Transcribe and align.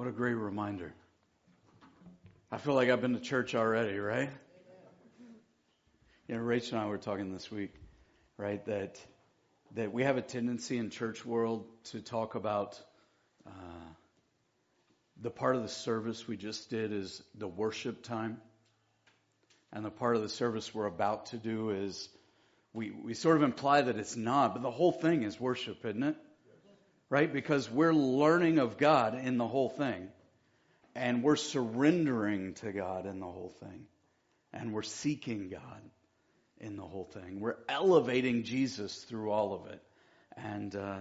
What 0.00 0.08
a 0.08 0.12
great 0.12 0.32
reminder. 0.32 0.94
I 2.50 2.56
feel 2.56 2.72
like 2.72 2.88
I've 2.88 3.02
been 3.02 3.12
to 3.12 3.20
church 3.20 3.54
already, 3.54 3.98
right? 3.98 4.30
You 6.26 6.36
know, 6.36 6.40
Rachel 6.40 6.78
and 6.78 6.86
I 6.86 6.88
were 6.88 6.96
talking 6.96 7.34
this 7.34 7.50
week, 7.50 7.74
right? 8.38 8.64
That 8.64 8.98
that 9.74 9.92
we 9.92 10.04
have 10.04 10.16
a 10.16 10.22
tendency 10.22 10.78
in 10.78 10.88
church 10.88 11.26
world 11.26 11.66
to 11.90 12.00
talk 12.00 12.34
about 12.34 12.80
uh, 13.46 13.50
the 15.20 15.30
part 15.30 15.56
of 15.56 15.60
the 15.60 15.68
service 15.68 16.26
we 16.26 16.38
just 16.38 16.70
did 16.70 16.94
is 16.94 17.22
the 17.34 17.46
worship 17.46 18.02
time, 18.02 18.40
and 19.70 19.84
the 19.84 19.90
part 19.90 20.16
of 20.16 20.22
the 20.22 20.30
service 20.30 20.74
we're 20.74 20.86
about 20.86 21.26
to 21.26 21.36
do 21.36 21.68
is 21.68 22.08
we 22.72 22.90
we 22.90 23.12
sort 23.12 23.36
of 23.36 23.42
imply 23.42 23.82
that 23.82 23.98
it's 23.98 24.16
not, 24.16 24.54
but 24.54 24.62
the 24.62 24.70
whole 24.70 24.92
thing 24.92 25.24
is 25.24 25.38
worship, 25.38 25.84
isn't 25.84 26.02
it? 26.02 26.16
Right? 27.10 27.30
Because 27.30 27.68
we're 27.68 27.92
learning 27.92 28.58
of 28.58 28.78
God 28.78 29.16
in 29.16 29.36
the 29.36 29.46
whole 29.46 29.68
thing. 29.68 30.08
And 30.94 31.22
we're 31.22 31.36
surrendering 31.36 32.54
to 32.54 32.72
God 32.72 33.06
in 33.06 33.20
the 33.20 33.26
whole 33.26 33.52
thing. 33.60 33.86
And 34.52 34.72
we're 34.72 34.82
seeking 34.82 35.48
God 35.48 35.82
in 36.60 36.76
the 36.76 36.82
whole 36.82 37.04
thing. 37.04 37.40
We're 37.40 37.56
elevating 37.68 38.44
Jesus 38.44 39.04
through 39.04 39.30
all 39.30 39.54
of 39.54 39.66
it. 39.72 39.82
And 40.36 40.74
uh, 40.74 40.98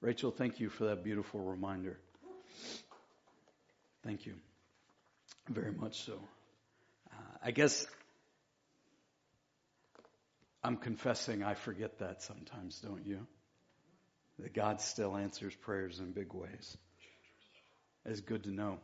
Rachel, 0.00 0.30
thank 0.30 0.60
you 0.60 0.68
for 0.68 0.84
that 0.84 1.02
beautiful 1.02 1.40
reminder. 1.40 1.98
Thank 4.04 4.26
you. 4.26 4.34
Very 5.48 5.72
much 5.72 6.04
so. 6.04 6.14
Uh, 7.10 7.36
I 7.42 7.50
guess 7.50 7.86
I'm 10.62 10.76
confessing 10.76 11.42
I 11.42 11.54
forget 11.54 11.98
that 11.98 12.22
sometimes, 12.22 12.80
don't 12.80 13.06
you? 13.06 13.26
That 14.38 14.54
God 14.54 14.80
still 14.80 15.16
answers 15.16 15.54
prayers 15.54 15.98
in 15.98 16.12
big 16.12 16.32
ways. 16.32 16.76
It's 18.04 18.20
good 18.20 18.44
to 18.44 18.50
know. 18.50 18.78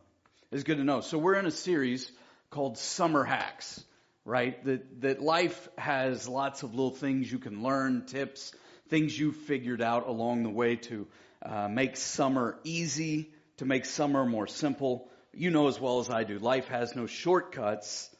It's 0.50 0.64
good 0.64 0.78
to 0.78 0.84
know. 0.84 1.00
So 1.00 1.18
we're 1.18 1.38
in 1.38 1.46
a 1.46 1.50
series 1.50 2.10
called 2.50 2.76
Summer 2.76 3.24
Hacks, 3.24 3.82
right? 4.24 4.62
That, 4.64 5.00
that 5.02 5.22
life 5.22 5.68
has 5.78 6.28
lots 6.28 6.62
of 6.62 6.70
little 6.74 6.90
things 6.90 7.30
you 7.30 7.38
can 7.38 7.62
learn, 7.62 8.06
tips, 8.06 8.52
things 8.88 9.18
you've 9.18 9.36
figured 9.36 9.80
out 9.80 10.06
along 10.08 10.42
the 10.42 10.50
way 10.50 10.76
to 10.76 11.06
uh, 11.42 11.68
make 11.68 11.96
summer 11.96 12.58
easy, 12.64 13.30
to 13.58 13.64
make 13.64 13.84
summer 13.84 14.26
more 14.26 14.46
simple. 14.46 15.08
You 15.32 15.50
know 15.50 15.68
as 15.68 15.80
well 15.80 16.00
as 16.00 16.10
I 16.10 16.24
do, 16.24 16.38
life 16.38 16.68
has 16.68 16.94
no 16.94 17.06
shortcuts. 17.06 18.10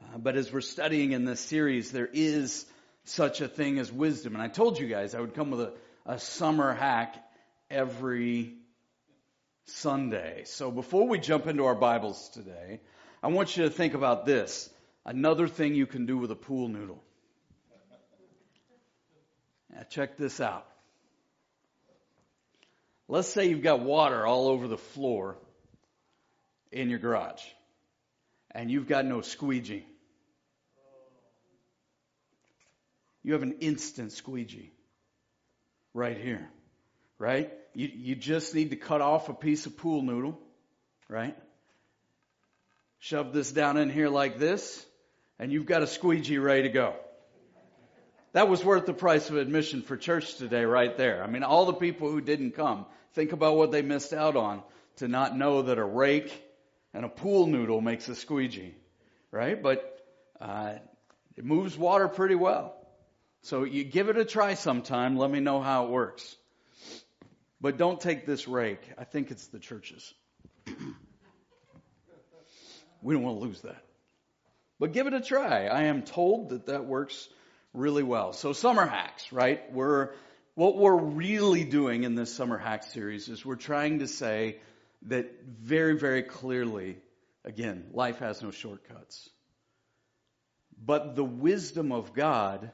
Uh, 0.00 0.18
but 0.18 0.36
as 0.36 0.52
we're 0.52 0.60
studying 0.60 1.12
in 1.12 1.24
this 1.24 1.40
series, 1.40 1.90
there 1.90 2.08
is 2.12 2.64
such 3.04 3.40
a 3.40 3.48
thing 3.48 3.78
as 3.78 3.92
wisdom. 3.92 4.34
And 4.34 4.42
I 4.42 4.48
told 4.48 4.78
you 4.78 4.86
guys 4.86 5.14
I 5.14 5.20
would 5.20 5.34
come 5.34 5.50
with 5.50 5.60
a 5.60 5.72
a 6.08 6.18
summer 6.18 6.72
hack 6.72 7.14
every 7.70 8.54
Sunday. 9.66 10.44
So 10.46 10.70
before 10.70 11.06
we 11.06 11.18
jump 11.18 11.46
into 11.46 11.66
our 11.66 11.74
Bibles 11.74 12.30
today, 12.30 12.80
I 13.22 13.28
want 13.28 13.56
you 13.56 13.64
to 13.64 13.70
think 13.70 13.92
about 13.92 14.24
this. 14.24 14.70
Another 15.04 15.46
thing 15.46 15.74
you 15.74 15.86
can 15.86 16.06
do 16.06 16.16
with 16.16 16.30
a 16.30 16.34
pool 16.34 16.68
noodle. 16.68 17.04
Now 19.70 19.82
check 19.90 20.16
this 20.16 20.40
out. 20.40 20.66
Let's 23.06 23.28
say 23.28 23.48
you've 23.50 23.62
got 23.62 23.80
water 23.80 24.26
all 24.26 24.48
over 24.48 24.66
the 24.66 24.78
floor 24.78 25.36
in 26.72 26.88
your 26.88 26.98
garage 26.98 27.42
and 28.50 28.70
you've 28.70 28.88
got 28.88 29.04
no 29.04 29.20
squeegee. 29.20 29.84
You 33.22 33.34
have 33.34 33.42
an 33.42 33.56
instant 33.60 34.12
squeegee 34.12 34.72
right 35.94 36.16
here, 36.16 36.48
right? 37.18 37.52
You, 37.74 37.88
you 37.92 38.14
just 38.14 38.54
need 38.54 38.70
to 38.70 38.76
cut 38.76 39.00
off 39.00 39.28
a 39.28 39.34
piece 39.34 39.66
of 39.66 39.76
pool 39.76 40.02
noodle, 40.02 40.38
right? 41.08 41.36
Shove 43.00 43.32
this 43.32 43.52
down 43.52 43.76
in 43.76 43.90
here 43.90 44.08
like 44.08 44.38
this, 44.38 44.84
and 45.38 45.52
you've 45.52 45.66
got 45.66 45.82
a 45.82 45.86
squeegee 45.86 46.38
ready 46.38 46.62
to 46.62 46.68
go. 46.68 46.96
That 48.32 48.48
was 48.48 48.64
worth 48.64 48.86
the 48.86 48.92
price 48.92 49.30
of 49.30 49.36
admission 49.36 49.82
for 49.82 49.96
church 49.96 50.36
today, 50.36 50.64
right 50.64 50.96
there. 50.96 51.22
I 51.22 51.28
mean, 51.28 51.42
all 51.42 51.66
the 51.66 51.72
people 51.72 52.10
who 52.10 52.20
didn't 52.20 52.52
come, 52.52 52.86
think 53.14 53.32
about 53.32 53.56
what 53.56 53.72
they 53.72 53.82
missed 53.82 54.12
out 54.12 54.36
on 54.36 54.62
to 54.96 55.08
not 55.08 55.36
know 55.36 55.62
that 55.62 55.78
a 55.78 55.84
rake 55.84 56.42
and 56.92 57.04
a 57.04 57.08
pool 57.08 57.46
noodle 57.46 57.80
makes 57.80 58.08
a 58.08 58.14
squeegee, 58.14 58.74
right? 59.30 59.62
But 59.62 59.98
uh, 60.40 60.74
it 61.36 61.44
moves 61.44 61.76
water 61.78 62.08
pretty 62.08 62.34
well. 62.34 62.77
So 63.42 63.64
you 63.64 63.84
give 63.84 64.08
it 64.08 64.16
a 64.16 64.24
try 64.24 64.54
sometime. 64.54 65.16
Let 65.16 65.30
me 65.30 65.40
know 65.40 65.60
how 65.60 65.86
it 65.86 65.90
works. 65.90 66.36
But 67.60 67.76
don't 67.76 68.00
take 68.00 68.26
this 68.26 68.46
rake. 68.46 68.82
I 68.96 69.04
think 69.04 69.30
it's 69.30 69.46
the 69.48 69.58
churches. 69.58 70.14
we 73.02 73.14
don't 73.14 73.22
want 73.22 73.40
to 73.40 73.44
lose 73.44 73.60
that. 73.62 73.82
But 74.78 74.92
give 74.92 75.06
it 75.06 75.14
a 75.14 75.20
try. 75.20 75.66
I 75.66 75.84
am 75.84 76.02
told 76.02 76.50
that 76.50 76.66
that 76.66 76.84
works 76.84 77.28
really 77.74 78.04
well. 78.04 78.32
So 78.32 78.52
summer 78.52 78.86
hacks, 78.86 79.32
right? 79.32 79.72
We're, 79.72 80.10
what 80.54 80.76
we're 80.76 80.96
really 80.96 81.64
doing 81.64 82.04
in 82.04 82.14
this 82.14 82.32
summer 82.32 82.58
hack 82.58 82.84
series 82.84 83.28
is 83.28 83.44
we're 83.44 83.56
trying 83.56 84.00
to 84.00 84.06
say 84.06 84.58
that 85.06 85.32
very, 85.60 85.98
very 85.98 86.22
clearly, 86.22 86.98
again, 87.44 87.86
life 87.92 88.18
has 88.18 88.42
no 88.42 88.50
shortcuts. 88.50 89.28
But 90.80 91.16
the 91.16 91.24
wisdom 91.24 91.90
of 91.90 92.14
God 92.14 92.70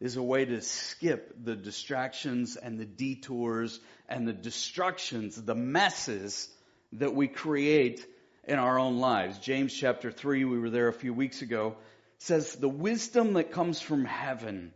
is 0.00 0.16
a 0.16 0.22
way 0.22 0.44
to 0.44 0.60
skip 0.60 1.34
the 1.42 1.56
distractions 1.56 2.56
and 2.56 2.78
the 2.78 2.84
detours 2.84 3.80
and 4.08 4.28
the 4.28 4.32
destructions, 4.32 5.40
the 5.40 5.54
messes 5.54 6.48
that 6.92 7.14
we 7.14 7.28
create 7.28 8.06
in 8.44 8.58
our 8.58 8.78
own 8.78 8.98
lives. 8.98 9.38
James 9.38 9.72
chapter 9.72 10.12
3, 10.12 10.44
we 10.44 10.58
were 10.58 10.70
there 10.70 10.88
a 10.88 10.92
few 10.92 11.14
weeks 11.14 11.42
ago, 11.42 11.76
says 12.18 12.54
the 12.56 12.68
wisdom 12.68 13.34
that 13.34 13.52
comes 13.52 13.80
from 13.80 14.04
heaven 14.04 14.72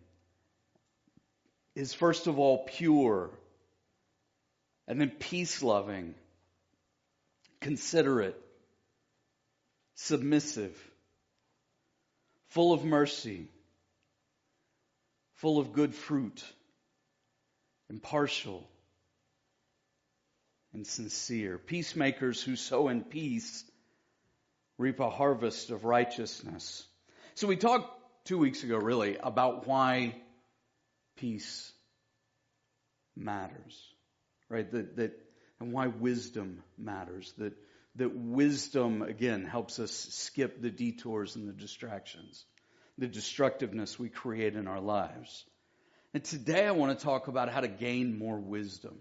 is 1.75 1.94
first 1.94 2.26
of 2.26 2.38
all 2.38 2.64
pure 2.64 3.31
and 4.88 5.00
then 5.00 5.10
peace 5.10 5.62
loving, 5.62 6.14
considerate, 7.60 8.41
submissive, 9.94 10.76
full 12.48 12.72
of 12.72 12.84
mercy 12.84 13.47
full 15.40 15.58
of 15.58 15.72
good 15.72 15.94
fruit, 15.94 16.44
impartial, 17.88 18.68
and 20.74 20.86
sincere. 20.86 21.56
Peacemakers 21.56 22.42
who 22.42 22.56
sow 22.56 22.88
in 22.88 23.02
peace 23.02 23.64
reap 24.76 25.00
a 25.00 25.08
harvest 25.08 25.70
of 25.70 25.84
righteousness. 25.84 26.86
So 27.34 27.46
we 27.46 27.56
talked 27.56 27.90
two 28.26 28.36
weeks 28.36 28.64
ago 28.64 28.76
really 28.76 29.16
about 29.16 29.66
why 29.66 30.14
peace 31.16 31.72
matters, 33.16 33.82
right? 34.50 34.70
That, 34.70 34.96
that, 34.96 35.12
and 35.58 35.72
why 35.72 35.86
wisdom 35.86 36.62
matters. 36.76 37.32
That, 37.38 37.54
that 37.96 38.14
wisdom, 38.14 39.00
again, 39.00 39.46
helps 39.46 39.78
us 39.78 39.90
skip 39.90 40.60
the 40.60 40.70
detours 40.70 41.34
and 41.36 41.48
the 41.48 41.54
distractions 41.54 42.44
the 43.00 43.09
destructiveness 43.09 43.99
we 43.99 44.11
create 44.11 44.55
in 44.55 44.69
our 44.69 44.81
lives. 44.81 45.44
And 46.12 46.22
today 46.22 46.66
I 46.66 46.72
want 46.72 46.97
to 46.97 47.05
talk 47.05 47.28
about 47.28 47.49
how 47.49 47.61
to 47.61 47.69
gain 47.69 48.19
more 48.19 48.38
wisdom. 48.38 49.00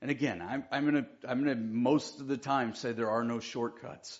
And 0.00 0.10
again, 0.10 0.40
I'm, 0.40 0.64
I'm 0.72 0.90
going 0.90 1.06
I'm 1.28 1.44
going 1.44 1.54
to 1.54 1.62
most 1.62 2.20
of 2.20 2.26
the 2.26 2.38
time 2.38 2.74
say 2.74 2.92
there 2.92 3.10
are 3.10 3.24
no 3.24 3.38
shortcuts, 3.38 4.18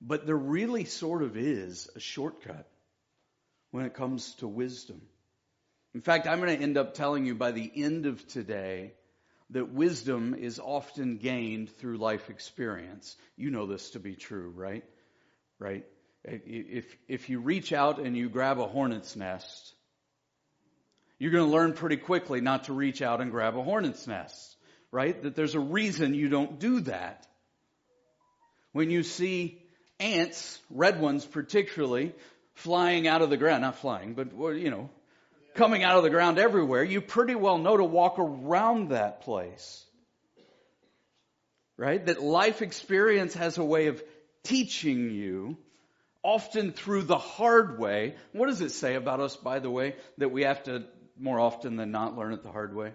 but 0.00 0.26
there 0.26 0.36
really 0.36 0.84
sort 0.84 1.22
of 1.22 1.36
is 1.36 1.88
a 1.96 2.00
shortcut 2.00 2.68
when 3.70 3.86
it 3.86 3.94
comes 3.94 4.34
to 4.36 4.48
wisdom. 4.48 5.00
In 5.94 6.02
fact, 6.02 6.26
I'm 6.26 6.40
going 6.40 6.56
to 6.56 6.62
end 6.62 6.76
up 6.76 6.94
telling 6.94 7.24
you 7.24 7.34
by 7.34 7.52
the 7.52 7.70
end 7.74 8.04
of 8.06 8.26
today 8.28 8.92
that 9.50 9.72
wisdom 9.72 10.34
is 10.34 10.58
often 10.58 11.16
gained 11.16 11.70
through 11.78 11.98
life 11.98 12.28
experience. 12.28 13.16
You 13.36 13.50
know 13.50 13.66
this 13.66 13.90
to 13.90 14.00
be 14.00 14.14
true, 14.14 14.52
right? 14.54 14.84
Right? 15.58 15.86
If, 16.24 16.84
if 17.08 17.28
you 17.28 17.40
reach 17.40 17.72
out 17.72 17.98
and 17.98 18.16
you 18.16 18.28
grab 18.28 18.60
a 18.60 18.66
hornet's 18.66 19.16
nest, 19.16 19.74
you're 21.18 21.32
going 21.32 21.44
to 21.44 21.50
learn 21.50 21.72
pretty 21.72 21.96
quickly 21.96 22.40
not 22.40 22.64
to 22.64 22.72
reach 22.72 23.02
out 23.02 23.20
and 23.20 23.30
grab 23.30 23.56
a 23.56 23.62
hornet's 23.62 24.06
nest, 24.06 24.56
right? 24.90 25.20
That 25.22 25.34
there's 25.34 25.54
a 25.54 25.60
reason 25.60 26.14
you 26.14 26.28
don't 26.28 26.58
do 26.58 26.80
that. 26.80 27.26
When 28.72 28.90
you 28.90 29.02
see 29.02 29.60
ants, 29.98 30.58
red 30.70 31.00
ones 31.00 31.24
particularly, 31.24 32.14
flying 32.54 33.08
out 33.08 33.22
of 33.22 33.30
the 33.30 33.36
ground, 33.36 33.62
not 33.62 33.78
flying, 33.78 34.14
but, 34.14 34.32
you 34.56 34.70
know, 34.70 34.90
coming 35.54 35.82
out 35.82 35.96
of 35.96 36.02
the 36.02 36.10
ground 36.10 36.38
everywhere, 36.38 36.84
you 36.84 37.00
pretty 37.00 37.34
well 37.34 37.58
know 37.58 37.76
to 37.76 37.84
walk 37.84 38.18
around 38.18 38.90
that 38.90 39.22
place. 39.22 39.84
Right? 41.76 42.04
That 42.06 42.22
life 42.22 42.62
experience 42.62 43.34
has 43.34 43.58
a 43.58 43.64
way 43.64 43.88
of 43.88 44.02
teaching 44.44 45.10
you 45.10 45.56
often 46.22 46.72
through 46.72 47.02
the 47.02 47.18
hard 47.18 47.78
way. 47.78 48.14
What 48.32 48.46
does 48.46 48.60
it 48.60 48.70
say 48.70 48.94
about 48.94 49.20
us, 49.20 49.36
by 49.36 49.58
the 49.58 49.70
way, 49.70 49.96
that 50.18 50.30
we 50.30 50.42
have 50.44 50.62
to 50.64 50.84
more 51.18 51.40
often 51.40 51.76
than 51.76 51.90
not 51.90 52.16
learn 52.16 52.32
it 52.32 52.42
the 52.42 52.52
hard 52.52 52.74
way? 52.74 52.92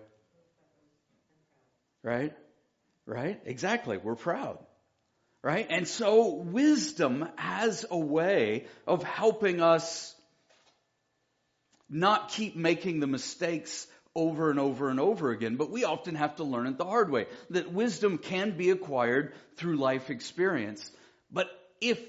Right? 2.03 2.33
Right? 3.05 3.39
Exactly. 3.45 3.97
We're 3.97 4.15
proud. 4.15 4.59
Right? 5.43 5.67
And 5.69 5.87
so 5.87 6.35
wisdom 6.35 7.27
has 7.35 7.85
a 7.89 7.97
way 7.97 8.65
of 8.85 9.03
helping 9.03 9.61
us 9.61 10.13
not 11.89 12.29
keep 12.29 12.55
making 12.55 12.99
the 12.99 13.07
mistakes 13.07 13.87
over 14.13 14.49
and 14.49 14.59
over 14.59 14.89
and 14.89 14.99
over 14.99 15.29
again, 15.29 15.57
but 15.57 15.69
we 15.69 15.83
often 15.83 16.15
have 16.15 16.37
to 16.37 16.43
learn 16.43 16.65
it 16.65 16.77
the 16.77 16.85
hard 16.85 17.11
way. 17.11 17.27
That 17.51 17.71
wisdom 17.71 18.17
can 18.17 18.57
be 18.57 18.71
acquired 18.71 19.33
through 19.57 19.77
life 19.77 20.09
experience. 20.09 20.91
But 21.31 21.47
if 21.79 22.01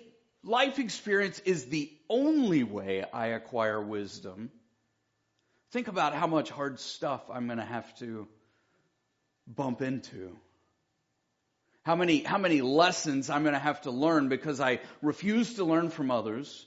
life 0.44 0.78
experience 0.78 1.38
is 1.40 1.66
the 1.66 1.90
only 2.08 2.62
way 2.62 3.04
I 3.12 3.28
acquire 3.28 3.80
wisdom, 3.80 4.50
think 5.72 5.88
about 5.88 6.14
how 6.14 6.26
much 6.26 6.50
hard 6.50 6.80
stuff 6.80 7.22
I'm 7.32 7.46
going 7.46 7.58
to 7.58 7.64
have 7.64 7.96
to 7.98 8.28
bump 9.46 9.82
into. 9.82 10.36
How 11.82 11.96
many, 11.96 12.22
how 12.22 12.38
many 12.38 12.60
lessons 12.60 13.30
I'm 13.30 13.42
going 13.42 13.54
to 13.54 13.58
have 13.58 13.82
to 13.82 13.90
learn 13.90 14.28
because 14.28 14.60
I 14.60 14.80
refuse 15.00 15.54
to 15.54 15.64
learn 15.64 15.90
from 15.90 16.10
others, 16.10 16.66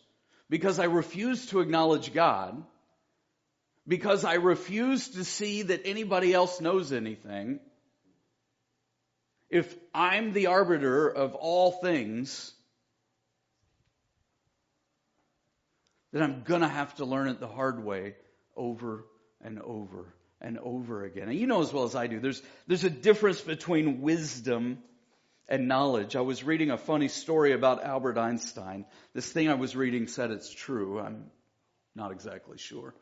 because 0.50 0.79
I 0.79 0.85
refuse 0.85 1.45
to 1.47 1.59
acknowledge 1.59 2.13
God, 2.13 2.63
because 3.88 4.25
I 4.25 4.35
refuse 4.35 5.09
to 5.09 5.24
see 5.24 5.63
that 5.63 5.81
anybody 5.85 6.33
else 6.33 6.59
knows 6.59 6.91
anything. 6.91 7.59
If 9.50 9.75
I'm 9.94 10.33
the 10.33 10.47
arbiter 10.47 11.09
of 11.09 11.35
all 11.35 11.71
things, 11.71 12.53
then 16.12 16.24
I'm 16.24 16.44
gonna 16.44 16.68
have 16.68 16.96
to 16.96 17.06
learn 17.06 17.28
it 17.28 17.40
the 17.40 17.48
hard 17.48 17.84
way 17.84 18.16
over 18.56 19.06
and 19.42 19.60
over 19.62 20.13
and 20.42 20.58
over 20.58 21.04
again. 21.04 21.30
And 21.30 21.38
you 21.38 21.48
know 21.48 21.62
as 21.62 21.72
well 21.72 21.84
as 21.84 21.96
I 21.96 22.08
do, 22.08 22.19
there's, 22.19 22.42
there's 22.68 22.84
a 22.84 22.90
difference 22.90 23.42
between 23.42 24.02
wisdom 24.02 24.80
and 25.48 25.68
knowledge. 25.68 26.16
I 26.16 26.22
was 26.22 26.44
reading 26.44 26.72
a 26.72 26.78
funny 26.78 27.08
story 27.08 27.54
about 27.54 27.84
Albert 27.84 28.18
Einstein. 28.18 28.86
This 29.13 29.31
thing 29.31 29.50
I 29.50 29.56
was 29.56 29.75
reading 29.75 30.08
said 30.08 30.31
it's 30.31 30.52
true. 30.52 31.00
I'm 31.00 31.25
not 31.96 32.12
exactly 32.12 32.58
sure. 32.58 32.94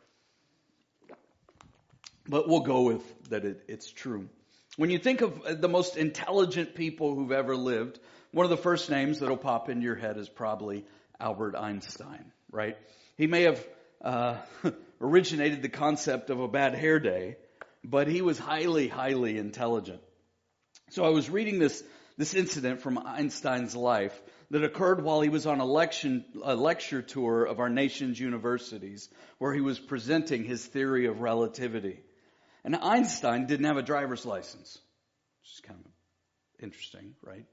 But 2.27 2.47
we'll 2.47 2.61
go 2.61 2.81
with 2.81 3.29
that 3.29 3.45
it, 3.45 3.63
it's 3.67 3.91
true. 3.91 4.29
When 4.77 4.89
you 4.89 4.99
think 4.99 5.21
of 5.21 5.61
the 5.61 5.67
most 5.67 5.97
intelligent 5.97 6.75
people 6.75 7.15
who've 7.15 7.31
ever 7.31 7.55
lived, 7.55 7.99
one 8.31 8.45
of 8.45 8.49
the 8.49 8.57
first 8.57 8.89
names 8.89 9.19
that'll 9.19 9.37
pop 9.37 9.69
into 9.69 9.83
your 9.83 9.95
head 9.95 10.17
is 10.17 10.29
probably 10.29 10.85
Albert 11.19 11.55
Einstein, 11.55 12.31
right? 12.51 12.77
He 13.17 13.27
may 13.27 13.43
have 13.43 13.67
uh, 14.01 14.37
originated 15.01 15.61
the 15.61 15.69
concept 15.69 16.29
of 16.29 16.39
a 16.39 16.47
bad 16.47 16.75
hair 16.75 16.99
day, 16.99 17.37
but 17.83 18.07
he 18.07 18.21
was 18.21 18.37
highly, 18.37 18.87
highly 18.87 19.37
intelligent. 19.37 20.01
So 20.91 21.05
I 21.05 21.09
was 21.09 21.29
reading 21.29 21.59
this, 21.59 21.83
this 22.17 22.33
incident 22.33 22.81
from 22.81 22.97
Einstein's 22.97 23.75
life 23.75 24.19
that 24.51 24.63
occurred 24.63 25.03
while 25.03 25.21
he 25.21 25.29
was 25.29 25.45
on 25.45 25.59
a, 25.59 25.65
lecture 25.65 27.01
tour 27.01 27.45
of 27.45 27.59
our 27.59 27.69
nation's 27.69 28.19
universities 28.19 29.09
where 29.37 29.53
he 29.53 29.61
was 29.61 29.79
presenting 29.79 30.43
his 30.43 30.65
theory 30.65 31.05
of 31.05 31.21
relativity. 31.21 31.99
And 32.63 32.75
Einstein 32.75 33.45
didn't 33.45 33.67
have 33.67 33.77
a 33.77 33.83
driver's 33.83 34.25
license, 34.25 34.79
which 35.41 35.53
is 35.53 35.61
kind 35.61 35.79
of 35.79 35.91
interesting, 36.63 37.13
right? 37.21 37.45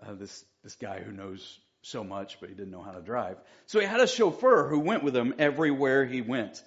Uh, 0.00 0.14
this, 0.14 0.44
this 0.62 0.76
guy 0.76 1.00
who 1.00 1.12
knows 1.12 1.58
so 1.84 2.02
much, 2.02 2.38
but 2.40 2.48
he 2.48 2.54
didn't 2.54 2.70
know 2.70 2.82
how 2.82 2.92
to 2.92 3.02
drive. 3.02 3.36
So 3.66 3.78
he 3.78 3.86
had 3.86 4.00
a 4.00 4.06
chauffeur 4.06 4.68
who 4.68 4.80
went 4.80 5.04
with 5.04 5.14
him 5.14 5.34
everywhere 5.38 6.04
he 6.04 6.22
went. 6.22 6.62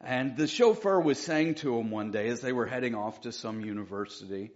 And 0.00 0.36
the 0.36 0.46
chauffeur 0.46 1.00
was 1.00 1.18
saying 1.18 1.56
to 1.56 1.78
him 1.78 1.90
one 1.90 2.10
day 2.10 2.28
as 2.28 2.40
they 2.40 2.52
were 2.52 2.66
heading 2.66 2.94
off 2.94 3.22
to 3.22 3.32
some 3.32 3.60
university, 3.60 4.50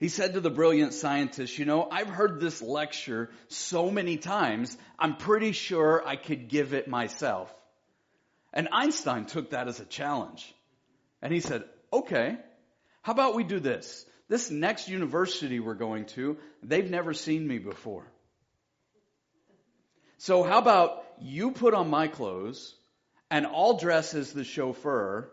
he 0.00 0.08
said 0.08 0.34
to 0.34 0.40
the 0.40 0.50
brilliant 0.50 0.92
scientist, 0.92 1.58
you 1.58 1.64
know, 1.64 1.88
I've 1.90 2.08
heard 2.08 2.40
this 2.40 2.60
lecture 2.60 3.30
so 3.48 3.90
many 3.90 4.16
times, 4.16 4.76
I'm 4.98 5.16
pretty 5.16 5.52
sure 5.52 6.02
I 6.06 6.16
could 6.16 6.48
give 6.48 6.74
it 6.74 6.88
myself. 6.88 7.54
And 8.52 8.68
Einstein 8.72 9.26
took 9.26 9.50
that 9.50 9.68
as 9.68 9.80
a 9.80 9.84
challenge. 9.84 10.54
And 11.22 11.32
he 11.32 11.40
said, 11.40 11.64
okay, 11.92 12.36
how 13.02 13.12
about 13.12 13.34
we 13.34 13.44
do 13.44 13.60
this? 13.60 14.04
This 14.28 14.50
next 14.50 14.88
university 14.88 15.60
we're 15.60 15.74
going 15.74 16.06
to, 16.06 16.38
they've 16.62 16.90
never 16.90 17.12
seen 17.12 17.46
me 17.46 17.58
before. 17.58 18.06
So 20.18 20.42
how 20.42 20.58
about 20.58 21.04
you 21.20 21.50
put 21.50 21.74
on 21.74 21.90
my 21.90 22.08
clothes 22.08 22.74
and 23.30 23.46
I'll 23.46 23.76
dress 23.76 24.14
as 24.14 24.32
the 24.32 24.44
chauffeur 24.44 25.30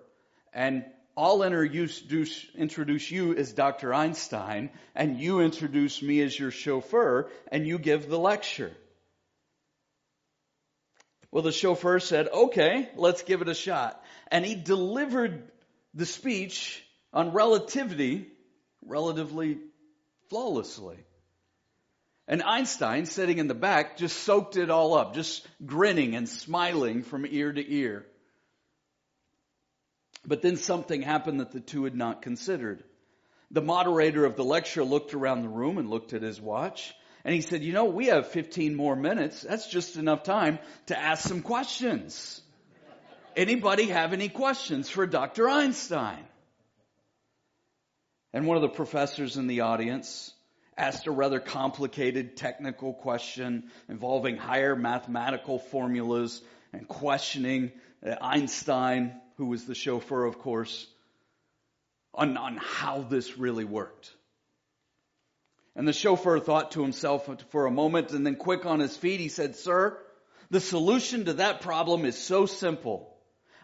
and 0.53 0.85
I'll 1.15 1.43
introduce, 1.43 2.45
introduce 2.55 3.11
you 3.11 3.35
as 3.35 3.53
Dr. 3.53 3.93
Einstein 3.93 4.69
and 4.95 5.19
you 5.19 5.41
introduce 5.41 6.01
me 6.01 6.21
as 6.21 6.37
your 6.37 6.51
chauffeur 6.51 7.29
and 7.51 7.67
you 7.67 7.77
give 7.77 8.09
the 8.09 8.19
lecture. 8.19 8.71
Well, 11.31 11.43
the 11.43 11.51
chauffeur 11.51 11.99
said, 11.99 12.27
okay, 12.27 12.89
let's 12.95 13.23
give 13.23 13.41
it 13.41 13.47
a 13.47 13.53
shot. 13.53 14.03
And 14.29 14.45
he 14.45 14.55
delivered 14.55 15.49
the 15.93 16.05
speech 16.05 16.83
on 17.13 17.33
relativity 17.33 18.27
relatively 18.85 19.57
flawlessly. 20.29 20.97
And 22.27 22.43
Einstein, 22.43 23.05
sitting 23.05 23.39
in 23.39 23.47
the 23.47 23.55
back, 23.55 23.97
just 23.97 24.17
soaked 24.23 24.55
it 24.55 24.69
all 24.69 24.93
up, 24.93 25.15
just 25.15 25.45
grinning 25.65 26.15
and 26.15 26.29
smiling 26.29 27.03
from 27.03 27.25
ear 27.25 27.51
to 27.51 27.73
ear. 27.73 28.05
But 30.25 30.41
then 30.41 30.55
something 30.55 31.01
happened 31.01 31.39
that 31.39 31.51
the 31.51 31.59
two 31.59 31.83
had 31.83 31.95
not 31.95 32.21
considered. 32.21 32.83
The 33.49 33.61
moderator 33.61 34.23
of 34.23 34.35
the 34.35 34.45
lecture 34.45 34.83
looked 34.83 35.13
around 35.13 35.41
the 35.41 35.49
room 35.49 35.77
and 35.77 35.89
looked 35.89 36.13
at 36.13 36.21
his 36.21 36.39
watch. 36.39 36.93
And 37.25 37.33
he 37.35 37.41
said, 37.41 37.63
you 37.63 37.73
know, 37.73 37.85
we 37.85 38.07
have 38.07 38.27
15 38.27 38.75
more 38.75 38.95
minutes. 38.95 39.41
That's 39.41 39.67
just 39.67 39.97
enough 39.97 40.23
time 40.23 40.59
to 40.87 40.97
ask 40.97 41.27
some 41.27 41.41
questions. 41.41 42.41
Anybody 43.35 43.87
have 43.87 44.13
any 44.13 44.29
questions 44.29 44.89
for 44.89 45.05
Dr. 45.05 45.49
Einstein? 45.49 46.23
And 48.33 48.47
one 48.47 48.57
of 48.57 48.61
the 48.61 48.69
professors 48.69 49.37
in 49.37 49.47
the 49.47 49.61
audience 49.61 50.33
asked 50.81 51.05
a 51.05 51.11
rather 51.11 51.39
complicated 51.39 52.35
technical 52.35 52.91
question 52.91 53.69
involving 53.87 54.35
higher 54.35 54.75
mathematical 54.75 55.59
formulas 55.59 56.41
and 56.73 56.87
questioning 56.87 57.71
Einstein, 58.19 59.13
who 59.37 59.45
was 59.45 59.65
the 59.65 59.75
chauffeur, 59.75 60.25
of 60.25 60.39
course, 60.39 60.87
on, 62.15 62.35
on 62.35 62.57
how 62.57 63.03
this 63.03 63.37
really 63.37 63.63
worked. 63.63 64.09
And 65.75 65.87
the 65.87 65.93
chauffeur 65.93 66.39
thought 66.39 66.71
to 66.71 66.81
himself 66.81 67.29
for 67.51 67.67
a 67.67 67.71
moment 67.71 68.11
and 68.11 68.25
then 68.25 68.35
quick 68.35 68.65
on 68.65 68.79
his 68.79 68.97
feet, 68.97 69.19
he 69.19 69.29
said, 69.29 69.55
Sir, 69.55 69.99
the 70.49 70.59
solution 70.59 71.25
to 71.25 71.33
that 71.33 71.61
problem 71.61 72.05
is 72.05 72.17
so 72.17 72.47
simple. 72.47 73.10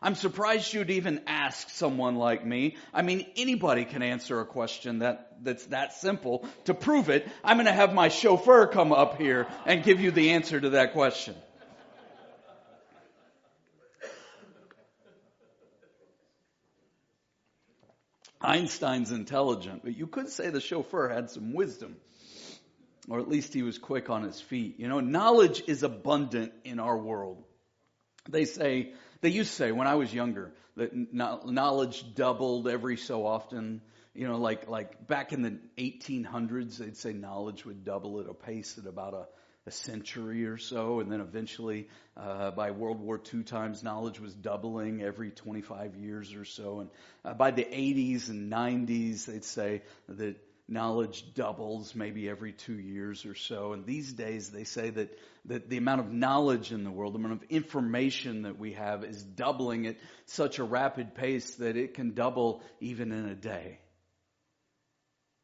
I'm 0.01 0.15
surprised 0.15 0.73
you'd 0.73 0.91
even 0.91 1.21
ask 1.25 1.69
someone 1.71 2.15
like 2.15 2.45
me. 2.45 2.77
I 2.93 3.01
mean, 3.01 3.25
anybody 3.35 3.85
can 3.85 4.03
answer 4.03 4.39
a 4.39 4.45
question 4.45 4.99
that, 4.99 5.43
that's 5.43 5.65
that 5.67 5.93
simple. 5.93 6.45
To 6.65 6.73
prove 6.73 7.09
it, 7.09 7.27
I'm 7.43 7.57
gonna 7.57 7.71
have 7.71 7.93
my 7.93 8.09
chauffeur 8.09 8.67
come 8.67 8.91
up 8.91 9.17
here 9.17 9.47
and 9.65 9.83
give 9.83 9.99
you 9.99 10.11
the 10.11 10.31
answer 10.31 10.59
to 10.59 10.71
that 10.71 10.93
question. 10.93 11.35
Einstein's 18.39 19.11
intelligent, 19.11 19.81
but 19.83 19.97
you 19.97 20.05
could 20.05 20.29
say 20.29 20.49
the 20.51 20.61
chauffeur 20.61 21.09
had 21.09 21.31
some 21.31 21.53
wisdom. 21.53 21.95
Or 23.09 23.19
at 23.19 23.29
least 23.29 23.53
he 23.53 23.63
was 23.63 23.77
quick 23.77 24.09
on 24.09 24.23
his 24.23 24.39
feet. 24.39 24.79
You 24.79 24.89
know, 24.89 24.99
knowledge 24.99 25.63
is 25.67 25.83
abundant 25.83 26.53
in 26.63 26.79
our 26.79 26.97
world. 26.97 27.43
They 28.29 28.45
say 28.45 28.93
they 29.21 29.29
used 29.29 29.49
to 29.51 29.55
say 29.55 29.71
when 29.71 29.87
I 29.87 29.95
was 29.95 30.13
younger 30.13 30.53
that 30.75 30.91
knowledge 30.93 32.15
doubled 32.15 32.67
every 32.67 32.97
so 32.97 33.25
often. 33.25 33.81
You 34.13 34.27
know, 34.27 34.37
like 34.37 34.67
like 34.67 35.05
back 35.07 35.31
in 35.33 35.41
the 35.41 35.59
1800s, 35.77 36.77
they'd 36.77 36.97
say 36.97 37.13
knowledge 37.13 37.65
would 37.65 37.83
double 37.83 38.19
at 38.19 38.27
a 38.27 38.33
pace 38.33 38.77
at 38.79 38.87
about 38.87 39.13
a, 39.13 39.27
a 39.67 39.71
century 39.71 40.45
or 40.45 40.57
so, 40.57 40.99
and 41.01 41.11
then 41.11 41.21
eventually, 41.21 41.87
uh, 42.15 42.51
by 42.51 42.71
World 42.71 42.99
War 42.99 43.21
II 43.33 43.43
times, 43.43 43.83
knowledge 43.83 44.19
was 44.19 44.33
doubling 44.33 45.03
every 45.03 45.29
25 45.29 45.95
years 45.95 46.33
or 46.33 46.45
so. 46.45 46.79
And 46.79 46.89
uh, 47.23 47.33
by 47.35 47.51
the 47.51 47.63
80s 47.63 48.29
and 48.29 48.51
90s, 48.51 49.25
they'd 49.25 49.43
say 49.43 49.83
that 50.09 50.35
knowledge 50.67 51.33
doubles 51.33 51.95
maybe 51.95 52.29
every 52.29 52.51
two 52.51 52.77
years 52.77 53.25
or 53.25 53.35
so. 53.35 53.73
And 53.73 53.85
these 53.85 54.11
days 54.11 54.49
they 54.49 54.65
say 54.65 54.89
that, 54.89 55.17
that 55.45 55.69
the 55.69 55.77
amount 55.77 56.01
of 56.01 56.11
knowledge 56.11 56.71
in 56.71 56.83
the 56.83 56.91
world, 56.91 57.13
the 57.13 57.19
amount 57.19 57.41
of 57.41 57.49
information 57.49 58.41
that 58.41 58.59
we 58.59 58.73
have 58.73 59.03
is 59.03 59.23
doubling 59.23 59.87
at 59.87 59.95
such 60.25 60.59
a 60.59 60.63
rapid 60.63 61.15
pace 61.15 61.55
that 61.55 61.77
it 61.77 61.93
can 61.93 62.13
double 62.13 62.61
even 62.81 63.11
in 63.11 63.25
a 63.27 63.35
day. 63.35 63.79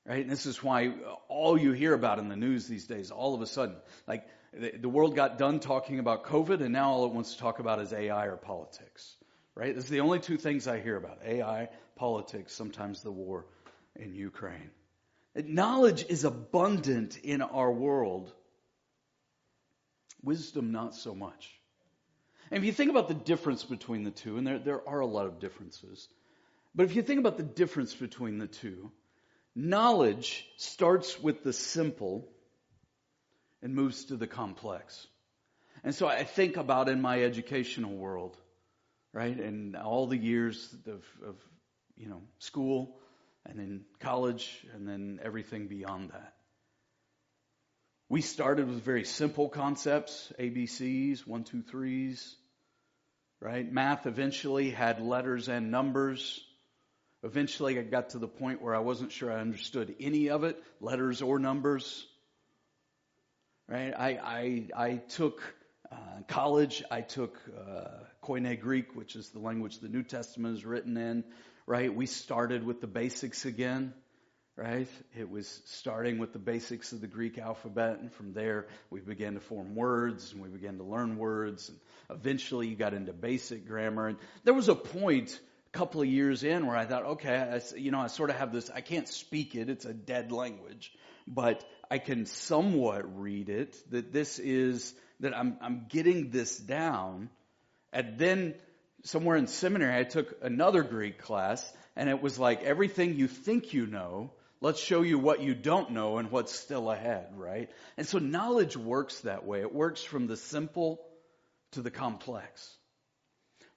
Right? 0.05 0.21
And 0.21 0.29
this 0.29 0.45
is 0.45 0.61
why 0.61 0.93
all 1.29 1.57
you 1.57 1.71
hear 1.71 1.93
about 1.93 2.19
in 2.19 2.27
the 2.27 2.35
news 2.35 2.67
these 2.67 2.87
days, 2.87 3.09
all 3.09 3.33
of 3.33 3.41
a 3.41 3.47
sudden, 3.47 3.77
like 4.05 4.27
the 4.53 4.89
world 4.89 5.15
got 5.15 5.37
done 5.37 5.61
talking 5.61 5.99
about 5.99 6.25
COVID 6.25 6.61
and 6.61 6.73
now 6.73 6.91
all 6.91 7.05
it 7.05 7.13
wants 7.13 7.33
to 7.33 7.39
talk 7.39 7.59
about 7.59 7.79
is 7.79 7.93
AI 7.93 8.25
or 8.25 8.35
politics. 8.35 9.15
Right? 9.55 9.73
This 9.73 9.85
is 9.85 9.89
the 9.89 10.01
only 10.01 10.19
two 10.19 10.37
things 10.37 10.67
I 10.67 10.81
hear 10.81 10.97
about. 10.97 11.19
AI, 11.23 11.69
politics, 11.95 12.53
sometimes 12.53 13.01
the 13.01 13.11
war 13.11 13.45
in 13.95 14.13
Ukraine. 14.15 14.71
Knowledge 15.35 16.05
is 16.09 16.23
abundant 16.25 17.17
in 17.17 17.41
our 17.41 17.71
world. 17.71 18.31
Wisdom, 20.21 20.71
not 20.71 20.95
so 20.95 21.15
much. 21.15 21.49
And 22.51 22.59
if 22.59 22.65
you 22.65 22.71
think 22.71 22.91
about 22.91 23.07
the 23.07 23.15
difference 23.15 23.63
between 23.63 24.03
the 24.03 24.11
two, 24.11 24.37
and 24.37 24.45
there, 24.45 24.59
there 24.59 24.87
are 24.87 24.99
a 24.99 25.07
lot 25.07 25.25
of 25.25 25.39
differences, 25.39 26.07
but 26.75 26.85
if 26.85 26.95
you 26.95 27.01
think 27.01 27.19
about 27.19 27.37
the 27.37 27.43
difference 27.43 27.93
between 27.93 28.37
the 28.37 28.47
two, 28.47 28.91
knowledge 29.55 30.47
starts 30.57 31.19
with 31.19 31.43
the 31.43 31.53
simple 31.53 32.29
and 33.61 33.73
moves 33.73 34.05
to 34.05 34.17
the 34.17 34.27
complex. 34.27 35.07
And 35.83 35.95
so 35.95 36.07
I 36.07 36.23
think 36.23 36.57
about 36.57 36.89
in 36.89 37.01
my 37.01 37.23
educational 37.23 37.95
world, 37.95 38.37
right, 39.13 39.35
and 39.35 39.75
all 39.75 40.07
the 40.07 40.17
years 40.17 40.75
of, 40.85 41.03
of 41.27 41.35
you 41.97 42.07
know, 42.07 42.21
school 42.39 42.97
and 43.45 43.59
then 43.59 43.85
college 43.99 44.65
and 44.73 44.87
then 44.87 45.19
everything 45.23 45.67
beyond 45.67 46.11
that. 46.11 46.33
We 48.09 48.21
started 48.21 48.67
with 48.67 48.83
very 48.83 49.05
simple 49.05 49.49
concepts, 49.49 50.31
ABCs, 50.39 51.25
one, 51.25 51.43
two, 51.43 51.61
threes, 51.61 52.35
right? 53.39 53.69
Math 53.69 54.05
eventually 54.05 54.69
had 54.69 55.01
letters 55.01 55.49
and 55.49 55.71
numbers. 55.71 56.39
Eventually 57.23 57.79
I 57.79 57.81
got 57.83 58.09
to 58.09 58.19
the 58.19 58.27
point 58.27 58.61
where 58.61 58.75
I 58.75 58.79
wasn't 58.79 59.11
sure 59.11 59.31
I 59.31 59.39
understood 59.39 59.95
any 59.99 60.29
of 60.29 60.43
it, 60.43 60.61
letters 60.79 61.21
or 61.21 61.39
numbers. 61.39 62.05
Right? 63.67 63.93
I, 63.97 64.09
I, 64.09 64.67
I 64.75 64.95
took 64.95 65.41
uh, 65.91 65.95
college, 66.27 66.83
I 66.91 67.01
took 67.01 67.39
uh, 67.57 67.87
Koine 68.23 68.59
Greek, 68.59 68.95
which 68.95 69.15
is 69.15 69.29
the 69.29 69.39
language 69.39 69.79
the 69.79 69.89
New 69.89 70.03
Testament 70.03 70.57
is 70.57 70.65
written 70.65 70.97
in. 70.97 71.23
Right? 71.65 71.93
We 71.93 72.05
started 72.05 72.65
with 72.65 72.81
the 72.81 72.87
basics 72.87 73.45
again 73.45 73.93
right? 74.55 74.87
It 75.17 75.29
was 75.29 75.61
starting 75.65 76.19
with 76.19 76.33
the 76.33 76.39
basics 76.39 76.91
of 76.91 77.01
the 77.01 77.07
Greek 77.07 77.37
alphabet, 77.37 77.99
and 77.99 78.11
from 78.13 78.33
there 78.33 78.67
we 78.89 78.99
began 78.99 79.33
to 79.33 79.39
form 79.39 79.75
words, 79.75 80.31
and 80.31 80.41
we 80.41 80.49
began 80.49 80.77
to 80.77 80.83
learn 80.83 81.17
words, 81.17 81.69
and 81.69 81.79
eventually 82.11 82.67
you 82.67 82.75
got 82.75 82.93
into 82.93 83.13
basic 83.13 83.67
grammar. 83.67 84.07
And 84.07 84.17
there 84.43 84.53
was 84.53 84.69
a 84.69 84.75
point 84.75 85.39
a 85.73 85.77
couple 85.77 86.01
of 86.01 86.07
years 86.07 86.43
in 86.43 86.67
where 86.67 86.77
I 86.77 86.85
thought, 86.85 87.05
okay, 87.05 87.35
I, 87.35 87.75
you 87.75 87.89
know, 87.89 87.99
I 87.99 88.07
sort 88.07 88.29
of 88.29 88.35
have 88.35 88.53
this, 88.53 88.69
I 88.69 88.81
can't 88.81 89.07
speak 89.07 89.55
it, 89.55 89.69
it's 89.69 89.85
a 89.85 89.93
dead 89.93 90.31
language, 90.31 90.91
but 91.27 91.63
I 91.89 91.97
can 91.97 92.27
somewhat 92.27 93.19
read 93.19 93.49
it, 93.49 93.75
that 93.89 94.13
this 94.13 94.37
is, 94.37 94.93
that 95.19 95.35
I'm, 95.35 95.57
I'm 95.61 95.85
getting 95.89 96.29
this 96.29 96.57
down. 96.57 97.31
And 97.91 98.19
then 98.19 98.55
somewhere 99.03 99.37
in 99.37 99.47
seminary, 99.47 99.97
I 99.97 100.03
took 100.03 100.35
another 100.41 100.83
Greek 100.83 101.19
class, 101.19 101.71
and 101.95 102.09
it 102.09 102.21
was 102.21 102.39
like 102.39 102.63
everything 102.63 103.15
you 103.15 103.27
think 103.27 103.73
you 103.73 103.85
know, 103.85 104.31
Let's 104.63 104.79
show 104.79 105.01
you 105.01 105.19
what 105.19 105.41
you 105.41 105.53
don't 105.55 105.91
know 105.91 106.19
and 106.19 106.31
what's 106.31 106.55
still 106.55 106.89
ahead, 106.89 107.27
right? 107.35 107.69
And 107.97 108.07
so 108.07 108.17
knowledge 108.17 108.77
works 108.77 109.19
that 109.19 109.45
way. 109.45 109.59
It 109.59 109.75
works 109.75 110.01
from 110.01 110.25
the 110.25 110.37
simple 110.37 111.01
to 111.71 111.81
the 111.81 111.91
complex. 111.91 112.73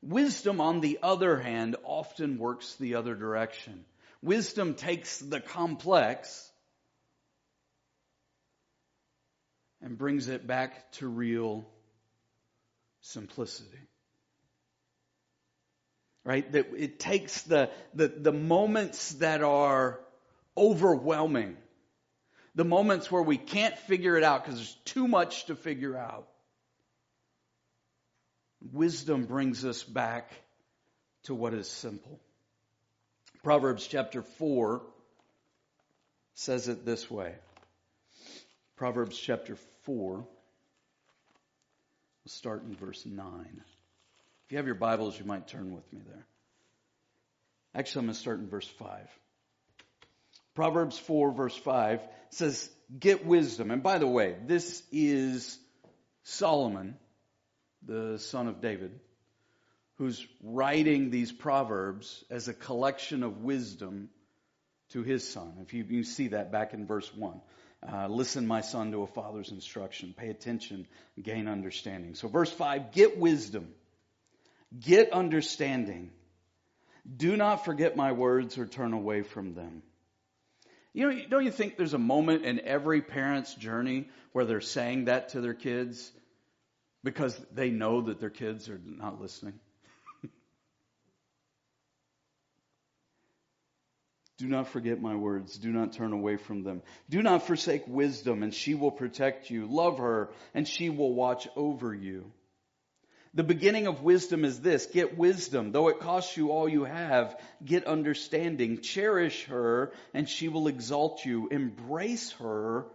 Wisdom, 0.00 0.60
on 0.60 0.80
the 0.80 1.00
other 1.02 1.40
hand, 1.40 1.74
often 1.82 2.38
works 2.38 2.76
the 2.76 2.94
other 2.94 3.16
direction. 3.16 3.84
Wisdom 4.22 4.74
takes 4.74 5.18
the 5.18 5.40
complex 5.40 6.48
and 9.82 9.98
brings 9.98 10.28
it 10.28 10.46
back 10.46 10.92
to 10.92 11.08
real 11.08 11.66
simplicity. 13.00 13.88
Right? 16.26 16.50
That 16.50 16.66
it 16.76 16.98
takes 16.98 17.42
the, 17.42 17.70
the, 17.94 18.08
the 18.08 18.32
moments 18.32 19.12
that 19.14 19.42
are 19.42 20.00
overwhelming. 20.56 21.56
The 22.56 22.64
moments 22.64 23.12
where 23.12 23.22
we 23.22 23.36
can't 23.36 23.78
figure 23.78 24.16
it 24.16 24.24
out 24.24 24.44
because 24.44 24.58
there's 24.58 24.76
too 24.86 25.06
much 25.06 25.46
to 25.46 25.54
figure 25.54 25.96
out. 25.96 26.26
Wisdom 28.72 29.26
brings 29.26 29.64
us 29.64 29.84
back 29.84 30.32
to 31.24 31.34
what 31.34 31.54
is 31.54 31.68
simple. 31.68 32.18
Proverbs 33.44 33.86
chapter 33.86 34.22
4 34.22 34.82
says 36.34 36.66
it 36.66 36.84
this 36.84 37.08
way. 37.08 37.34
Proverbs 38.74 39.16
chapter 39.16 39.54
4, 39.84 40.16
we'll 40.16 40.26
start 42.26 42.64
in 42.64 42.74
verse 42.74 43.06
9. 43.06 43.62
If 44.46 44.52
you 44.52 44.58
have 44.58 44.66
your 44.66 44.76
Bibles, 44.76 45.18
you 45.18 45.24
might 45.24 45.48
turn 45.48 45.74
with 45.74 45.92
me 45.92 46.02
there. 46.06 46.24
Actually, 47.74 48.00
I'm 48.00 48.06
going 48.06 48.14
to 48.14 48.20
start 48.20 48.38
in 48.38 48.48
verse 48.48 48.68
5. 48.78 49.08
Proverbs 50.54 50.96
4 50.96 51.32
verse 51.32 51.56
5 51.56 52.00
says, 52.30 52.70
get 52.96 53.26
wisdom. 53.26 53.72
And 53.72 53.82
by 53.82 53.98
the 53.98 54.06
way, 54.06 54.36
this 54.46 54.84
is 54.92 55.58
Solomon, 56.22 56.96
the 57.84 58.20
son 58.20 58.46
of 58.46 58.60
David, 58.60 59.00
who's 59.98 60.24
writing 60.44 61.10
these 61.10 61.32
proverbs 61.32 62.24
as 62.30 62.46
a 62.46 62.54
collection 62.54 63.24
of 63.24 63.42
wisdom 63.42 64.10
to 64.90 65.02
his 65.02 65.28
son. 65.28 65.54
If 65.60 65.74
you, 65.74 65.84
you 65.88 66.04
see 66.04 66.28
that 66.28 66.52
back 66.52 66.72
in 66.72 66.86
verse 66.86 67.12
1. 67.12 67.40
Uh, 67.82 68.06
listen, 68.06 68.46
my 68.46 68.60
son, 68.60 68.92
to 68.92 69.02
a 69.02 69.06
father's 69.08 69.50
instruction. 69.50 70.14
Pay 70.16 70.28
attention, 70.28 70.86
gain 71.20 71.48
understanding. 71.48 72.14
So 72.14 72.28
verse 72.28 72.52
5, 72.52 72.92
get 72.92 73.18
wisdom. 73.18 73.74
Get 74.80 75.12
understanding. 75.12 76.10
Do 77.16 77.36
not 77.36 77.64
forget 77.64 77.96
my 77.96 78.12
words 78.12 78.58
or 78.58 78.66
turn 78.66 78.92
away 78.92 79.22
from 79.22 79.54
them. 79.54 79.82
You 80.92 81.10
know, 81.10 81.18
don't 81.28 81.44
you 81.44 81.50
think 81.50 81.76
there's 81.76 81.94
a 81.94 81.98
moment 81.98 82.44
in 82.44 82.60
every 82.60 83.02
parent's 83.02 83.54
journey 83.54 84.08
where 84.32 84.44
they're 84.44 84.60
saying 84.60 85.04
that 85.04 85.28
to 85.30 85.40
their 85.40 85.54
kids 85.54 86.10
because 87.04 87.38
they 87.52 87.70
know 87.70 88.00
that 88.02 88.18
their 88.18 88.30
kids 88.30 88.68
are 88.68 88.80
not 88.82 89.20
listening? 89.20 89.60
Do 94.38 94.48
not 94.48 94.68
forget 94.68 95.00
my 95.00 95.14
words. 95.14 95.58
Do 95.58 95.70
not 95.70 95.92
turn 95.92 96.12
away 96.12 96.38
from 96.38 96.62
them. 96.62 96.82
Do 97.10 97.22
not 97.22 97.46
forsake 97.46 97.86
wisdom, 97.86 98.42
and 98.42 98.52
she 98.54 98.74
will 98.74 98.90
protect 98.90 99.50
you. 99.50 99.66
Love 99.66 99.98
her, 99.98 100.30
and 100.54 100.66
she 100.66 100.90
will 100.90 101.14
watch 101.14 101.46
over 101.56 101.94
you. 101.94 102.32
The 103.36 103.44
beginning 103.44 103.86
of 103.86 104.02
wisdom 104.02 104.46
is 104.46 104.60
this 104.60 104.86
get 104.86 105.18
wisdom. 105.18 105.70
Though 105.70 105.88
it 105.88 106.00
costs 106.00 106.38
you 106.38 106.52
all 106.52 106.66
you 106.66 106.84
have, 106.84 107.38
get 107.62 107.86
understanding. 107.86 108.80
Cherish 108.80 109.44
her, 109.44 109.92
and 110.14 110.26
she 110.26 110.48
will 110.48 110.68
exalt 110.68 111.22
you. 111.22 111.48
Embrace 111.48 112.32
her, 112.32 112.86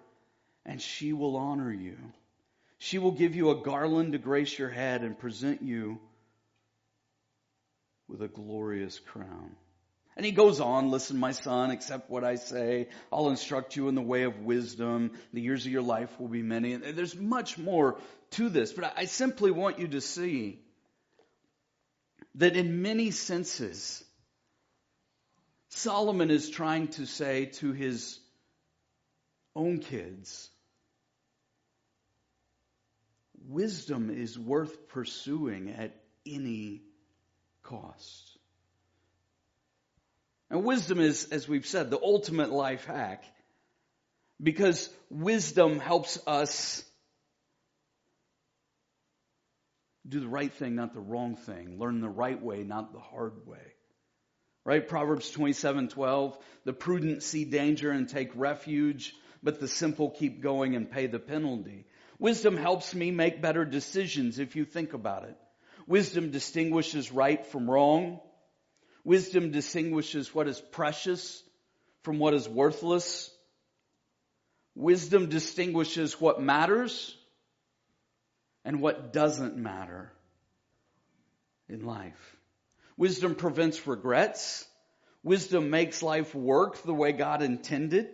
and 0.65 0.81
she 0.81 1.13
will 1.13 1.38
honor 1.38 1.71
you. 1.71 1.95
She 2.79 2.98
will 2.98 3.12
give 3.12 3.36
you 3.36 3.51
a 3.51 3.62
garland 3.62 4.13
to 4.13 4.17
grace 4.17 4.57
your 4.57 4.69
head 4.69 5.03
and 5.03 5.17
present 5.17 5.62
you 5.62 6.00
with 8.07 8.24
a 8.24 8.27
glorious 8.27 8.98
crown. 8.98 9.55
And 10.17 10.25
he 10.25 10.31
goes 10.31 10.60
on, 10.60 10.89
listen, 10.89 11.17
my 11.17 11.31
son, 11.31 11.69
accept 11.69 12.10
what 12.10 12.24
I 12.24 12.36
say. 12.36 12.89
I'll 13.13 13.29
instruct 13.29 13.75
you 13.75 13.88
in 13.89 13.95
the 13.95 14.01
way 14.01 14.24
of 14.24 14.39
wisdom. 14.39 15.12
The 15.33 15.41
years 15.41 15.67
of 15.67 15.71
your 15.71 15.83
life 15.83 16.10
will 16.19 16.27
be 16.27 16.41
many. 16.41 16.74
And 16.74 16.83
there's 16.83 17.15
much 17.15 17.60
more 17.60 18.00
to 18.31 18.50
this, 18.50 18.73
but 18.73 18.93
I 18.97 19.05
simply 19.05 19.51
want 19.51 19.79
you 19.79 19.89
to 19.89 20.01
see 20.01 20.59
that 22.35 22.55
in 22.55 22.81
many 22.81 23.11
senses, 23.11 24.03
Solomon 25.69 26.31
is 26.31 26.50
trying 26.50 26.89
to 26.89 27.05
say 27.05 27.45
to 27.45 27.71
his 27.71 28.19
own 29.55 29.79
kids, 29.79 30.50
wisdom 33.47 34.09
is 34.09 34.38
worth 34.38 34.88
pursuing 34.89 35.71
at 35.71 35.95
any 36.25 36.81
cost. 37.63 38.38
And 40.50 40.63
wisdom 40.65 41.00
is, 41.00 41.25
as 41.31 41.47
we've 41.47 41.65
said, 41.65 41.89
the 41.89 42.01
ultimate 42.01 42.51
life 42.51 42.85
hack 42.85 43.23
because 44.41 44.89
wisdom 45.09 45.79
helps 45.79 46.19
us 46.27 46.83
do 50.08 50.20
the 50.20 50.27
right 50.27 50.51
thing, 50.51 50.75
not 50.75 50.93
the 50.93 51.00
wrong 51.00 51.36
thing. 51.36 51.77
Learn 51.79 52.01
the 52.01 52.10
right 52.10 52.41
way, 52.41 52.63
not 52.63 52.93
the 52.93 53.00
hard 53.00 53.46
way. 53.46 53.60
Right? 54.65 54.88
Proverbs 54.88 55.31
27, 55.31 55.89
12. 55.89 56.38
The 56.65 56.74
prudent 56.74 57.24
see 57.24 57.46
danger 57.46 57.91
and 57.91 58.08
take 58.08 58.31
refuge, 58.36 59.13
but 59.41 59.60
the 59.60 59.67
simple 59.67 60.10
keep 60.10 60.41
going 60.41 60.75
and 60.75 60.89
pay 60.89 61.08
the 61.08 61.20
penalty. 61.20 61.86
Wisdom 62.20 62.58
helps 62.58 62.93
me 62.93 63.10
make 63.12 63.41
better 63.41 63.65
decisions 63.65 64.38
if 64.38 64.55
you 64.55 64.65
think 64.65 64.93
about 64.93 65.24
it. 65.24 65.36
Wisdom 65.88 66.29
distinguishes 66.29 67.12
right 67.12 67.46
from 67.48 67.70
wrong. 67.70 68.20
Wisdom 69.03 69.51
distinguishes 69.51 70.34
what 70.34 70.48
is 70.48 70.62
precious 70.62 71.43
from 72.03 72.20
what 72.20 72.36
is 72.36 72.48
worthless. 72.48 73.31
Wisdom 74.75 75.29
distinguishes 75.29 76.22
what 76.22 76.41
matters 76.41 77.15
and 78.63 78.82
what 78.82 79.13
doesn't 79.13 79.58
matter 79.58 80.12
in 81.70 81.86
life. 81.86 82.38
Wisdom 82.98 83.36
prevents 83.36 83.88
regrets. 83.88 84.65
Wisdom 85.24 85.70
makes 85.70 86.03
life 86.03 86.36
work 86.36 86.82
the 86.84 86.94
way 86.94 87.12
God 87.12 87.41
intended. 87.41 88.10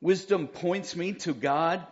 Wisdom 0.00 0.46
points 0.46 0.94
me 0.96 1.12
to 1.14 1.34
God 1.34 1.86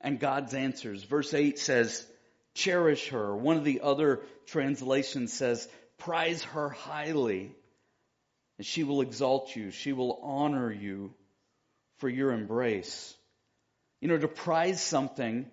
and 0.00 0.18
God's 0.18 0.54
answers. 0.54 1.02
Verse 1.04 1.34
8 1.34 1.58
says, 1.58 2.06
cherish 2.54 3.08
her. 3.08 3.34
One 3.34 3.56
of 3.56 3.64
the 3.64 3.80
other 3.82 4.22
translations 4.46 5.32
says, 5.32 5.68
prize 5.98 6.42
her 6.42 6.68
highly, 6.68 7.54
and 8.58 8.66
she 8.66 8.84
will 8.84 9.00
exalt 9.00 9.54
you. 9.54 9.70
She 9.70 9.92
will 9.92 10.20
honor 10.22 10.72
you 10.72 11.14
for 11.98 12.08
your 12.08 12.32
embrace. 12.32 13.14
You 14.00 14.08
know, 14.08 14.18
to 14.18 14.28
prize 14.28 14.82
something 14.82 15.46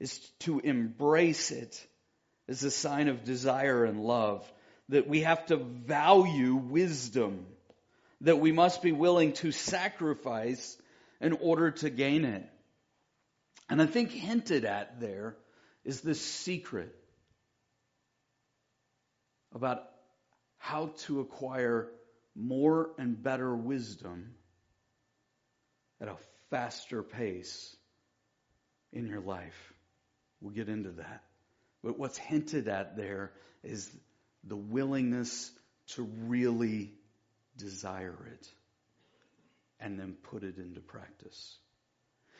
is 0.00 0.18
to 0.40 0.58
embrace 0.58 1.50
it 1.50 1.86
as 2.48 2.64
a 2.64 2.70
sign 2.70 3.08
of 3.08 3.24
desire 3.24 3.84
and 3.84 4.02
love. 4.02 4.50
That 4.88 5.06
we 5.06 5.20
have 5.20 5.46
to 5.46 5.56
value 5.56 6.56
wisdom. 6.56 7.46
That 8.22 8.40
we 8.40 8.50
must 8.50 8.82
be 8.82 8.92
willing 8.92 9.34
to 9.34 9.52
sacrifice 9.52 10.76
in 11.20 11.34
order 11.34 11.70
to 11.70 11.90
gain 11.90 12.24
it. 12.24 12.44
And 13.68 13.80
I 13.80 13.86
think 13.86 14.10
hinted 14.10 14.64
at 14.64 15.00
there 15.00 15.36
is 15.84 16.00
this 16.00 16.20
secret 16.20 16.94
about 19.54 19.84
how 20.58 20.92
to 20.98 21.20
acquire 21.20 21.88
more 22.34 22.90
and 22.98 23.22
better 23.22 23.54
wisdom 23.54 24.34
at 26.00 26.08
a 26.08 26.16
faster 26.50 27.02
pace 27.02 27.76
in 28.92 29.06
your 29.06 29.20
life. 29.20 29.69
We'll 30.40 30.54
get 30.54 30.68
into 30.68 30.90
that. 30.92 31.22
But 31.82 31.98
what's 31.98 32.18
hinted 32.18 32.68
at 32.68 32.96
there 32.96 33.32
is 33.62 33.90
the 34.44 34.56
willingness 34.56 35.50
to 35.88 36.02
really 36.26 36.92
desire 37.56 38.16
it 38.32 38.48
and 39.80 39.98
then 39.98 40.14
put 40.30 40.42
it 40.42 40.58
into 40.58 40.80
practice. 40.80 41.56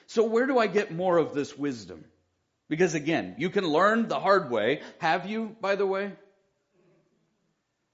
So 0.07 0.25
where 0.25 0.47
do 0.47 0.59
I 0.59 0.67
get 0.67 0.93
more 0.93 1.19
of 1.19 1.35
this 1.35 1.57
wisdom? 1.57 2.05
Because 2.69 2.95
again, 2.95 3.35
you 3.39 3.51
can 3.51 3.65
learn 3.65 4.09
the 4.09 4.21
hard 4.21 4.51
way. 4.51 4.81
Have 4.99 5.27
you, 5.27 5.57
by 5.61 5.77
the 5.77 5.87
way? 5.87 6.13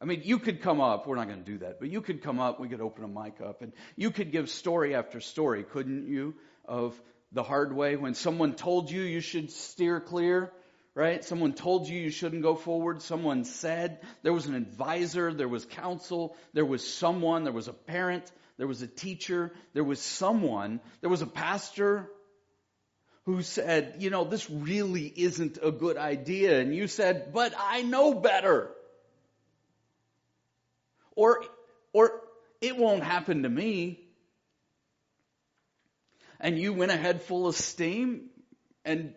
I 0.00 0.04
mean, 0.04 0.22
you 0.24 0.38
could 0.38 0.60
come 0.60 0.80
up, 0.80 1.06
we're 1.06 1.16
not 1.16 1.28
going 1.28 1.42
to 1.42 1.50
do 1.50 1.58
that, 1.58 1.80
but 1.80 1.88
you 1.88 2.02
could 2.02 2.22
come 2.22 2.38
up, 2.38 2.60
we 2.60 2.68
could 2.68 2.82
open 2.82 3.02
a 3.04 3.08
mic 3.08 3.40
up, 3.40 3.62
and 3.62 3.72
you 3.96 4.10
could 4.10 4.30
give 4.30 4.50
story 4.50 4.94
after 4.94 5.20
story, 5.20 5.64
couldn't 5.64 6.06
you, 6.06 6.34
of 6.66 7.00
the 7.36 7.42
hard 7.42 7.76
way 7.76 7.96
when 7.96 8.14
someone 8.14 8.54
told 8.54 8.90
you 8.90 9.02
you 9.02 9.20
should 9.20 9.50
steer 9.50 10.00
clear, 10.00 10.50
right? 10.94 11.22
Someone 11.22 11.52
told 11.52 11.86
you 11.86 12.00
you 12.00 12.10
shouldn't 12.10 12.42
go 12.42 12.54
forward. 12.54 13.02
Someone 13.02 13.44
said 13.44 14.00
there 14.22 14.32
was 14.32 14.46
an 14.46 14.54
advisor, 14.54 15.34
there 15.34 15.46
was 15.46 15.66
counsel, 15.66 16.34
there 16.54 16.64
was 16.64 16.82
someone, 16.82 17.44
there 17.44 17.52
was 17.52 17.68
a 17.68 17.74
parent, 17.74 18.32
there 18.56 18.66
was 18.66 18.80
a 18.80 18.86
teacher, 18.86 19.52
there 19.74 19.84
was 19.84 20.00
someone, 20.00 20.80
there 21.02 21.10
was 21.10 21.20
a 21.20 21.26
pastor 21.26 22.10
who 23.26 23.42
said, 23.42 23.96
you 23.98 24.08
know, 24.08 24.24
this 24.24 24.48
really 24.48 25.12
isn't 25.14 25.58
a 25.62 25.70
good 25.70 25.98
idea. 25.98 26.58
And 26.58 26.74
you 26.74 26.88
said, 26.88 27.34
but 27.34 27.52
I 27.58 27.82
know 27.82 28.14
better. 28.14 28.70
Or, 31.14 31.44
or 31.92 32.22
it 32.62 32.78
won't 32.78 33.02
happen 33.02 33.42
to 33.42 33.48
me. 33.50 34.05
And 36.40 36.58
you 36.58 36.72
went 36.72 36.92
ahead 36.92 37.22
full 37.22 37.46
of 37.46 37.56
steam 37.56 38.28
and 38.84 39.14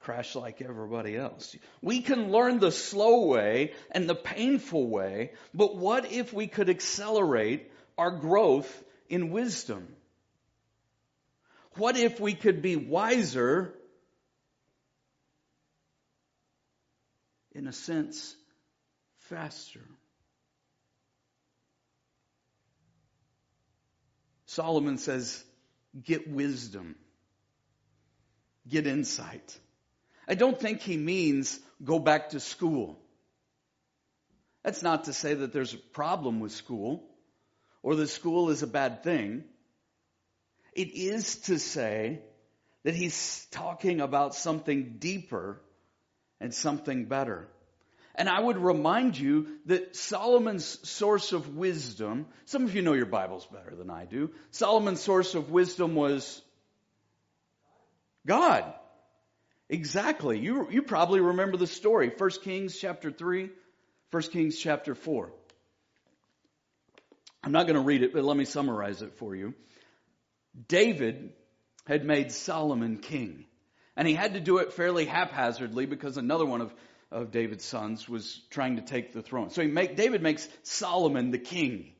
crash 0.00 0.34
like 0.34 0.60
everybody 0.60 1.16
else. 1.16 1.56
We 1.80 2.02
can 2.02 2.30
learn 2.30 2.60
the 2.60 2.70
slow 2.70 3.26
way 3.26 3.72
and 3.90 4.08
the 4.08 4.14
painful 4.14 4.88
way, 4.88 5.32
but 5.54 5.76
what 5.76 6.12
if 6.12 6.32
we 6.32 6.46
could 6.46 6.68
accelerate 6.68 7.72
our 7.96 8.10
growth 8.10 8.84
in 9.08 9.30
wisdom? 9.30 9.88
What 11.76 11.96
if 11.96 12.20
we 12.20 12.34
could 12.34 12.60
be 12.62 12.76
wiser, 12.76 13.74
in 17.52 17.66
a 17.66 17.72
sense, 17.72 18.36
faster? 19.30 19.80
Solomon 24.54 24.98
says, 24.98 25.42
get 26.00 26.30
wisdom, 26.30 26.94
get 28.68 28.86
insight. 28.86 29.58
I 30.28 30.34
don't 30.34 30.58
think 30.58 30.80
he 30.80 30.96
means 30.96 31.58
go 31.82 31.98
back 31.98 32.30
to 32.30 32.40
school. 32.40 32.98
That's 34.62 34.80
not 34.82 35.04
to 35.04 35.12
say 35.12 35.34
that 35.34 35.52
there's 35.52 35.74
a 35.74 35.78
problem 35.78 36.38
with 36.38 36.52
school 36.52 37.02
or 37.82 37.96
that 37.96 38.06
school 38.06 38.50
is 38.50 38.62
a 38.62 38.68
bad 38.68 39.02
thing. 39.02 39.42
It 40.72 40.94
is 40.94 41.36
to 41.46 41.58
say 41.58 42.20
that 42.84 42.94
he's 42.94 43.46
talking 43.50 44.00
about 44.00 44.36
something 44.36 44.96
deeper 44.98 45.60
and 46.40 46.54
something 46.54 47.06
better. 47.06 47.48
And 48.14 48.28
I 48.28 48.40
would 48.40 48.58
remind 48.58 49.18
you 49.18 49.48
that 49.66 49.96
Solomon's 49.96 50.88
source 50.88 51.32
of 51.32 51.56
wisdom, 51.56 52.26
some 52.44 52.64
of 52.64 52.74
you 52.74 52.82
know 52.82 52.92
your 52.92 53.06
Bibles 53.06 53.46
better 53.46 53.74
than 53.74 53.90
I 53.90 54.04
do. 54.04 54.30
Solomon's 54.52 55.00
source 55.00 55.34
of 55.34 55.50
wisdom 55.50 55.94
was 55.94 56.40
God. 58.26 58.72
Exactly. 59.68 60.38
You, 60.38 60.68
you 60.70 60.82
probably 60.82 61.20
remember 61.20 61.56
the 61.56 61.66
story. 61.66 62.12
1 62.16 62.30
Kings 62.42 62.78
chapter 62.78 63.10
3, 63.10 63.50
1 64.10 64.22
Kings 64.24 64.58
chapter 64.58 64.94
4. 64.94 65.32
I'm 67.42 67.52
not 67.52 67.66
going 67.66 67.76
to 67.76 67.82
read 67.82 68.02
it, 68.02 68.12
but 68.12 68.24
let 68.24 68.36
me 68.36 68.44
summarize 68.44 69.02
it 69.02 69.14
for 69.18 69.34
you. 69.34 69.54
David 70.68 71.32
had 71.86 72.04
made 72.04 72.32
Solomon 72.32 72.98
king. 72.98 73.44
And 73.96 74.08
he 74.08 74.14
had 74.14 74.34
to 74.34 74.40
do 74.40 74.58
it 74.58 74.72
fairly 74.72 75.04
haphazardly 75.04 75.86
because 75.86 76.16
another 76.16 76.46
one 76.46 76.60
of, 76.60 76.74
of 77.14 77.30
David's 77.30 77.64
sons 77.64 78.08
was 78.08 78.40
trying 78.50 78.76
to 78.76 78.82
take 78.82 79.12
the 79.12 79.22
throne. 79.22 79.50
So 79.50 79.62
he 79.62 79.68
make, 79.68 79.96
David 79.96 80.20
makes 80.20 80.48
Solomon 80.64 81.30
the 81.30 81.38
king. 81.38 81.92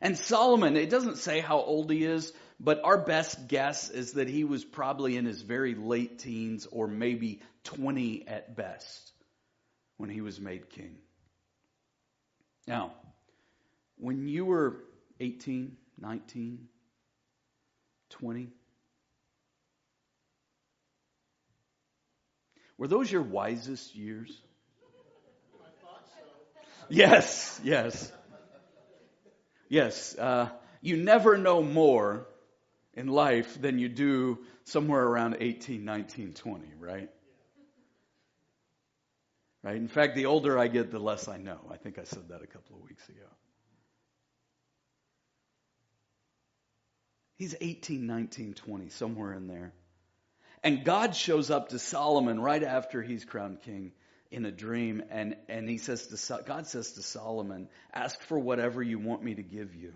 And 0.00 0.18
Solomon, 0.18 0.76
it 0.76 0.90
doesn't 0.90 1.18
say 1.18 1.40
how 1.40 1.58
old 1.58 1.90
he 1.90 2.04
is, 2.04 2.32
but 2.58 2.82
our 2.84 2.98
best 2.98 3.48
guess 3.48 3.90
is 3.90 4.14
that 4.14 4.28
he 4.28 4.44
was 4.44 4.64
probably 4.64 5.16
in 5.16 5.24
his 5.24 5.40
very 5.40 5.74
late 5.74 6.18
teens 6.18 6.66
or 6.70 6.88
maybe 6.88 7.40
20 7.64 8.26
at 8.26 8.56
best 8.56 9.12
when 9.96 10.10
he 10.10 10.20
was 10.20 10.40
made 10.40 10.68
king. 10.70 10.96
Now, 12.66 12.92
when 13.98 14.26
you 14.26 14.44
were 14.44 14.82
18, 15.20 15.76
19, 16.00 16.68
20, 18.10 18.48
were 22.80 22.88
those 22.88 23.12
your 23.12 23.20
wisest 23.20 23.94
years? 23.94 24.34
Yes, 26.88 27.60
yes. 27.62 28.10
Yes, 29.68 30.16
uh, 30.16 30.48
you 30.80 30.96
never 30.96 31.36
know 31.36 31.62
more 31.62 32.26
in 32.94 33.06
life 33.06 33.60
than 33.60 33.78
you 33.78 33.90
do 33.90 34.38
somewhere 34.64 35.04
around 35.04 35.36
18, 35.40 35.84
19, 35.84 36.32
20, 36.32 36.64
right? 36.80 37.10
Right? 39.62 39.76
In 39.76 39.86
fact, 39.86 40.16
the 40.16 40.24
older 40.24 40.58
I 40.58 40.68
get, 40.68 40.90
the 40.90 40.98
less 40.98 41.28
I 41.28 41.36
know. 41.36 41.60
I 41.70 41.76
think 41.76 41.98
I 41.98 42.04
said 42.04 42.30
that 42.30 42.40
a 42.42 42.46
couple 42.46 42.76
of 42.76 42.82
weeks 42.82 43.06
ago. 43.10 43.28
He's 47.36 47.54
18, 47.60 48.06
19, 48.06 48.54
20, 48.54 48.88
somewhere 48.88 49.34
in 49.34 49.48
there. 49.48 49.74
And 50.62 50.84
God 50.84 51.16
shows 51.16 51.50
up 51.50 51.70
to 51.70 51.78
Solomon 51.78 52.40
right 52.40 52.62
after 52.62 53.02
he's 53.02 53.24
crowned 53.24 53.62
king 53.62 53.92
in 54.30 54.44
a 54.44 54.52
dream 54.52 55.02
and, 55.10 55.36
and 55.48 55.68
he 55.68 55.78
says 55.78 56.06
to, 56.08 56.42
God 56.44 56.66
says 56.66 56.92
to 56.92 57.02
Solomon, 57.02 57.68
ask 57.92 58.20
for 58.22 58.38
whatever 58.38 58.82
you 58.82 58.98
want 58.98 59.22
me 59.22 59.34
to 59.34 59.42
give 59.42 59.74
you. 59.74 59.92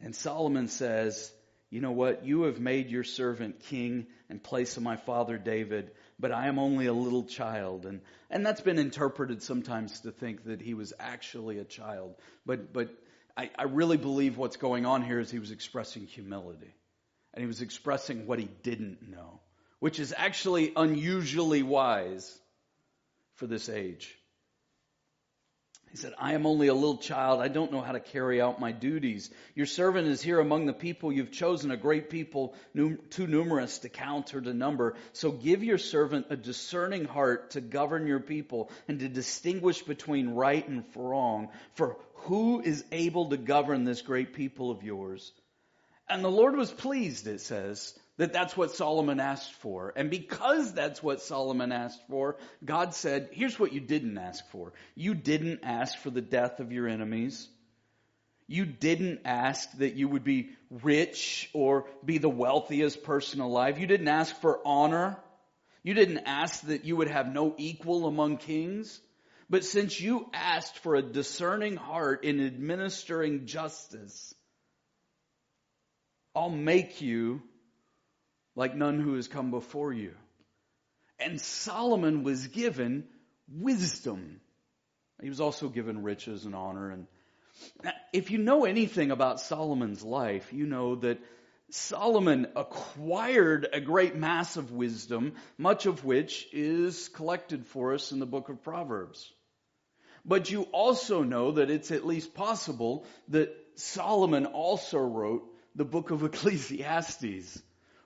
And 0.00 0.14
Solomon 0.14 0.68
says, 0.68 1.32
You 1.70 1.80
know 1.80 1.92
what? 1.92 2.24
You 2.26 2.42
have 2.42 2.60
made 2.60 2.90
your 2.90 3.04
servant 3.04 3.60
king 3.60 4.06
in 4.28 4.40
place 4.40 4.76
of 4.76 4.82
my 4.82 4.96
father 4.96 5.38
David, 5.38 5.92
but 6.18 6.32
I 6.32 6.48
am 6.48 6.58
only 6.58 6.86
a 6.86 6.92
little 6.92 7.24
child. 7.24 7.86
And, 7.86 8.02
and 8.28 8.44
that's 8.44 8.60
been 8.60 8.78
interpreted 8.78 9.42
sometimes 9.42 10.00
to 10.00 10.10
think 10.10 10.44
that 10.44 10.60
he 10.60 10.74
was 10.74 10.92
actually 10.98 11.58
a 11.58 11.64
child. 11.64 12.16
But, 12.44 12.72
but 12.72 12.90
I, 13.36 13.50
I 13.56 13.64
really 13.64 13.96
believe 13.96 14.36
what's 14.36 14.56
going 14.56 14.84
on 14.84 15.02
here 15.02 15.18
is 15.18 15.30
he 15.30 15.38
was 15.38 15.50
expressing 15.50 16.06
humility. 16.06 16.74
And 17.36 17.42
he 17.42 17.46
was 17.46 17.60
expressing 17.60 18.26
what 18.26 18.38
he 18.38 18.48
didn't 18.62 19.10
know, 19.10 19.40
which 19.78 20.00
is 20.00 20.14
actually 20.16 20.72
unusually 20.74 21.62
wise 21.62 22.36
for 23.34 23.46
this 23.46 23.68
age. 23.68 24.16
He 25.90 25.98
said, 25.98 26.14
I 26.18 26.32
am 26.32 26.46
only 26.46 26.68
a 26.68 26.74
little 26.74 26.96
child. 26.96 27.42
I 27.42 27.48
don't 27.48 27.72
know 27.72 27.82
how 27.82 27.92
to 27.92 28.00
carry 28.00 28.40
out 28.40 28.58
my 28.58 28.72
duties. 28.72 29.30
Your 29.54 29.66
servant 29.66 30.08
is 30.08 30.22
here 30.22 30.40
among 30.40 30.64
the 30.64 30.72
people. 30.72 31.12
You've 31.12 31.30
chosen 31.30 31.70
a 31.70 31.76
great 31.76 32.08
people, 32.08 32.54
too 32.74 33.26
numerous 33.26 33.80
to 33.80 33.90
count 33.90 34.34
or 34.34 34.40
to 34.40 34.54
number. 34.54 34.94
So 35.12 35.30
give 35.30 35.62
your 35.62 35.78
servant 35.78 36.26
a 36.30 36.36
discerning 36.36 37.04
heart 37.04 37.50
to 37.50 37.60
govern 37.60 38.06
your 38.06 38.20
people 38.20 38.70
and 38.88 38.98
to 39.00 39.08
distinguish 39.08 39.82
between 39.82 40.30
right 40.30 40.66
and 40.66 40.84
wrong. 40.94 41.50
For 41.74 41.98
who 42.14 42.60
is 42.62 42.82
able 42.92 43.28
to 43.28 43.36
govern 43.36 43.84
this 43.84 44.00
great 44.00 44.32
people 44.32 44.70
of 44.70 44.82
yours? 44.82 45.32
And 46.08 46.24
the 46.24 46.30
Lord 46.30 46.56
was 46.56 46.70
pleased, 46.70 47.26
it 47.26 47.40
says, 47.40 47.98
that 48.16 48.32
that's 48.32 48.56
what 48.56 48.70
Solomon 48.70 49.20
asked 49.20 49.52
for. 49.54 49.92
And 49.96 50.10
because 50.10 50.72
that's 50.72 51.02
what 51.02 51.20
Solomon 51.20 51.72
asked 51.72 52.00
for, 52.08 52.36
God 52.64 52.94
said, 52.94 53.28
here's 53.32 53.58
what 53.58 53.72
you 53.72 53.80
didn't 53.80 54.16
ask 54.16 54.48
for. 54.50 54.72
You 54.94 55.14
didn't 55.14 55.60
ask 55.64 55.98
for 55.98 56.10
the 56.10 56.20
death 56.22 56.60
of 56.60 56.72
your 56.72 56.88
enemies. 56.88 57.48
You 58.46 58.64
didn't 58.64 59.22
ask 59.24 59.70
that 59.78 59.94
you 59.94 60.08
would 60.08 60.22
be 60.22 60.50
rich 60.70 61.50
or 61.52 61.86
be 62.04 62.18
the 62.18 62.28
wealthiest 62.28 63.02
person 63.02 63.40
alive. 63.40 63.78
You 63.80 63.88
didn't 63.88 64.08
ask 64.08 64.40
for 64.40 64.60
honor. 64.64 65.18
You 65.82 65.94
didn't 65.94 66.20
ask 66.26 66.62
that 66.68 66.84
you 66.84 66.96
would 66.96 67.08
have 67.08 67.32
no 67.32 67.54
equal 67.58 68.06
among 68.06 68.38
kings. 68.38 69.00
But 69.50 69.64
since 69.64 70.00
you 70.00 70.28
asked 70.32 70.78
for 70.78 70.94
a 70.94 71.02
discerning 71.02 71.76
heart 71.76 72.24
in 72.24 72.44
administering 72.44 73.46
justice, 73.46 74.34
I'll 76.36 76.50
make 76.50 77.00
you 77.00 77.42
like 78.54 78.76
none 78.76 79.00
who 79.00 79.14
has 79.14 79.26
come 79.26 79.50
before 79.50 79.92
you. 79.92 80.12
And 81.18 81.40
Solomon 81.40 82.24
was 82.24 82.46
given 82.48 83.04
wisdom. 83.48 84.40
He 85.22 85.30
was 85.30 85.40
also 85.40 85.70
given 85.70 86.02
riches 86.02 86.44
and 86.44 86.54
honor. 86.54 86.90
And 86.90 87.06
if 88.12 88.30
you 88.30 88.36
know 88.36 88.66
anything 88.66 89.10
about 89.10 89.40
Solomon's 89.40 90.02
life, 90.02 90.52
you 90.52 90.66
know 90.66 90.96
that 90.96 91.18
Solomon 91.70 92.48
acquired 92.54 93.66
a 93.72 93.80
great 93.80 94.14
mass 94.14 94.58
of 94.58 94.72
wisdom, 94.72 95.36
much 95.56 95.86
of 95.86 96.04
which 96.04 96.46
is 96.52 97.08
collected 97.08 97.66
for 97.66 97.94
us 97.94 98.12
in 98.12 98.18
the 98.18 98.26
book 98.26 98.50
of 98.50 98.62
Proverbs. 98.62 99.32
But 100.24 100.50
you 100.50 100.64
also 100.64 101.22
know 101.22 101.52
that 101.52 101.70
it's 101.70 101.90
at 101.90 102.06
least 102.06 102.34
possible 102.34 103.06
that 103.28 103.56
Solomon 103.76 104.44
also 104.44 104.98
wrote 104.98 105.50
the 105.76 105.84
book 105.84 106.10
of 106.10 106.22
Ecclesiastes 106.24 107.62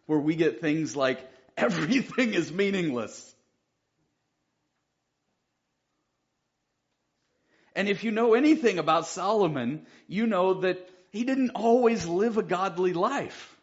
where 0.06 0.18
we 0.18 0.34
get 0.34 0.60
things 0.60 0.94
like 0.96 1.20
everything 1.56 2.34
is 2.34 2.52
meaningless. 2.52 3.34
And 7.76 7.88
if 7.88 8.02
you 8.02 8.10
know 8.10 8.34
anything 8.34 8.78
about 8.78 9.06
Solomon, 9.06 9.86
you 10.08 10.26
know 10.26 10.54
that 10.62 10.90
he 11.10 11.24
didn't 11.24 11.50
always 11.50 12.04
live 12.04 12.36
a 12.36 12.42
godly 12.42 12.92
life. 12.92 13.56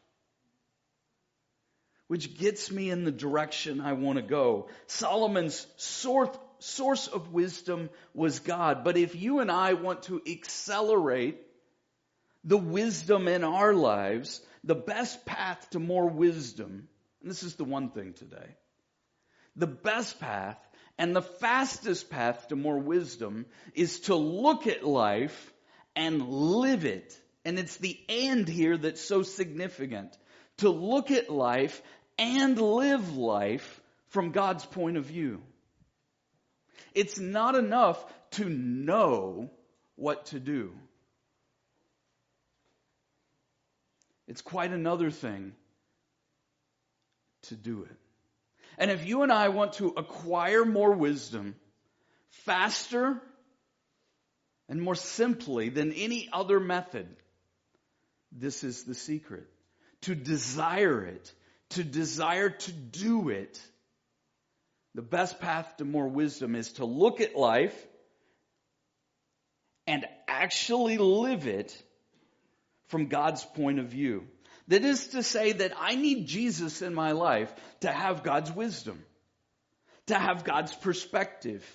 Which 2.07 2.37
gets 2.37 2.71
me 2.71 2.89
in 2.89 3.03
the 3.03 3.11
direction 3.11 3.81
I 3.81 3.91
want 3.93 4.15
to 4.15 4.21
go. 4.21 4.69
Solomon's 4.85 5.67
source 5.75 7.07
of 7.07 7.33
wisdom 7.33 7.89
was 8.13 8.39
God. 8.39 8.85
But 8.85 8.95
if 8.95 9.13
you 9.13 9.39
and 9.39 9.51
I 9.51 9.73
want 9.73 10.03
to 10.03 10.21
accelerate 10.25 11.46
the 12.47 12.57
wisdom 12.57 13.27
in 13.27 13.43
our 13.43 13.73
lives, 13.73 14.41
the 14.63 14.75
best 14.75 15.25
path 15.25 15.69
to 15.71 15.79
more 15.79 16.07
wisdom, 16.07 16.87
and 17.21 17.29
this 17.29 17.43
is 17.43 17.55
the 17.55 17.65
one 17.65 17.91
thing 17.91 18.13
today, 18.13 18.55
the 19.55 19.67
best 19.67 20.19
path 20.19 20.57
and 20.97 21.15
the 21.15 21.21
fastest 21.21 22.09
path 22.09 22.47
to 22.47 22.55
more 22.55 22.79
wisdom 22.79 23.45
is 23.75 23.99
to 24.01 24.15
look 24.15 24.65
at 24.65 24.83
life 24.83 25.53
and 25.95 26.27
live 26.27 26.85
it. 26.85 27.15
And 27.45 27.59
it's 27.59 27.77
the 27.77 27.99
and 28.09 28.47
here 28.47 28.77
that's 28.77 29.01
so 29.01 29.21
significant. 29.23 30.17
To 30.57 30.69
look 30.69 31.11
at 31.11 31.29
life 31.29 31.81
and 32.17 32.59
live 32.59 33.15
life 33.15 33.81
from 34.07 34.31
God's 34.31 34.65
point 34.65 34.97
of 34.97 35.05
view. 35.05 35.41
It's 36.95 37.19
not 37.19 37.55
enough 37.55 38.03
to 38.31 38.49
know 38.49 39.51
what 39.95 40.27
to 40.27 40.39
do. 40.39 40.73
It's 44.27 44.41
quite 44.41 44.71
another 44.71 45.09
thing 45.09 45.53
to 47.43 47.55
do 47.55 47.83
it. 47.83 47.97
And 48.77 48.91
if 48.91 49.07
you 49.07 49.23
and 49.23 49.31
I 49.31 49.49
want 49.49 49.73
to 49.73 49.89
acquire 49.89 50.65
more 50.65 50.93
wisdom 50.93 51.55
faster 52.29 53.21
and 54.69 54.81
more 54.81 54.95
simply 54.95 55.69
than 55.69 55.93
any 55.93 56.29
other 56.31 56.59
method, 56.59 57.07
this 58.31 58.63
is 58.63 58.83
the 58.83 58.93
secret. 58.93 59.47
To 60.01 60.13
desire 60.13 61.05
it, 61.05 61.33
to 61.69 61.83
desire 61.83 62.49
to 62.49 62.71
do 62.71 63.29
it. 63.29 63.59
The 64.93 65.01
best 65.01 65.39
path 65.39 65.77
to 65.77 65.85
more 65.85 66.07
wisdom 66.07 66.55
is 66.55 66.73
to 66.73 66.85
look 66.85 67.21
at 67.21 67.35
life 67.35 67.75
and 69.87 70.05
actually 70.27 70.97
live 70.97 71.47
it 71.47 71.81
from 72.87 73.07
God's 73.07 73.43
point 73.45 73.79
of 73.79 73.87
view. 73.87 74.27
That 74.67 74.83
is 74.83 75.07
to 75.09 75.23
say 75.23 75.53
that 75.53 75.73
I 75.79 75.95
need 75.95 76.27
Jesus 76.27 76.81
in 76.81 76.93
my 76.93 77.13
life 77.13 77.53
to 77.81 77.91
have 77.91 78.23
God's 78.23 78.51
wisdom, 78.51 79.03
to 80.07 80.15
have 80.15 80.43
God's 80.43 80.73
perspective, 80.75 81.65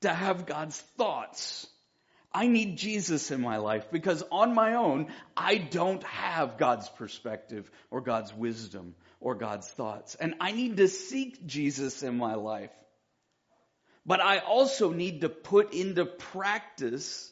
to 0.00 0.08
have 0.12 0.46
God's 0.46 0.78
thoughts. 0.98 1.66
I 2.32 2.46
need 2.46 2.78
Jesus 2.78 3.30
in 3.30 3.40
my 3.40 3.56
life 3.56 3.90
because 3.90 4.22
on 4.30 4.54
my 4.54 4.74
own, 4.74 5.08
I 5.36 5.56
don't 5.56 6.02
have 6.04 6.58
God's 6.58 6.88
perspective 6.88 7.70
or 7.90 8.00
God's 8.00 8.32
wisdom 8.32 8.94
or 9.20 9.34
God's 9.34 9.68
thoughts. 9.68 10.14
And 10.14 10.34
I 10.40 10.52
need 10.52 10.76
to 10.76 10.88
seek 10.88 11.44
Jesus 11.46 12.02
in 12.02 12.16
my 12.16 12.34
life. 12.34 12.70
But 14.06 14.20
I 14.20 14.38
also 14.38 14.92
need 14.92 15.20
to 15.22 15.28
put 15.28 15.74
into 15.74 16.06
practice 16.06 17.30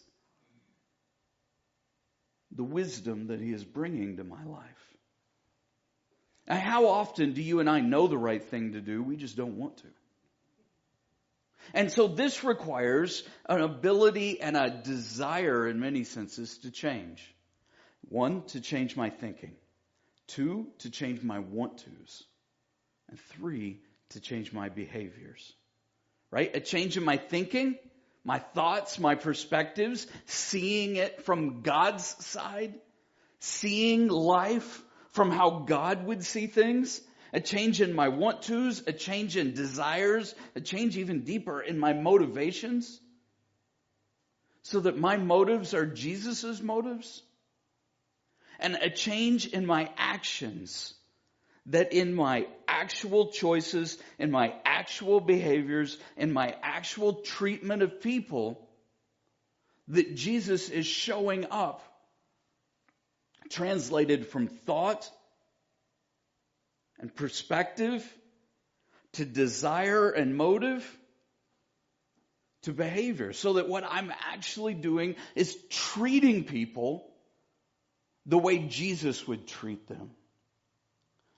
the 2.59 2.65
wisdom 2.65 3.29
that 3.29 3.41
He 3.41 3.53
is 3.53 3.65
bringing 3.65 4.17
to 4.17 4.25
my 4.25 4.45
life. 4.45 4.97
Now, 6.49 6.59
how 6.59 6.87
often 6.89 7.33
do 7.33 7.41
you 7.41 7.61
and 7.61 7.71
I 7.71 7.81
know 7.81 8.09
the 8.09 8.19
right 8.19 8.43
thing 8.43 8.73
to 8.73 8.81
do? 8.81 9.01
We 9.01 9.17
just 9.17 9.37
don't 9.37 9.57
want 9.57 9.77
to. 9.79 9.87
And 11.73 11.93
so 11.93 12.09
this 12.09 12.43
requires 12.43 13.23
an 13.49 13.61
ability 13.61 14.41
and 14.41 14.57
a 14.57 14.71
desire 14.71 15.69
in 15.69 15.79
many 15.79 16.03
senses 16.03 16.59
to 16.59 16.73
change. 16.73 17.23
One, 18.09 18.43
to 18.49 18.61
change 18.61 18.97
my 18.97 19.11
thinking. 19.11 19.53
Two, 20.27 20.67
to 20.79 20.91
change 20.91 21.23
my 21.23 21.39
want 21.39 21.79
tos. 21.79 22.25
And 23.09 23.21
three, 23.37 23.83
to 24.11 24.21
change 24.21 24.53
my 24.53 24.69
behaviors. 24.69 25.53
Right? 26.33 26.57
A 26.57 26.61
change 26.61 26.97
in 26.97 27.05
my 27.05 27.19
thinking 27.19 27.79
my 28.29 28.41
thoughts, 28.41 28.99
my 28.99 29.15
perspectives, 29.15 30.07
seeing 30.27 30.97
it 30.97 31.23
from 31.23 31.63
God's 31.63 32.05
side, 32.27 32.75
seeing 33.41 34.09
life 34.09 34.83
from 35.13 35.31
how 35.31 35.61
God 35.61 36.05
would 36.05 36.23
see 36.23 36.47
things, 36.47 37.01
a 37.33 37.41
change 37.41 37.81
in 37.81 37.95
my 37.95 38.09
want 38.09 38.43
tos, 38.43 38.83
a 38.87 38.93
change 38.93 39.39
in 39.39 39.55
desires, 39.55 40.35
a 40.55 40.61
change 40.61 40.99
even 40.99 41.25
deeper 41.25 41.63
in 41.63 41.79
my 41.79 41.95
motivations, 41.95 43.01
so 44.61 44.81
that 44.81 44.99
my 44.99 45.17
motives 45.17 45.73
are 45.73 45.87
Jesus' 45.87 46.61
motives, 46.61 47.23
and 48.61 48.75
a 48.75 48.91
change 48.91 49.47
in 49.47 49.65
my 49.65 49.91
actions 49.97 50.93
that 51.69 51.93
in 51.93 52.15
my 52.15 52.47
actual 52.67 53.29
choices, 53.29 53.99
in 54.19 54.31
my 54.31 54.55
actual 54.65 55.21
behaviors, 55.21 55.97
in 56.17 56.33
my 56.33 56.55
actual 56.63 57.15
treatment 57.15 57.83
of 57.83 58.01
people, 58.01 58.69
that 59.89 60.15
Jesus 60.15 60.71
is 60.71 60.87
showing 60.87 61.47
up, 61.51 61.83
translated 63.51 64.27
from 64.27 64.49
thought 64.49 65.09
and 66.99 67.15
perspective 67.15 68.07
to 69.13 69.25
desire 69.25 70.11
and 70.11 70.37
motive 70.37 70.99
to 72.63 72.73
behavior. 72.73 73.33
So 73.33 73.55
that 73.55 73.69
what 73.69 73.85
I'm 73.89 74.13
actually 74.33 74.75
doing 74.75 75.17
is 75.35 75.57
treating 75.71 76.45
people 76.45 77.07
the 78.27 78.39
way 78.39 78.59
Jesus 78.59 79.27
would 79.27 79.47
treat 79.47 79.87
them. 79.87 80.11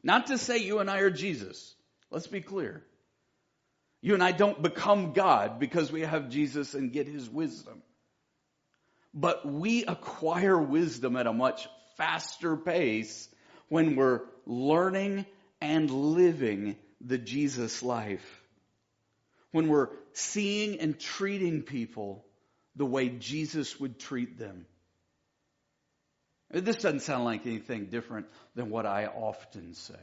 Not 0.02 0.28
to 0.28 0.38
say 0.38 0.58
you 0.58 0.78
and 0.78 0.90
I 0.90 0.98
are 1.00 1.10
Jesus. 1.10 1.74
Let's 2.10 2.26
be 2.26 2.40
clear. 2.40 2.82
You 4.02 4.14
and 4.14 4.22
I 4.22 4.32
don't 4.32 4.62
become 4.62 5.12
God 5.12 5.58
because 5.58 5.92
we 5.92 6.00
have 6.02 6.30
Jesus 6.30 6.74
and 6.74 6.92
get 6.92 7.06
his 7.06 7.28
wisdom. 7.28 7.82
But 9.12 9.44
we 9.44 9.84
acquire 9.84 10.58
wisdom 10.58 11.16
at 11.16 11.26
a 11.26 11.32
much 11.32 11.68
faster 11.96 12.56
pace 12.56 13.28
when 13.68 13.96
we're 13.96 14.22
learning 14.46 15.26
and 15.60 15.90
living 15.90 16.76
the 17.00 17.18
Jesus 17.18 17.82
life. 17.82 18.42
When 19.52 19.68
we're 19.68 19.90
seeing 20.12 20.80
and 20.80 20.98
treating 20.98 21.62
people 21.62 22.24
the 22.76 22.86
way 22.86 23.08
Jesus 23.08 23.78
would 23.78 23.98
treat 23.98 24.38
them. 24.38 24.64
This 26.50 26.76
doesn't 26.76 27.00
sound 27.00 27.24
like 27.24 27.46
anything 27.46 27.86
different 27.86 28.26
than 28.56 28.70
what 28.70 28.84
I 28.84 29.06
often 29.06 29.74
say, 29.74 29.94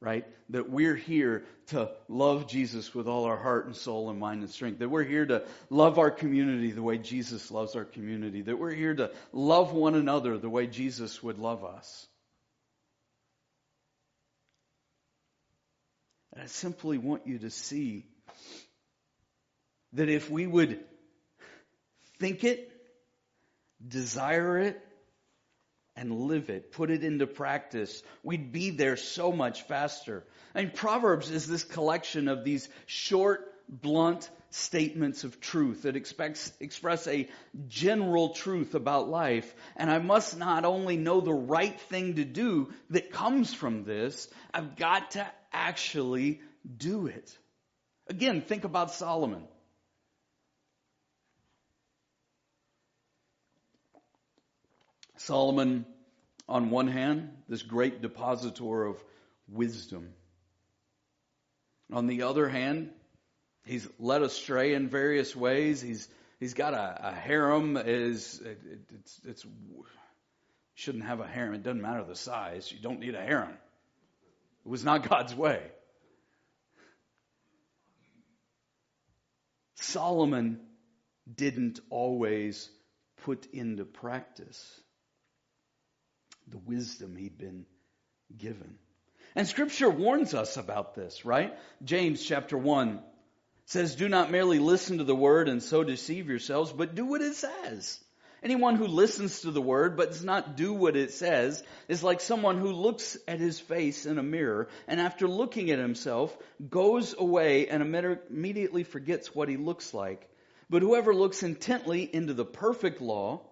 right? 0.00 0.24
That 0.48 0.70
we're 0.70 0.96
here 0.96 1.44
to 1.66 1.90
love 2.08 2.48
Jesus 2.48 2.94
with 2.94 3.06
all 3.06 3.24
our 3.24 3.36
heart 3.36 3.66
and 3.66 3.76
soul 3.76 4.08
and 4.08 4.18
mind 4.18 4.40
and 4.40 4.50
strength. 4.50 4.78
That 4.78 4.88
we're 4.88 5.04
here 5.04 5.26
to 5.26 5.44
love 5.68 5.98
our 5.98 6.10
community 6.10 6.70
the 6.70 6.82
way 6.82 6.96
Jesus 6.96 7.50
loves 7.50 7.76
our 7.76 7.84
community. 7.84 8.40
That 8.40 8.58
we're 8.58 8.74
here 8.74 8.94
to 8.94 9.10
love 9.32 9.72
one 9.74 9.94
another 9.94 10.38
the 10.38 10.48
way 10.48 10.66
Jesus 10.66 11.22
would 11.22 11.38
love 11.38 11.62
us. 11.62 12.06
And 16.32 16.42
I 16.42 16.46
simply 16.46 16.96
want 16.96 17.26
you 17.26 17.38
to 17.40 17.50
see 17.50 18.06
that 19.92 20.08
if 20.08 20.30
we 20.30 20.46
would 20.46 20.80
think 22.18 22.44
it, 22.44 22.70
desire 23.86 24.58
it, 24.58 24.80
and 25.96 26.12
live 26.12 26.50
it, 26.50 26.72
put 26.72 26.90
it 26.90 27.04
into 27.04 27.26
practice, 27.26 28.02
we'd 28.22 28.52
be 28.52 28.70
there 28.70 28.96
so 28.96 29.32
much 29.32 29.62
faster. 29.62 30.24
I 30.54 30.62
mean, 30.62 30.72
Proverbs 30.72 31.30
is 31.30 31.46
this 31.46 31.64
collection 31.64 32.28
of 32.28 32.44
these 32.44 32.68
short, 32.86 33.52
blunt 33.68 34.28
statements 34.50 35.24
of 35.24 35.40
truth 35.40 35.82
that 35.82 35.96
expects, 35.96 36.52
express 36.60 37.06
a 37.06 37.28
general 37.68 38.30
truth 38.30 38.74
about 38.74 39.08
life. 39.08 39.52
And 39.76 39.90
I 39.90 39.98
must 39.98 40.38
not 40.38 40.64
only 40.64 40.96
know 40.96 41.20
the 41.20 41.32
right 41.32 41.78
thing 41.82 42.16
to 42.16 42.24
do 42.24 42.72
that 42.90 43.12
comes 43.12 43.54
from 43.54 43.84
this, 43.84 44.28
I've 44.52 44.76
got 44.76 45.12
to 45.12 45.26
actually 45.52 46.40
do 46.76 47.06
it. 47.06 47.36
Again, 48.08 48.42
think 48.42 48.64
about 48.64 48.92
Solomon. 48.92 49.44
Solomon, 55.24 55.84
on 56.48 56.70
one 56.70 56.88
hand, 56.88 57.36
this 57.46 57.60
great 57.60 58.00
depositor 58.00 58.86
of 58.86 59.04
wisdom. 59.48 60.14
On 61.92 62.06
the 62.06 62.22
other 62.22 62.48
hand, 62.48 62.90
he's 63.66 63.86
led 63.98 64.22
astray 64.22 64.72
in 64.72 64.88
various 64.88 65.36
ways. 65.36 65.82
He's 65.82 66.08
he's 66.38 66.54
got 66.54 66.72
a, 66.72 67.08
a 67.08 67.12
harem. 67.12 67.76
Is 67.76 68.40
it, 68.42 68.60
it's 68.94 69.20
it's 69.26 69.46
shouldn't 70.74 71.04
have 71.04 71.20
a 71.20 71.26
harem. 71.26 71.52
It 71.52 71.62
doesn't 71.62 71.82
matter 71.82 72.02
the 72.02 72.16
size. 72.16 72.72
You 72.72 72.78
don't 72.78 73.00
need 73.00 73.14
a 73.14 73.22
harem. 73.22 73.58
It 74.64 74.68
was 74.70 74.84
not 74.84 75.06
God's 75.06 75.34
way. 75.34 75.60
Solomon 79.74 80.60
didn't 81.32 81.80
always 81.90 82.70
put 83.24 83.46
into 83.52 83.84
practice 83.84 84.80
the 86.50 86.58
wisdom 86.58 87.16
he'd 87.16 87.38
been 87.38 87.66
given. 88.36 88.78
And 89.34 89.46
scripture 89.46 89.90
warns 89.90 90.34
us 90.34 90.56
about 90.56 90.94
this, 90.94 91.24
right? 91.24 91.56
James 91.84 92.22
chapter 92.22 92.58
1 92.58 93.00
says, 93.66 93.94
Do 93.94 94.08
not 94.08 94.30
merely 94.30 94.58
listen 94.58 94.98
to 94.98 95.04
the 95.04 95.14
word 95.14 95.48
and 95.48 95.62
so 95.62 95.84
deceive 95.84 96.28
yourselves, 96.28 96.72
but 96.72 96.94
do 96.94 97.06
what 97.06 97.22
it 97.22 97.34
says. 97.34 98.02
Anyone 98.42 98.76
who 98.76 98.86
listens 98.86 99.42
to 99.42 99.50
the 99.50 99.60
word 99.60 99.96
but 99.96 100.12
does 100.12 100.24
not 100.24 100.56
do 100.56 100.72
what 100.72 100.96
it 100.96 101.12
says 101.12 101.62
is 101.88 102.02
like 102.02 102.20
someone 102.20 102.58
who 102.58 102.72
looks 102.72 103.18
at 103.28 103.38
his 103.38 103.60
face 103.60 104.06
in 104.06 104.18
a 104.18 104.22
mirror 104.22 104.68
and 104.88 104.98
after 104.98 105.28
looking 105.28 105.70
at 105.70 105.78
himself 105.78 106.36
goes 106.68 107.14
away 107.16 107.68
and 107.68 107.82
immediately 107.82 108.82
forgets 108.82 109.34
what 109.34 109.50
he 109.50 109.58
looks 109.58 109.92
like. 109.92 110.26
But 110.70 110.82
whoever 110.82 111.14
looks 111.14 111.42
intently 111.42 112.02
into 112.02 112.32
the 112.32 112.44
perfect 112.46 113.02
law 113.02 113.42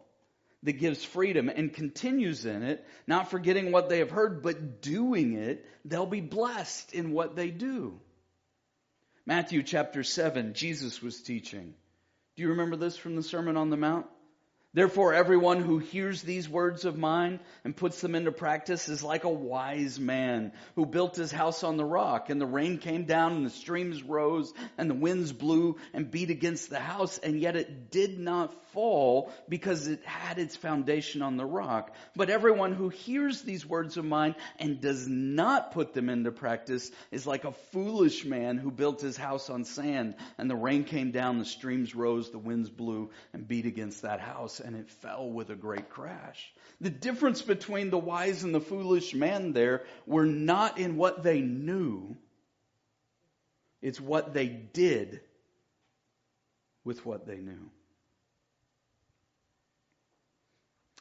that 0.64 0.73
gives 0.73 1.05
freedom 1.05 1.49
and 1.49 1.73
continues 1.73 2.44
in 2.44 2.62
it, 2.62 2.85
not 3.07 3.31
forgetting 3.31 3.71
what 3.71 3.88
they 3.88 3.99
have 3.99 4.11
heard, 4.11 4.42
but 4.42 4.83
doing 4.83 5.35
it, 5.35 5.64
they'll 5.85 6.07
be 6.07 6.21
blessed 6.21 6.92
in 6.92 7.12
what 7.12 7.37
they 7.37 7.51
do. 7.51 8.01
Matthew 9.25 9.62
chapter 9.62 10.03
7, 10.03 10.55
Jesus 10.55 11.03
was 11.03 11.21
teaching. 11.21 11.75
Do 12.37 12.42
you 12.42 12.49
remember 12.51 12.77
this 12.77 12.97
from 12.97 13.14
the 13.14 13.23
Sermon 13.23 13.57
on 13.57 13.71
the 13.71 13.77
Mount? 13.77 14.07
Therefore, 14.78 15.12
everyone 15.12 15.60
who 15.60 15.78
hears 15.78 16.22
these 16.22 16.48
words 16.48 16.84
of 16.84 16.96
mine 16.96 17.40
and 17.64 17.74
puts 17.74 18.00
them 18.00 18.14
into 18.14 18.30
practice 18.30 18.88
is 18.88 19.02
like 19.02 19.24
a 19.24 19.28
wise 19.28 19.98
man 19.98 20.52
who 20.76 20.86
built 20.86 21.16
his 21.16 21.32
house 21.32 21.64
on 21.64 21.76
the 21.76 21.84
rock. 21.84 22.30
And 22.30 22.40
the 22.40 22.46
rain 22.46 22.78
came 22.78 23.04
down 23.04 23.32
and 23.32 23.44
the 23.44 23.50
streams 23.50 24.04
rose 24.04 24.52
and 24.76 24.88
the 24.88 24.94
winds 24.94 25.32
blew 25.32 25.78
and 25.92 26.08
beat 26.08 26.30
against 26.30 26.70
the 26.70 26.78
house. 26.78 27.18
And 27.18 27.40
yet 27.40 27.56
it 27.56 27.90
did 27.90 28.20
not 28.20 28.54
fall 28.72 29.32
because 29.48 29.88
it 29.88 30.04
had 30.04 30.38
its 30.38 30.54
foundation 30.54 31.22
on 31.22 31.36
the 31.36 31.44
rock. 31.44 31.92
But 32.14 32.30
everyone 32.30 32.72
who 32.72 32.88
hears 32.88 33.42
these 33.42 33.66
words 33.66 33.96
of 33.96 34.04
mine 34.04 34.36
and 34.60 34.80
does 34.80 35.08
not 35.08 35.72
put 35.72 35.92
them 35.92 36.08
into 36.08 36.30
practice 36.30 36.88
is 37.10 37.26
like 37.26 37.44
a 37.44 37.52
foolish 37.72 38.24
man 38.24 38.58
who 38.58 38.70
built 38.70 39.00
his 39.00 39.16
house 39.16 39.50
on 39.50 39.64
sand. 39.64 40.14
And 40.38 40.48
the 40.48 40.54
rain 40.54 40.84
came 40.84 41.10
down, 41.10 41.40
the 41.40 41.44
streams 41.44 41.96
rose, 41.96 42.30
the 42.30 42.38
winds 42.38 42.70
blew 42.70 43.10
and 43.32 43.48
beat 43.48 43.66
against 43.66 44.02
that 44.02 44.20
house 44.20 44.60
and 44.68 44.76
it 44.76 44.90
fell 44.90 45.31
with 45.31 45.48
a 45.48 45.54
great 45.54 45.88
crash. 45.88 46.52
The 46.83 46.90
difference 46.90 47.40
between 47.40 47.88
the 47.88 47.96
wise 47.98 48.44
and 48.44 48.54
the 48.54 48.61
foolish 48.61 49.14
man 49.14 49.54
there 49.54 49.85
were 50.04 50.26
not 50.26 50.76
in 50.76 50.98
what 50.98 51.22
they 51.22 51.40
knew, 51.40 52.18
it's 53.81 53.98
what 53.98 54.35
they 54.35 54.46
did 54.46 55.22
with 56.85 57.07
what 57.07 57.26
they 57.26 57.38
knew. 57.38 57.70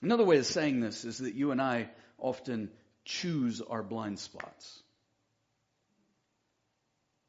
Another 0.01 0.23
way 0.23 0.37
of 0.37 0.45
saying 0.45 0.79
this 0.79 1.03
is 1.03 1.17
that 1.17 1.35
you 1.35 1.51
and 1.51 1.61
I 1.61 1.89
often 2.17 2.71
choose 3.03 3.59
our 3.59 3.83
blind 3.83 4.19
spots. 4.19 4.81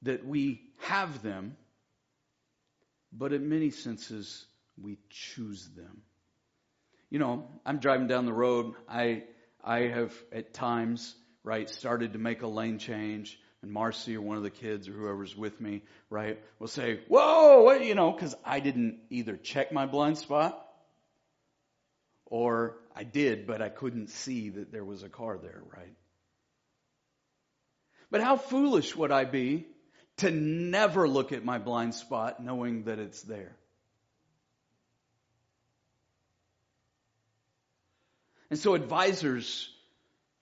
That 0.03 0.25
we 0.25 0.63
have 0.83 1.21
them, 1.21 1.57
but 3.13 3.33
in 3.33 3.49
many 3.49 3.71
senses, 3.71 4.47
we 4.81 4.99
choose 5.11 5.69
them 5.75 6.03
you 7.11 7.19
know, 7.19 7.49
I'm 7.65 7.79
driving 7.79 8.07
down 8.07 8.27
the 8.27 8.33
road. 8.33 8.75
I, 8.89 9.25
I 9.65 9.81
have 9.89 10.13
at 10.33 10.53
times, 10.53 11.15
right, 11.43 11.69
started 11.69 12.13
to 12.13 12.19
make 12.19 12.43
a 12.43 12.49
lane 12.49 12.79
change 12.79 13.39
and 13.63 13.73
Marcy 13.73 14.17
or 14.17 14.21
one 14.21 14.37
of 14.37 14.43
the 14.43 14.51
kids 14.51 14.89
or 14.89 14.93
whoever's 14.93 15.37
with 15.37 15.61
me, 15.61 15.83
right, 16.11 16.39
will 16.59 16.69
say, 16.69 17.01
whoa, 17.09 17.63
what, 17.63 17.85
you 17.85 17.95
know, 17.95 18.13
cause 18.13 18.35
I 18.45 18.61
didn't 18.61 19.01
either 19.11 19.37
check 19.37 19.73
my 19.73 19.87
blind 19.87 20.19
spot 20.19 20.65
or 22.27 22.77
I 22.95 23.05
did, 23.05 23.47
but 23.47 23.63
I 23.63 23.69
couldn't 23.69 24.11
see 24.11 24.51
that 24.51 24.71
there 24.71 24.85
was 24.85 25.03
a 25.03 25.09
car 25.09 25.39
there, 25.39 25.63
right? 25.77 25.95
But 28.11 28.23
how 28.23 28.37
foolish 28.37 28.95
would 28.95 29.11
I 29.11 29.25
be 29.25 29.67
to 30.19 30.31
never 30.31 31.09
look 31.09 31.33
at 31.33 31.45
my 31.45 31.59
blind 31.59 31.95
spot 31.95 32.43
knowing 32.43 32.85
that 32.85 32.99
it's 32.99 33.23
there? 33.23 33.57
And 38.51 38.59
so 38.59 38.75
advisors 38.75 39.69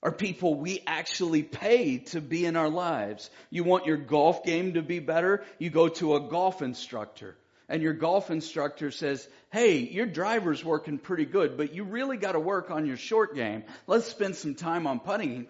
are 0.02 0.12
people 0.12 0.54
we 0.54 0.82
actually 0.86 1.42
pay 1.42 1.98
to 1.98 2.20
be 2.20 2.44
in 2.44 2.56
our 2.56 2.68
lives. 2.68 3.28
You 3.50 3.64
want 3.64 3.86
your 3.86 3.96
golf 3.96 4.44
game 4.44 4.74
to 4.74 4.82
be 4.82 5.00
better? 5.00 5.44
You 5.58 5.70
go 5.70 5.88
to 5.88 6.16
a 6.16 6.20
golf 6.20 6.62
instructor. 6.62 7.36
And 7.68 7.82
your 7.82 7.94
golf 7.94 8.30
instructor 8.30 8.92
says, 8.92 9.26
hey, 9.50 9.78
your 9.78 10.06
driver's 10.06 10.64
working 10.64 10.98
pretty 10.98 11.24
good, 11.24 11.56
but 11.56 11.74
you 11.74 11.82
really 11.82 12.16
got 12.16 12.32
to 12.32 12.40
work 12.40 12.70
on 12.70 12.86
your 12.86 12.96
short 12.96 13.34
game. 13.34 13.64
Let's 13.88 14.06
spend 14.06 14.36
some 14.36 14.54
time 14.54 14.86
on 14.86 15.00
putting. 15.00 15.48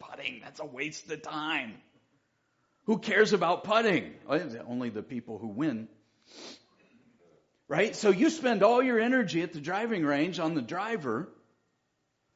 putting, 0.00 0.40
that's 0.42 0.58
a 0.58 0.66
waste 0.66 1.10
of 1.12 1.22
time. 1.22 1.74
Who 2.86 2.98
cares 2.98 3.32
about 3.32 3.62
putting? 3.62 4.14
Only 4.66 4.90
the 4.90 5.04
people 5.04 5.38
who 5.38 5.46
win. 5.46 5.86
Right? 7.68 7.94
So 7.94 8.10
you 8.10 8.28
spend 8.28 8.64
all 8.64 8.82
your 8.82 8.98
energy 8.98 9.42
at 9.42 9.52
the 9.52 9.60
driving 9.60 10.04
range 10.04 10.40
on 10.40 10.54
the 10.54 10.62
driver 10.62 11.28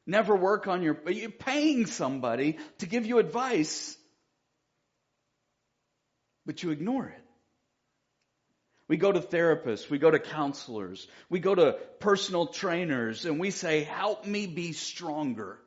never 0.07 0.35
work 0.35 0.67
on 0.67 0.81
your, 0.81 0.97
you're 1.07 1.29
paying 1.29 1.85
somebody 1.85 2.57
to 2.79 2.87
give 2.87 3.05
you 3.05 3.19
advice, 3.19 3.95
but 6.45 6.63
you 6.63 6.71
ignore 6.71 7.07
it. 7.07 7.23
We 8.87 8.95
go 8.95 9.11
to 9.11 9.19
therapists, 9.19 9.89
we 9.89 9.97
go 9.97 10.09
to 10.09 10.17
counselors, 10.17 11.05
we 11.29 11.39
go 11.39 11.53
to 11.53 11.73
personal 11.99 12.47
trainers, 12.47 13.25
and 13.25 13.37
we 13.37 13.51
say, 13.51 13.83
help 13.83 14.25
me 14.25 14.47
be 14.47 14.71
stronger. 14.71 15.59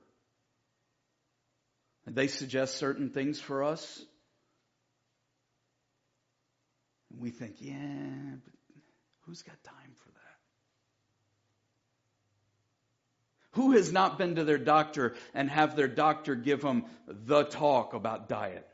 And 2.07 2.17
they 2.17 2.29
suggest 2.29 2.79
certain 2.79 3.11
things 3.11 3.39
for 3.39 3.63
us. 3.63 4.03
And 7.11 7.21
we 7.21 7.31
think, 7.31 7.57
yeah, 7.59 7.75
but 8.43 8.55
who's 9.27 9.43
got 9.43 9.63
time 9.65 9.93
for 9.97 10.09
that? 10.09 10.21
Who 13.53 13.73
has 13.73 13.93
not 13.93 14.17
been 14.17 14.37
to 14.37 14.45
their 14.45 14.59
doctor 14.59 15.15
and 15.35 15.51
have 15.51 15.75
their 15.75 15.89
doctor 15.89 16.35
give 16.35 16.63
them 16.63 16.85
the 17.07 17.43
talk 17.43 17.95
about 17.95 18.29
diet? 18.29 18.67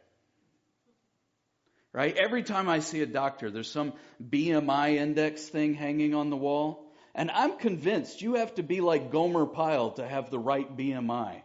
Right? 1.95 2.15
Every 2.15 2.43
time 2.43 2.69
I 2.69 2.81
see 2.81 3.01
a 3.01 3.07
doctor, 3.07 3.51
there's 3.51 3.71
some 3.71 3.95
BMI 4.23 4.97
index 4.97 5.43
thing 5.43 5.73
hanging 5.73 6.15
on 6.15 6.29
the 6.29 6.37
wall. 6.37 6.93
And 7.15 7.31
I'm 7.31 7.57
convinced 7.57 8.21
you 8.21 8.35
have 8.35 8.55
to 8.57 8.62
be 8.62 8.83
like 8.83 9.11
Gomer 9.11 9.47
Pyle 9.47 9.93
to 9.93 10.07
have 10.07 10.31
the 10.31 10.39
right 10.39 10.77
BMI. 10.77 11.41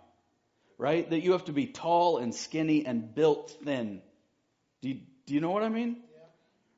Right? 0.78 1.10
That 1.10 1.22
you 1.22 1.32
have 1.32 1.46
to 1.46 1.54
be 1.54 1.68
tall 1.68 2.18
and 2.18 2.36
skinny 2.36 2.86
and 2.86 3.16
built 3.16 3.56
thin. 3.64 4.02
Do 4.82 4.90
you, 4.90 5.00
do 5.26 5.34
you 5.34 5.40
know 5.40 5.52
what 5.52 5.64
I 5.64 5.70
mean? 5.70 5.98
Yeah. 6.14 6.20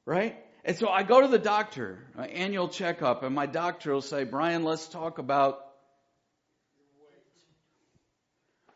Right? 0.06 0.46
And 0.64 0.78
so 0.78 0.88
I 0.88 1.02
go 1.02 1.22
to 1.22 1.28
the 1.28 1.40
doctor, 1.40 1.98
my 2.16 2.28
annual 2.28 2.68
checkup, 2.68 3.24
and 3.24 3.34
my 3.34 3.48
doctor 3.48 3.94
will 3.94 4.02
say, 4.02 4.24
Brian, 4.24 4.64
let's 4.64 4.88
talk 4.88 5.18
about. 5.18 5.63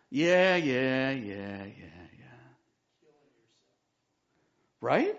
Yeah, 0.10 0.56
yeah, 0.56 1.12
yeah, 1.12 1.66
yeah. 1.66 1.66
Yeah. 1.66 2.48
Right? 4.82 5.16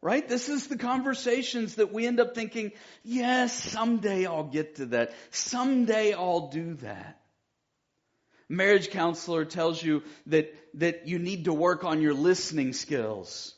Right? 0.00 0.28
This 0.28 0.48
is 0.48 0.66
the 0.66 0.78
conversations 0.78 1.76
that 1.76 1.92
we 1.92 2.06
end 2.06 2.20
up 2.20 2.34
thinking, 2.34 2.72
yes, 3.04 3.52
someday 3.52 4.26
I'll 4.26 4.44
get 4.44 4.76
to 4.76 4.86
that. 4.86 5.12
Someday 5.30 6.12
I'll 6.12 6.48
do 6.48 6.74
that. 6.74 7.20
Marriage 8.48 8.90
counselor 8.90 9.44
tells 9.44 9.82
you 9.82 10.02
that, 10.26 10.54
that 10.74 11.06
you 11.08 11.18
need 11.18 11.46
to 11.46 11.52
work 11.52 11.84
on 11.84 12.02
your 12.02 12.14
listening 12.14 12.72
skills. 12.72 13.54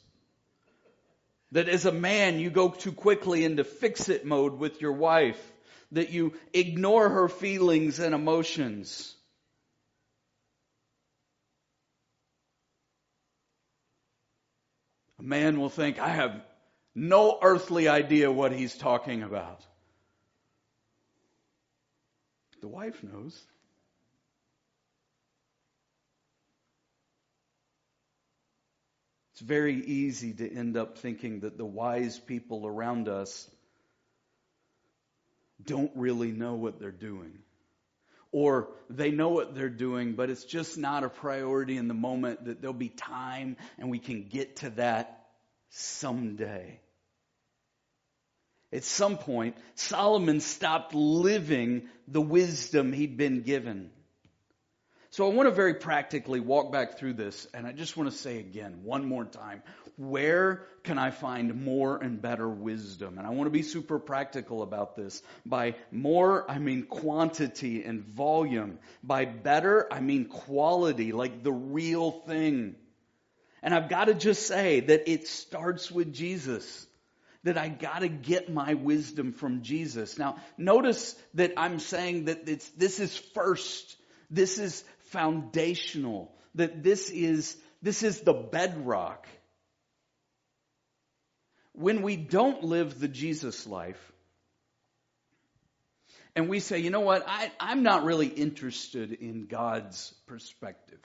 That 1.53 1.69
as 1.69 1.85
a 1.85 1.93
man, 1.93 2.39
you 2.39 2.51
go 2.51 2.69
too 2.69 2.93
quickly 2.93 3.45
into 3.45 3.65
fix 3.65 4.09
it 4.09 4.25
mode 4.25 4.59
with 4.59 4.81
your 4.81 4.93
wife. 4.93 5.41
That 5.93 6.11
you 6.11 6.35
ignore 6.53 7.09
her 7.09 7.29
feelings 7.29 7.99
and 7.99 8.15
emotions. 8.15 9.14
Man 15.25 15.59
will 15.59 15.71
think, 15.71 15.99
I 15.99 16.09
have 16.09 16.41
no 16.95 17.39
earthly 17.43 17.89
idea 17.89 18.31
what 18.31 18.53
he's 18.53 18.77
talking 18.77 19.23
about. 19.23 19.61
The 22.61 22.69
wife 22.69 23.03
knows. 23.03 23.39
It's 29.33 29.41
very 29.41 29.85
easy 29.85 30.33
to 30.35 30.49
end 30.49 30.77
up 30.77 30.99
thinking 30.99 31.41
that 31.41 31.59
the 31.59 31.65
wise 31.65 32.19
people 32.19 32.67
around 32.67 33.09
us 33.09 33.51
don't 35.65 35.91
really 35.97 36.31
know 36.31 36.55
what 36.55 36.79
they're 36.79 36.93
doing. 36.93 37.39
Or 38.35 38.71
they 38.91 39.13
know 39.13 39.29
what 39.29 39.55
they're 39.55 39.69
doing, 39.69 40.15
but 40.15 40.29
it's 40.29 40.45
just 40.45 40.77
not 40.77 41.05
a 41.05 41.09
priority 41.09 41.77
in 41.77 41.87
the 41.87 41.95
moment 41.95 42.47
that 42.47 42.61
there'll 42.61 42.75
be 42.75 42.89
time 42.89 43.57
and 43.79 43.93
we 43.93 44.01
can 44.01 44.25
get 44.25 44.57
to 44.57 44.71
that 44.71 45.29
someday. 45.71 46.81
At 48.73 48.83
some 48.83 49.19
point, 49.19 49.57
Solomon 49.77 50.41
stopped 50.41 50.97
living 50.97 51.89
the 52.09 52.21
wisdom 52.21 52.93
he'd 52.93 53.17
been 53.17 53.43
given. 53.43 53.93
So 55.15 55.31
I 55.31 55.33
want 55.33 55.49
to 55.49 55.55
very 55.55 55.75
practically 55.75 56.41
walk 56.41 56.73
back 56.73 56.99
through 56.99 57.13
this, 57.13 57.47
and 57.55 57.69
I 57.69 57.71
just 57.71 57.97
want 57.97 58.11
to 58.11 58.17
say 58.17 58.41
again, 58.41 58.81
one 58.83 59.07
more 59.07 59.25
time, 59.25 59.63
where 59.97 60.67
can 60.83 60.99
I 60.99 61.13
find 61.13 61.65
more 61.65 61.97
and 61.99 62.21
better 62.21 62.49
wisdom? 62.49 63.19
And 63.19 63.25
I 63.25 63.31
want 63.31 63.47
to 63.47 63.53
be 63.53 63.63
super 63.63 64.01
practical 64.01 64.61
about 64.61 64.97
this. 64.97 65.23
By 65.47 65.77
more, 65.93 66.51
I 66.51 66.59
mean 66.59 66.87
quantity 66.87 67.85
and 67.85 68.03
volume. 68.03 68.81
By 69.05 69.25
better, 69.25 69.87
I 69.89 70.01
mean 70.01 70.25
quality, 70.25 71.13
like 71.13 71.45
the 71.45 71.53
real 71.53 72.11
thing. 72.11 72.75
And 73.63 73.73
I've 73.73 73.89
got 73.89 74.07
to 74.07 74.15
just 74.15 74.49
say 74.49 74.81
that 74.81 75.09
it 75.09 75.29
starts 75.29 75.93
with 75.93 76.13
Jesus. 76.13 76.89
That 77.45 77.57
I 77.57 77.69
gotta 77.69 78.09
get 78.09 78.53
my 78.53 78.75
wisdom 78.75 79.33
from 79.33 79.63
Jesus. 79.63 80.19
Now, 80.19 80.39
notice 80.59 81.15
that 81.35 81.53
I'm 81.57 81.79
saying 81.79 82.25
that 82.25 82.47
this 82.47 82.99
is 82.99 83.17
first. 83.17 83.97
This 84.31 84.59
is 84.59 84.83
foundational. 85.15 86.35
That 86.57 86.83
this 86.83 87.09
is, 87.11 87.57
this 87.83 88.03
is 88.03 88.21
the 88.21 88.35
bedrock. 88.35 89.27
When 91.73 92.03
we 92.03 92.17
don't 92.17 92.63
live 92.63 93.01
the 93.01 93.09
Jesus 93.09 93.67
life, 93.67 94.13
and 96.37 96.49
we 96.49 96.61
say, 96.61 96.79
you 96.81 96.91
know 96.91 97.01
what, 97.01 97.25
I, 97.27 97.51
I'm 97.61 97.83
not 97.83 98.05
really 98.05 98.27
interested 98.27 99.13
in 99.13 99.47
God's 99.47 100.13
perspective. 100.27 101.01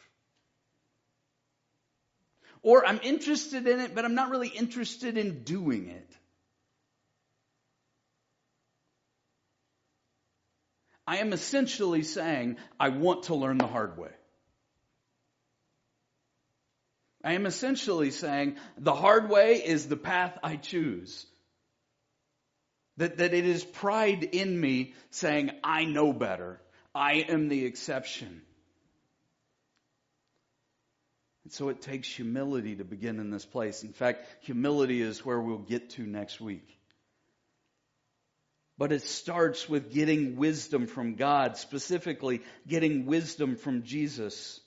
Or 2.62 2.86
I'm 2.86 3.00
interested 3.04 3.68
in 3.68 3.80
it, 3.80 3.96
but 3.96 4.06
I'm 4.06 4.16
not 4.16 4.32
really 4.32 4.50
interested 4.50 5.18
in 5.18 5.44
doing 5.44 5.90
it. 5.90 6.12
I 11.10 11.18
am 11.18 11.34
essentially 11.34 12.04
saying, 12.04 12.58
I 12.80 12.90
want 12.90 13.24
to 13.24 13.36
learn 13.36 13.58
the 13.58 13.66
hard 13.66 13.98
way. 13.98 14.12
I 17.24 17.34
am 17.34 17.48
essentially 17.48 18.12
saying, 18.12 18.58
the 18.78 18.94
hard 18.94 19.28
way 19.28 19.56
is 19.56 19.88
the 19.88 19.98
path 19.98 20.38
I 20.44 20.58
choose. 20.58 21.26
That, 22.98 23.18
that 23.18 23.34
it 23.34 23.48
is 23.48 23.66
pride 23.66 24.24
in 24.24 24.62
me 24.62 24.94
saying, 25.10 25.50
I 25.64 25.86
know 25.86 26.14
better. 26.14 26.62
I 26.94 27.26
am 27.28 27.50
the 27.50 27.66
exception. 27.66 28.44
And 31.44 31.52
so 31.52 31.70
it 31.70 31.82
takes 31.82 32.08
humility 32.08 32.76
to 32.76 32.84
begin 32.84 33.20
in 33.20 33.32
this 33.32 33.46
place. 33.46 33.82
In 33.82 33.94
fact, 33.94 34.28
humility 34.42 35.02
is 35.02 35.26
where 35.26 35.42
we'll 35.42 35.58
get 35.58 35.90
to 35.92 36.04
next 36.04 36.40
week. 36.40 36.79
But 38.80 38.94
it 38.94 39.02
starts 39.02 39.68
with 39.68 39.94
getting 39.94 40.38
wisdom 40.38 40.88
from 40.88 41.16
God, 41.16 41.58
specifically 41.58 42.42
getting 42.66 43.06
wisdom 43.06 43.58
from 43.58 43.84
Jesus. 43.84 44.62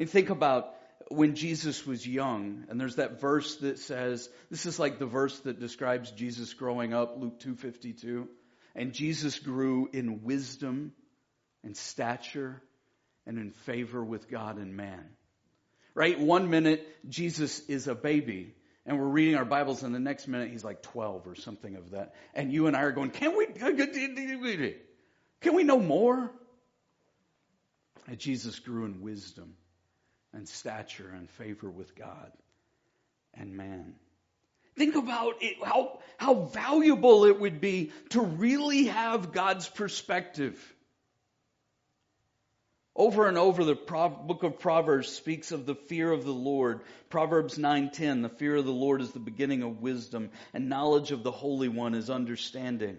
And 0.00 0.10
think 0.10 0.30
about 0.30 0.74
when 1.10 1.36
Jesus 1.36 1.86
was 1.86 2.04
young, 2.04 2.64
and 2.68 2.80
there's 2.80 2.96
that 2.96 3.20
verse 3.20 3.54
that 3.58 3.78
says, 3.78 4.28
this 4.50 4.66
is 4.66 4.80
like 4.80 4.98
the 4.98 5.06
verse 5.06 5.38
that 5.40 5.60
describes 5.60 6.10
Jesus 6.10 6.52
growing 6.54 6.92
up, 6.92 7.14
Luke 7.18 7.38
2.52. 7.38 8.26
And 8.74 8.92
Jesus 8.92 9.38
grew 9.38 9.88
in 9.92 10.24
wisdom 10.24 10.92
and 11.62 11.76
stature 11.76 12.60
and 13.26 13.38
in 13.38 13.52
favor 13.52 14.04
with 14.04 14.28
God 14.28 14.56
and 14.56 14.76
man. 14.76 15.04
Right? 15.94 16.18
One 16.18 16.50
minute, 16.50 16.84
Jesus 17.08 17.60
is 17.68 17.86
a 17.86 17.94
baby 17.94 18.54
and 18.86 18.98
we're 18.98 19.06
reading 19.06 19.36
our 19.36 19.44
Bibles, 19.44 19.82
and 19.82 19.94
the 19.94 20.00
next 20.00 20.26
minute 20.26 20.50
he's 20.50 20.64
like 20.64 20.82
12 20.82 21.26
or 21.26 21.34
something 21.34 21.76
of 21.76 21.90
that. 21.90 22.14
And 22.34 22.52
you 22.52 22.66
and 22.66 22.76
I 22.76 22.82
are 22.82 22.92
going, 22.92 23.10
can 23.10 23.36
we, 23.36 23.46
can 25.40 25.54
we 25.54 25.62
know 25.62 25.78
more? 25.78 26.30
And 28.06 28.18
Jesus 28.18 28.58
grew 28.58 28.86
in 28.86 29.02
wisdom 29.02 29.54
and 30.32 30.48
stature 30.48 31.10
and 31.14 31.28
favor 31.30 31.68
with 31.70 31.94
God 31.94 32.32
and 33.34 33.56
man. 33.56 33.94
Think 34.76 34.96
about 34.96 35.34
it, 35.42 35.56
how, 35.62 36.00
how 36.16 36.34
valuable 36.34 37.24
it 37.24 37.38
would 37.38 37.60
be 37.60 37.92
to 38.10 38.20
really 38.20 38.84
have 38.84 39.32
God's 39.32 39.68
perspective. 39.68 40.58
Over 42.96 43.28
and 43.28 43.38
over, 43.38 43.64
the 43.64 43.74
book 43.74 44.42
of 44.42 44.58
Proverbs 44.58 45.08
speaks 45.08 45.52
of 45.52 45.64
the 45.64 45.76
fear 45.76 46.10
of 46.10 46.24
the 46.24 46.32
Lord. 46.32 46.80
Proverbs 47.08 47.56
9:10, 47.56 48.22
the 48.22 48.28
fear 48.28 48.56
of 48.56 48.64
the 48.64 48.72
Lord 48.72 49.00
is 49.00 49.12
the 49.12 49.20
beginning 49.20 49.62
of 49.62 49.80
wisdom, 49.80 50.30
and 50.52 50.68
knowledge 50.68 51.12
of 51.12 51.22
the 51.22 51.30
Holy 51.30 51.68
One 51.68 51.94
is 51.94 52.10
understanding. 52.10 52.98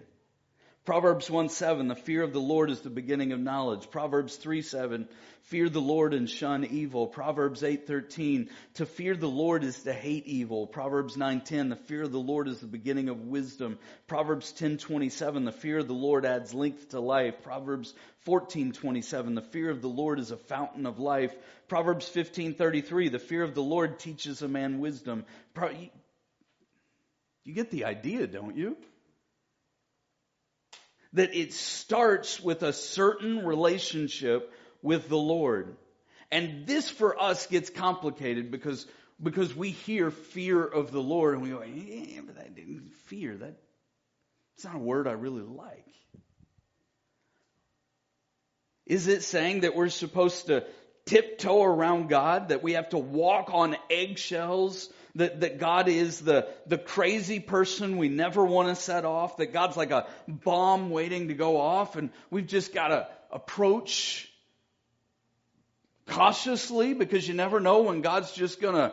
Proverbs 0.84 1.30
1 1.30 1.48
7, 1.48 1.86
the 1.86 1.94
fear 1.94 2.24
of 2.24 2.32
the 2.32 2.40
Lord 2.40 2.68
is 2.68 2.80
the 2.80 2.90
beginning 2.90 3.30
of 3.30 3.38
knowledge. 3.38 3.88
Proverbs 3.88 4.34
3 4.34 4.62
7, 4.62 5.08
fear 5.42 5.68
the 5.68 5.80
Lord 5.80 6.12
and 6.12 6.28
shun 6.28 6.64
evil. 6.64 7.06
Proverbs 7.06 7.62
8 7.62 7.86
13, 7.86 8.50
to 8.74 8.86
fear 8.86 9.14
the 9.14 9.28
Lord 9.28 9.62
is 9.62 9.80
to 9.84 9.92
hate 9.92 10.26
evil. 10.26 10.66
Proverbs 10.66 11.16
9 11.16 11.42
10, 11.42 11.68
the 11.68 11.76
fear 11.76 12.02
of 12.02 12.10
the 12.10 12.18
Lord 12.18 12.48
is 12.48 12.58
the 12.58 12.66
beginning 12.66 13.10
of 13.10 13.20
wisdom. 13.20 13.78
Proverbs 14.08 14.50
10 14.50 14.78
27, 14.78 15.44
the 15.44 15.52
fear 15.52 15.78
of 15.78 15.86
the 15.86 15.94
Lord 15.94 16.26
adds 16.26 16.52
length 16.52 16.88
to 16.88 16.98
life. 16.98 17.42
Proverbs 17.44 17.94
14 18.22 18.72
27, 18.72 19.36
the 19.36 19.40
fear 19.40 19.70
of 19.70 19.82
the 19.82 19.88
Lord 19.88 20.18
is 20.18 20.32
a 20.32 20.36
fountain 20.36 20.86
of 20.86 20.98
life. 20.98 21.32
Proverbs 21.68 22.08
15 22.08 22.54
33, 22.54 23.08
the 23.08 23.20
fear 23.20 23.44
of 23.44 23.54
the 23.54 23.62
Lord 23.62 24.00
teaches 24.00 24.42
a 24.42 24.48
man 24.48 24.80
wisdom. 24.80 25.26
You 27.44 27.54
get 27.54 27.70
the 27.70 27.84
idea, 27.84 28.26
don't 28.26 28.56
you? 28.56 28.76
That 31.14 31.34
it 31.34 31.52
starts 31.52 32.40
with 32.40 32.62
a 32.62 32.72
certain 32.72 33.44
relationship 33.44 34.52
with 34.82 35.08
the 35.08 35.18
Lord. 35.18 35.76
And 36.30 36.66
this 36.66 36.88
for 36.88 37.20
us 37.20 37.46
gets 37.46 37.68
complicated 37.68 38.50
because, 38.50 38.86
because 39.22 39.54
we 39.54 39.70
hear 39.70 40.10
fear 40.10 40.64
of 40.64 40.90
the 40.90 41.02
Lord 41.02 41.34
and 41.34 41.42
we 41.42 41.50
go, 41.50 41.62
yeah, 41.62 42.20
but 42.24 42.36
that 42.36 42.54
didn't 42.54 42.92
fear. 43.06 43.36
That, 43.36 43.56
it's 44.56 44.64
not 44.64 44.76
a 44.76 44.78
word 44.78 45.06
I 45.06 45.12
really 45.12 45.42
like. 45.42 45.86
Is 48.86 49.06
it 49.08 49.22
saying 49.22 49.60
that 49.60 49.76
we're 49.76 49.90
supposed 49.90 50.46
to 50.46 50.64
tiptoe 51.06 51.62
around 51.62 52.08
God, 52.08 52.48
that 52.48 52.62
we 52.62 52.72
have 52.72 52.88
to 52.90 52.98
walk 52.98 53.50
on 53.52 53.76
eggshells 53.90 54.88
that, 55.14 55.40
that 55.40 55.58
God 55.58 55.88
is 55.88 56.20
the, 56.20 56.48
the 56.66 56.78
crazy 56.78 57.38
person 57.40 57.98
we 57.98 58.08
never 58.08 58.44
want 58.44 58.68
to 58.68 58.74
set 58.74 59.04
off, 59.04 59.36
that 59.36 59.52
God's 59.52 59.76
like 59.76 59.90
a 59.90 60.06
bomb 60.26 60.90
waiting 60.90 61.28
to 61.28 61.34
go 61.34 61.60
off, 61.60 61.96
and 61.96 62.10
we've 62.30 62.46
just 62.46 62.72
got 62.72 62.88
to 62.88 63.08
approach 63.30 64.28
cautiously 66.06 66.94
because 66.94 67.26
you 67.26 67.34
never 67.34 67.60
know 67.60 67.82
when 67.82 68.00
God's 68.00 68.32
just 68.32 68.60
going 68.60 68.74
to 68.74 68.92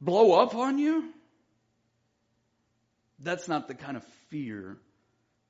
blow 0.00 0.40
up 0.40 0.54
on 0.54 0.78
you? 0.78 1.10
That's 3.20 3.48
not 3.48 3.68
the 3.68 3.74
kind 3.74 3.96
of 3.96 4.04
fear 4.30 4.76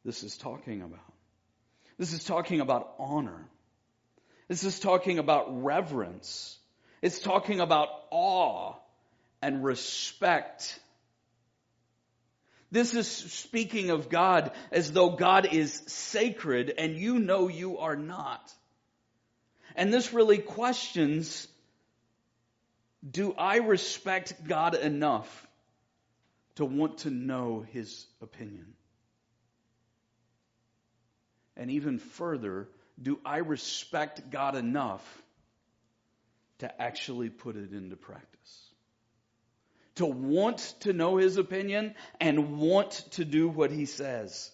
this 0.05 0.23
is 0.23 0.37
talking 0.37 0.83
about. 0.83 1.01
This 1.99 2.13
is 2.13 2.25
talking 2.25 2.61
about 2.61 2.95
honor. 2.99 3.49
This 4.49 4.65
is 4.65 4.79
talking 4.79 5.19
about 5.19 5.63
reverence. 5.63 6.59
It's 7.01 7.19
talking 7.19 7.61
about 7.61 7.89
awe 8.11 8.75
and 9.43 9.65
respect. 9.65 10.79
This 12.71 12.95
is 12.95 13.09
speaking 13.09 13.91
of 13.91 14.09
God 14.09 14.53
as 14.71 14.93
though 14.93 15.11
God 15.11 15.53
is 15.53 15.83
sacred 15.87 16.73
and 16.79 16.97
you 16.97 17.19
know 17.19 17.49
you 17.49 17.79
are 17.79 17.97
not. 17.97 18.53
And 19.77 19.93
this 19.93 20.13
really 20.13 20.39
questions 20.39 21.47
do 23.09 23.35
I 23.37 23.57
respect 23.57 24.47
God 24.47 24.77
enough 24.77 25.49
to 26.55 26.65
want 26.65 26.99
to 26.99 27.11
know 27.11 27.65
His 27.73 28.07
opinion? 28.21 28.75
And 31.57 31.71
even 31.71 31.99
further, 31.99 32.69
do 33.01 33.19
I 33.25 33.39
respect 33.39 34.31
God 34.31 34.55
enough 34.55 35.03
to 36.59 36.81
actually 36.81 37.29
put 37.29 37.57
it 37.57 37.73
into 37.73 37.97
practice? 37.97 38.72
To 39.97 40.07
want 40.07 40.59
to 40.81 40.93
know 40.93 41.17
His 41.17 41.37
opinion 41.37 41.95
and 42.21 42.59
want 42.59 42.93
to 43.13 43.25
do 43.25 43.49
what 43.49 43.71
He 43.71 43.87
says. 43.87 44.51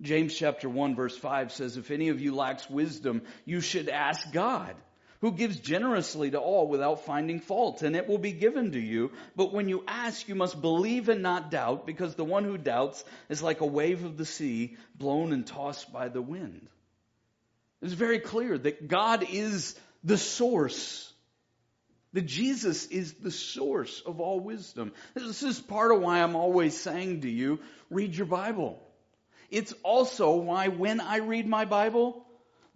James 0.00 0.34
chapter 0.36 0.68
1 0.68 0.94
verse 0.94 1.16
5 1.16 1.50
says, 1.52 1.76
if 1.76 1.90
any 1.90 2.10
of 2.10 2.20
you 2.20 2.34
lacks 2.34 2.70
wisdom, 2.70 3.22
you 3.44 3.60
should 3.60 3.88
ask 3.88 4.32
God, 4.32 4.76
who 5.20 5.32
gives 5.32 5.58
generously 5.58 6.30
to 6.30 6.38
all 6.38 6.68
without 6.68 7.04
finding 7.04 7.40
fault, 7.40 7.82
and 7.82 7.96
it 7.96 8.06
will 8.06 8.18
be 8.18 8.30
given 8.30 8.70
to 8.72 8.78
you. 8.78 9.10
But 9.34 9.52
when 9.52 9.68
you 9.68 9.82
ask, 9.88 10.28
you 10.28 10.36
must 10.36 10.60
believe 10.60 11.08
and 11.08 11.22
not 11.22 11.50
doubt, 11.50 11.84
because 11.84 12.14
the 12.14 12.24
one 12.24 12.44
who 12.44 12.56
doubts 12.56 13.04
is 13.28 13.42
like 13.42 13.60
a 13.60 13.66
wave 13.66 14.04
of 14.04 14.16
the 14.16 14.24
sea, 14.24 14.76
blown 14.94 15.32
and 15.32 15.44
tossed 15.44 15.92
by 15.92 16.08
the 16.08 16.22
wind. 16.22 16.68
It's 17.82 17.92
very 17.92 18.20
clear 18.20 18.56
that 18.56 18.86
God 18.86 19.26
is 19.28 19.74
the 20.04 20.18
source. 20.18 21.12
That 22.14 22.26
Jesus 22.26 22.86
is 22.86 23.14
the 23.14 23.30
source 23.30 24.02
of 24.06 24.20
all 24.20 24.40
wisdom. 24.40 24.92
This 25.14 25.42
is 25.42 25.60
part 25.60 25.92
of 25.92 26.00
why 26.00 26.22
I'm 26.22 26.36
always 26.36 26.76
saying 26.76 27.20
to 27.22 27.30
you, 27.30 27.60
read 27.90 28.14
your 28.14 28.26
Bible. 28.26 28.82
It's 29.50 29.74
also 29.82 30.36
why 30.36 30.68
when 30.68 31.00
I 31.00 31.18
read 31.18 31.46
my 31.46 31.64
Bible, 31.64 32.24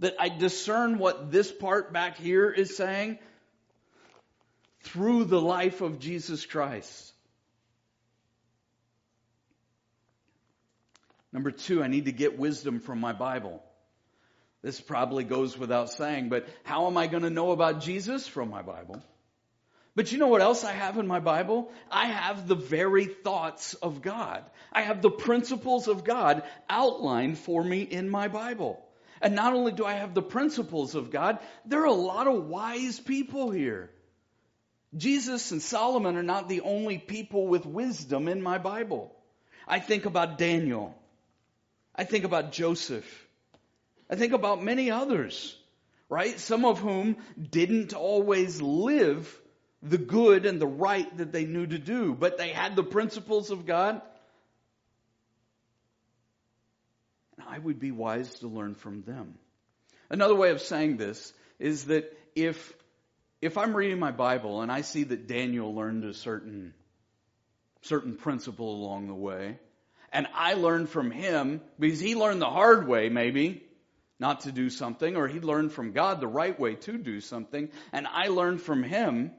that 0.00 0.16
I 0.18 0.28
discern 0.28 0.98
what 0.98 1.30
this 1.30 1.50
part 1.50 1.92
back 1.92 2.18
here 2.18 2.50
is 2.50 2.76
saying 2.76 3.18
through 4.82 5.24
the 5.24 5.40
life 5.40 5.80
of 5.80 5.98
Jesus 5.98 6.44
Christ. 6.44 7.12
Number 11.32 11.50
two, 11.50 11.82
I 11.82 11.86
need 11.86 12.04
to 12.06 12.12
get 12.12 12.38
wisdom 12.38 12.80
from 12.80 13.00
my 13.00 13.12
Bible. 13.12 13.62
This 14.60 14.80
probably 14.80 15.24
goes 15.24 15.56
without 15.56 15.90
saying, 15.90 16.28
but 16.28 16.46
how 16.64 16.86
am 16.86 16.96
I 16.96 17.06
going 17.06 17.22
to 17.22 17.30
know 17.30 17.52
about 17.52 17.80
Jesus 17.80 18.28
from 18.28 18.50
my 18.50 18.62
Bible? 18.62 19.02
But 19.94 20.10
you 20.10 20.18
know 20.18 20.28
what 20.28 20.40
else 20.40 20.64
I 20.64 20.72
have 20.72 20.96
in 20.96 21.06
my 21.06 21.20
Bible? 21.20 21.70
I 21.90 22.06
have 22.06 22.48
the 22.48 22.54
very 22.54 23.04
thoughts 23.04 23.74
of 23.74 24.00
God. 24.00 24.42
I 24.72 24.82
have 24.82 25.02
the 25.02 25.10
principles 25.10 25.86
of 25.86 26.02
God 26.02 26.42
outlined 26.70 27.38
for 27.38 27.62
me 27.62 27.82
in 27.82 28.08
my 28.08 28.28
Bible. 28.28 28.82
And 29.20 29.34
not 29.34 29.52
only 29.52 29.72
do 29.72 29.84
I 29.84 29.94
have 29.94 30.14
the 30.14 30.22
principles 30.22 30.94
of 30.94 31.10
God, 31.10 31.38
there 31.66 31.82
are 31.82 31.86
a 31.86 31.92
lot 31.92 32.26
of 32.26 32.46
wise 32.46 32.98
people 32.98 33.50
here. 33.50 33.90
Jesus 34.96 35.52
and 35.52 35.60
Solomon 35.60 36.16
are 36.16 36.22
not 36.22 36.48
the 36.48 36.62
only 36.62 36.98
people 36.98 37.46
with 37.46 37.66
wisdom 37.66 38.28
in 38.28 38.42
my 38.42 38.58
Bible. 38.58 39.14
I 39.68 39.78
think 39.78 40.06
about 40.06 40.38
Daniel. 40.38 40.94
I 41.94 42.04
think 42.04 42.24
about 42.24 42.52
Joseph. 42.52 43.26
I 44.10 44.16
think 44.16 44.32
about 44.32 44.62
many 44.62 44.90
others, 44.90 45.56
right? 46.08 46.38
Some 46.38 46.64
of 46.64 46.78
whom 46.78 47.16
didn't 47.38 47.94
always 47.94 48.60
live 48.60 49.41
the 49.82 49.98
good 49.98 50.46
and 50.46 50.60
the 50.60 50.66
right 50.66 51.16
that 51.16 51.32
they 51.32 51.44
knew 51.44 51.66
to 51.66 51.78
do, 51.78 52.14
but 52.14 52.38
they 52.38 52.50
had 52.50 52.76
the 52.76 52.84
principles 52.84 53.50
of 53.50 53.66
God. 53.66 54.00
And 57.36 57.46
I 57.48 57.58
would 57.58 57.80
be 57.80 57.90
wise 57.90 58.32
to 58.40 58.46
learn 58.46 58.74
from 58.74 59.02
them. 59.02 59.34
Another 60.08 60.34
way 60.34 60.50
of 60.50 60.60
saying 60.60 60.98
this 60.98 61.32
is 61.58 61.86
that 61.86 62.16
if, 62.36 62.72
if 63.40 63.58
I'm 63.58 63.74
reading 63.74 63.98
my 63.98 64.12
Bible 64.12 64.62
and 64.62 64.70
I 64.70 64.82
see 64.82 65.04
that 65.04 65.26
Daniel 65.26 65.74
learned 65.74 66.04
a 66.04 66.14
certain, 66.14 66.74
certain 67.80 68.16
principle 68.16 68.76
along 68.76 69.08
the 69.08 69.14
way, 69.14 69.58
and 70.12 70.28
I 70.34 70.54
learned 70.54 70.90
from 70.90 71.10
him 71.10 71.60
because 71.78 71.98
he 71.98 72.14
learned 72.14 72.40
the 72.40 72.50
hard 72.50 72.86
way 72.86 73.08
maybe, 73.08 73.64
not 74.20 74.42
to 74.42 74.52
do 74.52 74.70
something, 74.70 75.16
or 75.16 75.26
he 75.26 75.40
learned 75.40 75.72
from 75.72 75.90
God 75.90 76.20
the 76.20 76.28
right 76.28 76.58
way 76.58 76.76
to 76.76 76.98
do 76.98 77.20
something, 77.20 77.70
and 77.92 78.06
I 78.06 78.28
learned 78.28 78.60
from 78.60 78.84
him, 78.84 79.32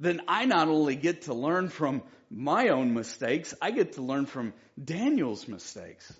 then 0.00 0.22
I 0.26 0.46
not 0.46 0.68
only 0.68 0.96
get 0.96 1.22
to 1.22 1.34
learn 1.34 1.68
from 1.68 2.02
my 2.30 2.68
own 2.68 2.94
mistakes, 2.94 3.54
I 3.60 3.70
get 3.70 3.92
to 3.92 4.02
learn 4.02 4.26
from 4.26 4.54
Daniel's 4.82 5.46
mistakes. 5.46 6.10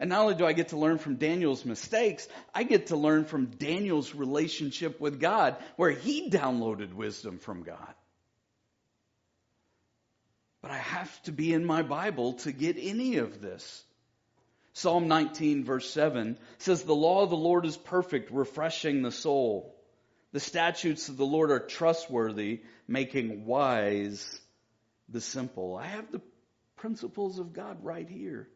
And 0.00 0.10
not 0.10 0.22
only 0.22 0.34
do 0.34 0.46
I 0.46 0.52
get 0.52 0.68
to 0.68 0.76
learn 0.76 0.98
from 0.98 1.16
Daniel's 1.16 1.64
mistakes, 1.64 2.28
I 2.54 2.64
get 2.64 2.88
to 2.88 2.96
learn 2.96 3.24
from 3.24 3.46
Daniel's 3.46 4.14
relationship 4.14 5.00
with 5.00 5.20
God, 5.20 5.56
where 5.76 5.90
he 5.90 6.28
downloaded 6.28 6.92
wisdom 6.92 7.38
from 7.38 7.62
God. 7.62 7.94
But 10.60 10.72
I 10.72 10.78
have 10.78 11.22
to 11.22 11.32
be 11.32 11.52
in 11.52 11.64
my 11.64 11.82
Bible 11.82 12.34
to 12.34 12.52
get 12.52 12.76
any 12.78 13.18
of 13.18 13.40
this. 13.40 13.84
Psalm 14.72 15.08
19 15.08 15.64
verse 15.64 15.88
7 15.90 16.36
says, 16.58 16.82
The 16.82 16.94
law 16.94 17.22
of 17.22 17.30
the 17.30 17.36
Lord 17.36 17.64
is 17.64 17.76
perfect, 17.76 18.30
refreshing 18.30 19.02
the 19.02 19.12
soul. 19.12 19.77
The 20.32 20.40
statutes 20.40 21.08
of 21.08 21.16
the 21.16 21.24
Lord 21.24 21.50
are 21.50 21.60
trustworthy, 21.60 22.60
making 22.86 23.46
wise 23.46 24.40
the 25.08 25.20
simple. 25.20 25.76
I 25.76 25.86
have 25.86 26.12
the 26.12 26.20
principles 26.76 27.38
of 27.38 27.54
God 27.54 27.82
right 27.82 28.08
here. 28.08 28.48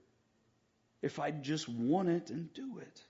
If 1.01 1.19
I 1.19 1.31
just 1.31 1.69
want 1.69 2.09
it 2.11 2.31
and 2.31 2.53
do 2.53 2.79
it. 2.79 3.03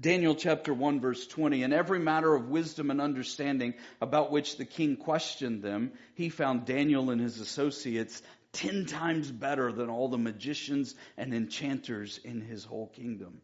Daniel 0.00 0.34
chapter 0.34 0.74
1 0.74 1.00
verse 1.00 1.26
20, 1.26 1.62
in 1.62 1.72
every 1.72 1.98
matter 1.98 2.32
of 2.34 2.48
wisdom 2.48 2.90
and 2.90 3.00
understanding 3.00 3.74
about 4.00 4.30
which 4.30 4.56
the 4.56 4.64
king 4.64 4.96
questioned 4.96 5.62
them, 5.62 5.92
he 6.14 6.28
found 6.28 6.66
Daniel 6.66 7.10
and 7.10 7.20
his 7.20 7.40
associates 7.40 8.22
ten 8.52 8.86
times 8.86 9.30
better 9.30 9.72
than 9.72 9.90
all 9.90 10.08
the 10.08 10.18
magicians 10.18 10.94
and 11.16 11.34
enchanters 11.34 12.18
in 12.18 12.40
his 12.40 12.64
whole 12.64 12.88
kingdom. 12.88 13.40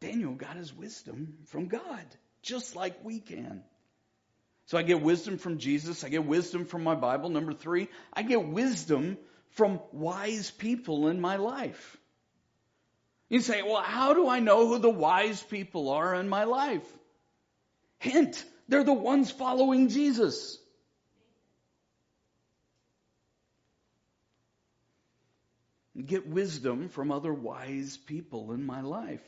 Daniel 0.00 0.34
got 0.34 0.56
his 0.56 0.74
wisdom 0.74 1.38
from 1.46 1.66
God 1.66 2.04
just 2.46 2.76
like 2.76 3.04
we 3.04 3.18
can. 3.18 3.62
So 4.66 4.78
I 4.78 4.82
get 4.82 5.02
wisdom 5.02 5.38
from 5.38 5.58
Jesus. 5.58 6.04
I 6.04 6.08
get 6.08 6.24
wisdom 6.24 6.64
from 6.64 6.82
my 6.82 6.94
Bible. 6.94 7.28
Number 7.28 7.52
three, 7.52 7.88
I 8.12 8.22
get 8.22 8.48
wisdom 8.48 9.18
from 9.50 9.80
wise 9.92 10.50
people 10.50 11.08
in 11.08 11.20
my 11.20 11.36
life. 11.36 11.96
You 13.28 13.40
say, 13.40 13.62
well, 13.62 13.82
how 13.82 14.14
do 14.14 14.28
I 14.28 14.38
know 14.38 14.68
who 14.68 14.78
the 14.78 14.90
wise 14.90 15.42
people 15.42 15.90
are 15.90 16.14
in 16.14 16.28
my 16.28 16.44
life? 16.44 16.86
Hint, 17.98 18.44
they're 18.68 18.84
the 18.84 18.92
ones 18.92 19.30
following 19.30 19.88
Jesus. 19.88 20.58
Get 26.04 26.28
wisdom 26.28 26.88
from 26.88 27.10
other 27.10 27.32
wise 27.32 27.96
people 27.96 28.52
in 28.52 28.64
my 28.64 28.82
life. 28.82 29.26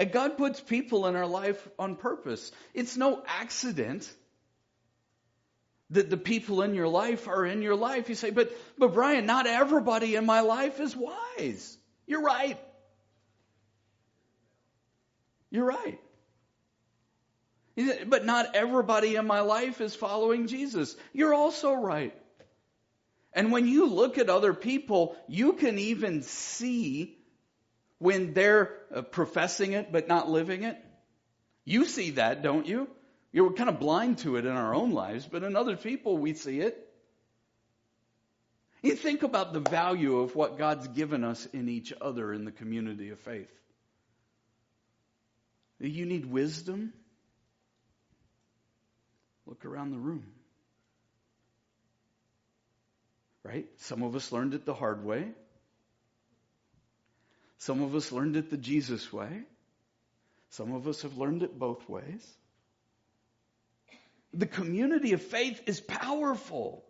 And 0.00 0.10
God 0.10 0.38
puts 0.38 0.58
people 0.58 1.06
in 1.08 1.14
our 1.14 1.26
life 1.26 1.68
on 1.78 1.94
purpose. 1.94 2.50
It's 2.72 2.96
no 2.96 3.22
accident 3.26 4.10
that 5.90 6.08
the 6.08 6.16
people 6.16 6.62
in 6.62 6.74
your 6.74 6.88
life 6.88 7.28
are 7.28 7.44
in 7.44 7.60
your 7.60 7.74
life. 7.74 8.08
You 8.08 8.14
say, 8.14 8.30
but, 8.30 8.50
but 8.78 8.94
Brian, 8.94 9.26
not 9.26 9.46
everybody 9.46 10.14
in 10.14 10.24
my 10.24 10.40
life 10.40 10.80
is 10.80 10.96
wise. 10.96 11.76
You're 12.06 12.22
right. 12.22 12.58
You're 15.50 15.66
right. 15.66 16.00
But 18.06 18.24
not 18.24 18.56
everybody 18.56 19.16
in 19.16 19.26
my 19.26 19.40
life 19.40 19.82
is 19.82 19.94
following 19.94 20.46
Jesus. 20.46 20.96
You're 21.12 21.34
also 21.34 21.74
right. 21.74 22.14
And 23.34 23.52
when 23.52 23.68
you 23.68 23.84
look 23.84 24.16
at 24.16 24.30
other 24.30 24.54
people, 24.54 25.14
you 25.28 25.52
can 25.52 25.78
even 25.78 26.22
see 26.22 27.19
when 28.00 28.32
they're 28.34 28.76
uh, 28.92 29.02
professing 29.02 29.72
it 29.74 29.92
but 29.92 30.08
not 30.08 30.28
living 30.28 30.64
it? 30.64 30.76
You 31.64 31.84
see 31.84 32.10
that, 32.12 32.42
don't 32.42 32.66
you? 32.66 32.88
You 33.30 33.42
know, 33.42 33.48
we're 33.48 33.54
kind 33.54 33.70
of 33.70 33.78
blind 33.78 34.18
to 34.18 34.36
it 34.36 34.44
in 34.44 34.50
our 34.50 34.74
own 34.74 34.90
lives, 34.90 35.28
but 35.30 35.44
in 35.44 35.54
other 35.54 35.76
people 35.76 36.18
we 36.18 36.34
see 36.34 36.60
it. 36.60 36.88
You 38.82 38.96
think 38.96 39.22
about 39.22 39.52
the 39.52 39.60
value 39.60 40.18
of 40.20 40.34
what 40.34 40.58
God's 40.58 40.88
given 40.88 41.22
us 41.22 41.46
in 41.52 41.68
each 41.68 41.92
other 42.00 42.32
in 42.32 42.44
the 42.44 42.50
community 42.50 43.10
of 43.10 43.20
faith. 43.20 43.52
You 45.78 46.06
need 46.06 46.26
wisdom? 46.26 46.92
Look 49.46 49.64
around 49.64 49.90
the 49.90 49.98
room. 49.98 50.26
Right? 53.42 53.66
Some 53.78 54.02
of 54.02 54.16
us 54.16 54.32
learned 54.32 54.54
it 54.54 54.64
the 54.64 54.74
hard 54.74 55.04
way. 55.04 55.28
Some 57.60 57.82
of 57.82 57.94
us 57.94 58.10
learned 58.10 58.36
it 58.36 58.48
the 58.48 58.56
Jesus 58.56 59.12
way. 59.12 59.42
Some 60.48 60.72
of 60.72 60.88
us 60.88 61.02
have 61.02 61.18
learned 61.18 61.42
it 61.42 61.58
both 61.58 61.86
ways. 61.88 62.26
The 64.32 64.46
community 64.46 65.12
of 65.12 65.20
faith 65.20 65.62
is 65.66 65.78
powerful 65.78 66.82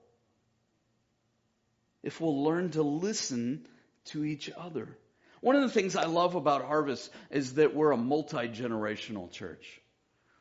if 2.05 2.21
we'll 2.21 2.45
learn 2.45 2.71
to 2.71 2.83
listen 2.83 3.67
to 4.07 4.25
each 4.25 4.49
other. 4.57 4.97
One 5.41 5.57
of 5.57 5.63
the 5.63 5.71
things 5.71 5.97
I 5.97 6.05
love 6.05 6.37
about 6.37 6.65
Harvest 6.65 7.11
is 7.31 7.55
that 7.55 7.75
we're 7.75 7.91
a 7.91 7.97
multi 7.97 8.49
generational 8.49 9.29
church, 9.29 9.81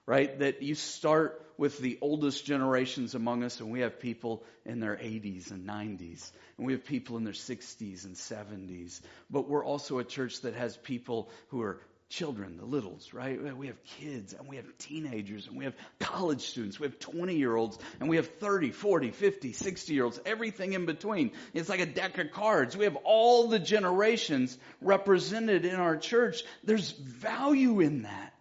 right? 0.10 0.40
That 0.40 0.64
you 0.64 0.74
start 0.74 1.40
with 1.56 1.78
the 1.78 2.00
oldest 2.02 2.44
generations 2.44 3.14
among 3.14 3.44
us, 3.44 3.60
and 3.60 3.70
we 3.70 3.82
have 3.82 4.00
people 4.00 4.44
in 4.66 4.80
their 4.80 4.96
80s 4.96 5.52
and 5.52 5.70
90s, 5.70 6.32
and 6.58 6.66
we 6.66 6.74
have 6.74 6.84
people 6.84 7.18
in 7.18 7.26
their 7.26 7.34
60s 7.34 8.06
and 8.06 8.16
70s. 8.16 9.02
But 9.30 9.48
we're 9.48 9.64
also 9.64 10.00
a 10.00 10.04
church 10.04 10.42
that 10.42 10.56
has 10.56 10.76
people 10.76 11.30
who 11.50 11.62
are 11.62 11.80
children, 12.10 12.58
the 12.58 12.66
littles, 12.66 13.14
right? 13.14 13.56
We 13.56 13.68
have 13.68 13.84
kids 14.00 14.34
and 14.34 14.48
we 14.48 14.56
have 14.56 14.66
teenagers 14.80 15.46
and 15.46 15.56
we 15.56 15.66
have 15.66 15.76
college 16.00 16.42
students. 16.42 16.80
We 16.80 16.88
have 16.88 16.98
20 16.98 17.36
year 17.36 17.56
olds 17.56 17.78
and 18.00 18.10
we 18.10 18.16
have 18.16 18.28
30, 18.40 18.72
40, 18.72 19.12
50, 19.12 19.54
60 19.54 19.94
year 19.94 20.06
olds, 20.06 20.20
everything 20.26 20.74
in 20.74 20.88
between. 20.88 21.34
It's 21.54 21.70
like 21.70 21.82
a 21.82 21.86
deck 21.86 22.18
of 22.18 22.32
cards. 22.32 22.76
We 22.76 22.86
have 22.86 22.96
all 23.04 23.48
the 23.48 23.60
generations 23.60 24.58
represented 24.82 25.66
in 25.66 25.76
our 25.76 25.98
church. 25.98 26.44
There's 26.64 26.90
value 26.90 27.80
in 27.80 28.02
that. 28.02 28.34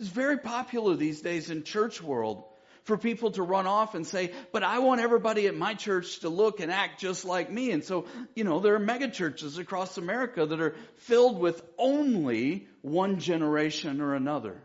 It's 0.00 0.08
very 0.08 0.38
popular 0.38 0.96
these 0.96 1.20
days 1.20 1.50
in 1.50 1.62
church 1.62 2.02
world 2.02 2.42
for 2.84 2.96
people 2.96 3.32
to 3.32 3.42
run 3.42 3.66
off 3.66 3.94
and 3.94 4.06
say, 4.06 4.32
but 4.50 4.62
I 4.62 4.78
want 4.78 5.02
everybody 5.02 5.46
at 5.46 5.54
my 5.54 5.74
church 5.74 6.20
to 6.20 6.30
look 6.30 6.60
and 6.60 6.72
act 6.72 7.00
just 7.00 7.26
like 7.26 7.52
me. 7.52 7.70
And 7.70 7.84
so, 7.84 8.06
you 8.34 8.44
know, 8.44 8.60
there 8.60 8.74
are 8.74 8.80
megachurches 8.80 9.58
across 9.58 9.98
America 9.98 10.46
that 10.46 10.58
are 10.58 10.74
filled 10.96 11.38
with 11.38 11.62
only 11.76 12.66
one 12.80 13.18
generation 13.18 14.00
or 14.00 14.14
another. 14.14 14.56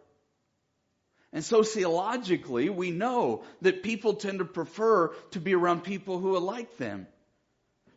And 1.34 1.44
sociologically, 1.44 2.70
we 2.70 2.92
know 2.92 3.44
that 3.62 3.84
people 3.84 4.14
tend 4.14 4.40
to 4.40 4.46
prefer 4.46 5.10
to 5.32 5.42
be 5.42 5.54
around 5.54 5.84
people 5.84 6.18
who 6.18 6.34
are 6.36 6.40
like 6.40 6.78
them. 6.78 7.08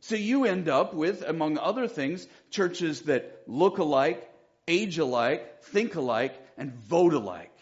So 0.00 0.16
you 0.16 0.44
end 0.44 0.68
up 0.68 0.92
with, 0.92 1.22
among 1.22 1.56
other 1.56 1.86
things, 1.86 2.26
churches 2.50 3.02
that 3.02 3.42
look 3.46 3.78
alike, 3.78 4.28
age 4.66 4.98
alike, 4.98 5.62
think 5.62 5.94
alike, 5.94 6.34
and 6.58 6.74
vote 6.74 7.14
alike. 7.14 7.54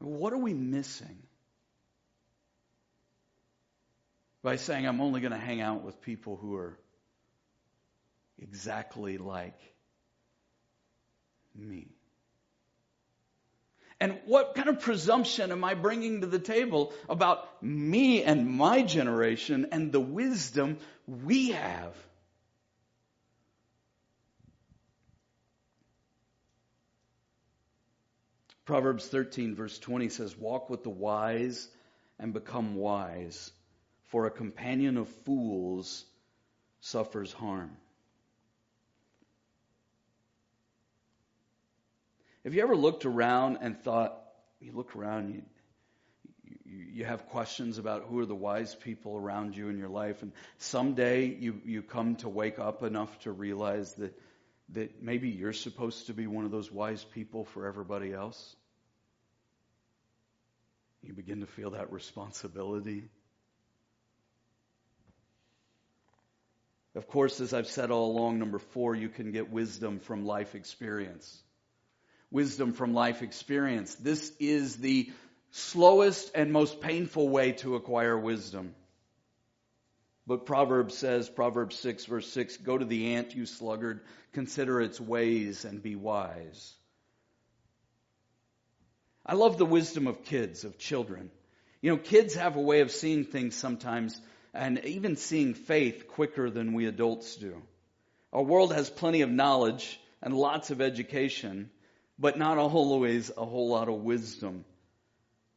What 0.00 0.32
are 0.32 0.38
we 0.38 0.52
missing? 0.52 1.22
By 4.42 4.56
saying, 4.56 4.86
I'm 4.86 5.00
only 5.00 5.20
going 5.20 5.32
to 5.32 5.38
hang 5.38 5.60
out 5.60 5.82
with 5.82 6.00
people 6.02 6.36
who 6.36 6.54
are 6.56 6.78
exactly 8.40 9.18
like 9.18 9.58
me. 11.54 11.88
And 14.00 14.16
what 14.26 14.54
kind 14.54 14.68
of 14.68 14.80
presumption 14.80 15.50
am 15.50 15.64
I 15.64 15.74
bringing 15.74 16.20
to 16.20 16.28
the 16.28 16.38
table 16.38 16.92
about 17.08 17.62
me 17.62 18.22
and 18.22 18.48
my 18.48 18.82
generation 18.82 19.68
and 19.72 19.90
the 19.90 20.00
wisdom 20.00 20.78
we 21.06 21.50
have? 21.50 21.94
Proverbs 28.68 29.06
13, 29.06 29.54
verse 29.54 29.78
20 29.78 30.10
says, 30.10 30.36
Walk 30.36 30.68
with 30.68 30.82
the 30.82 30.90
wise 30.90 31.70
and 32.18 32.34
become 32.34 32.74
wise, 32.74 33.50
for 34.08 34.26
a 34.26 34.30
companion 34.30 34.98
of 34.98 35.08
fools 35.24 36.04
suffers 36.82 37.32
harm. 37.32 37.70
Have 42.44 42.52
you 42.52 42.60
ever 42.60 42.76
looked 42.76 43.06
around 43.06 43.56
and 43.62 43.82
thought, 43.82 44.22
you 44.60 44.72
look 44.72 44.94
around, 44.94 45.42
you, 46.44 46.84
you, 46.92 47.06
have 47.06 47.24
questions 47.30 47.78
about 47.78 48.02
who 48.02 48.18
are 48.18 48.26
the 48.26 48.34
wise 48.34 48.74
people 48.74 49.16
around 49.16 49.56
you 49.56 49.70
in 49.70 49.78
your 49.78 49.88
life, 49.88 50.20
and 50.20 50.30
someday 50.58 51.24
you, 51.24 51.58
you 51.64 51.80
come 51.80 52.16
to 52.16 52.28
wake 52.28 52.58
up 52.58 52.82
enough 52.82 53.18
to 53.20 53.32
realize 53.32 53.94
that, 53.94 54.12
that 54.70 55.02
maybe 55.02 55.28
you're 55.28 55.52
supposed 55.52 56.06
to 56.06 56.14
be 56.14 56.26
one 56.26 56.44
of 56.44 56.50
those 56.50 56.70
wise 56.70 57.02
people 57.04 57.44
for 57.44 57.66
everybody 57.66 58.12
else? 58.12 58.56
You 61.02 61.14
begin 61.14 61.40
to 61.40 61.46
feel 61.46 61.70
that 61.70 61.92
responsibility. 61.92 63.08
Of 66.94 67.06
course, 67.06 67.40
as 67.40 67.54
I've 67.54 67.68
said 67.68 67.90
all 67.90 68.10
along, 68.10 68.38
number 68.38 68.58
four, 68.58 68.94
you 68.94 69.08
can 69.08 69.30
get 69.30 69.50
wisdom 69.50 70.00
from 70.00 70.26
life 70.26 70.54
experience. 70.54 71.42
Wisdom 72.30 72.72
from 72.72 72.92
life 72.92 73.22
experience. 73.22 73.94
This 73.94 74.32
is 74.40 74.76
the 74.76 75.10
slowest 75.52 76.32
and 76.34 76.52
most 76.52 76.80
painful 76.80 77.28
way 77.28 77.52
to 77.52 77.76
acquire 77.76 78.18
wisdom. 78.18 78.74
But 80.28 80.44
Proverbs 80.44 80.94
says, 80.94 81.26
Proverbs 81.26 81.74
6 81.76 82.04
verse 82.04 82.30
6, 82.30 82.58
go 82.58 82.76
to 82.76 82.84
the 82.84 83.14
ant, 83.14 83.34
you 83.34 83.46
sluggard, 83.46 84.02
consider 84.34 84.78
its 84.78 85.00
ways 85.00 85.64
and 85.64 85.82
be 85.82 85.96
wise. 85.96 86.74
I 89.24 89.36
love 89.36 89.56
the 89.56 89.64
wisdom 89.64 90.06
of 90.06 90.24
kids, 90.24 90.64
of 90.64 90.76
children. 90.76 91.30
You 91.80 91.92
know, 91.92 91.96
kids 91.96 92.34
have 92.34 92.56
a 92.56 92.60
way 92.60 92.80
of 92.80 92.90
seeing 92.90 93.24
things 93.24 93.54
sometimes 93.54 94.20
and 94.52 94.84
even 94.84 95.16
seeing 95.16 95.54
faith 95.54 96.08
quicker 96.08 96.50
than 96.50 96.74
we 96.74 96.84
adults 96.84 97.36
do. 97.36 97.62
Our 98.30 98.42
world 98.42 98.74
has 98.74 98.90
plenty 98.90 99.22
of 99.22 99.30
knowledge 99.30 99.98
and 100.20 100.34
lots 100.34 100.68
of 100.68 100.82
education, 100.82 101.70
but 102.18 102.36
not 102.36 102.58
always 102.58 103.30
a 103.34 103.46
whole 103.46 103.70
lot 103.70 103.88
of 103.88 104.02
wisdom. 104.02 104.66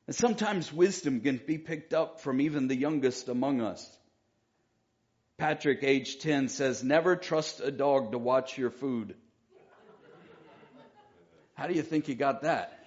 And 0.07 0.15
sometimes 0.15 0.71
wisdom 0.71 1.19
can 1.19 1.41
be 1.45 1.57
picked 1.57 1.93
up 1.93 2.21
from 2.21 2.39
even 2.39 2.69
the 2.69 2.75
youngest 2.75 3.27
among 3.27 3.59
us. 3.59 3.97
Patrick, 5.41 5.79
age 5.81 6.19
10, 6.19 6.49
says, 6.49 6.83
Never 6.83 7.15
trust 7.15 7.61
a 7.61 7.71
dog 7.71 8.11
to 8.11 8.19
watch 8.19 8.59
your 8.59 8.69
food. 8.69 9.15
How 11.55 11.65
do 11.65 11.73
you 11.73 11.81
think 11.81 12.05
he 12.05 12.13
got 12.13 12.43
that? 12.43 12.77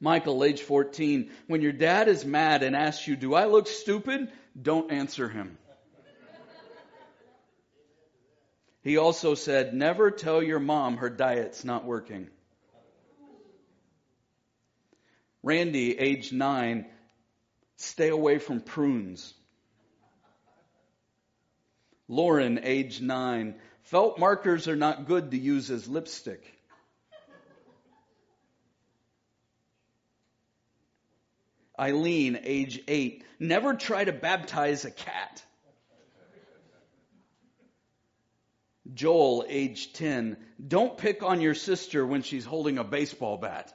Michael, 0.00 0.42
age 0.42 0.62
14, 0.62 1.30
when 1.48 1.60
your 1.60 1.72
dad 1.72 2.08
is 2.08 2.24
mad 2.24 2.62
and 2.62 2.74
asks 2.74 3.06
you, 3.06 3.14
Do 3.14 3.34
I 3.34 3.44
look 3.44 3.66
stupid? 3.66 4.32
Don't 4.58 4.90
answer 4.90 5.28
him. 5.28 5.58
He 8.80 8.96
also 8.96 9.34
said, 9.34 9.74
Never 9.74 10.10
tell 10.10 10.42
your 10.42 10.60
mom 10.60 10.96
her 10.96 11.10
diet's 11.10 11.66
not 11.66 11.84
working. 11.84 12.30
Randy, 15.42 15.98
age 15.98 16.32
9, 16.32 16.86
stay 17.76 18.08
away 18.08 18.38
from 18.38 18.62
prunes. 18.62 19.34
Lauren, 22.08 22.60
age 22.62 23.00
9, 23.00 23.54
felt 23.82 24.18
markers 24.18 24.68
are 24.68 24.76
not 24.76 25.06
good 25.06 25.30
to 25.30 25.38
use 25.38 25.70
as 25.70 25.88
lipstick. 25.88 26.42
Eileen, 31.78 32.38
age 32.42 32.80
eight, 32.86 33.24
never 33.40 33.74
try 33.74 34.04
to 34.04 34.12
baptize 34.12 34.84
a 34.84 34.90
cat. 34.90 35.42
Joel, 38.92 39.44
age 39.48 39.92
10, 39.94 40.36
don't 40.68 40.96
pick 40.96 41.22
on 41.22 41.40
your 41.40 41.54
sister 41.54 42.06
when 42.06 42.22
she's 42.22 42.44
holding 42.44 42.78
a 42.78 42.84
baseball 42.84 43.38
bat. 43.38 43.72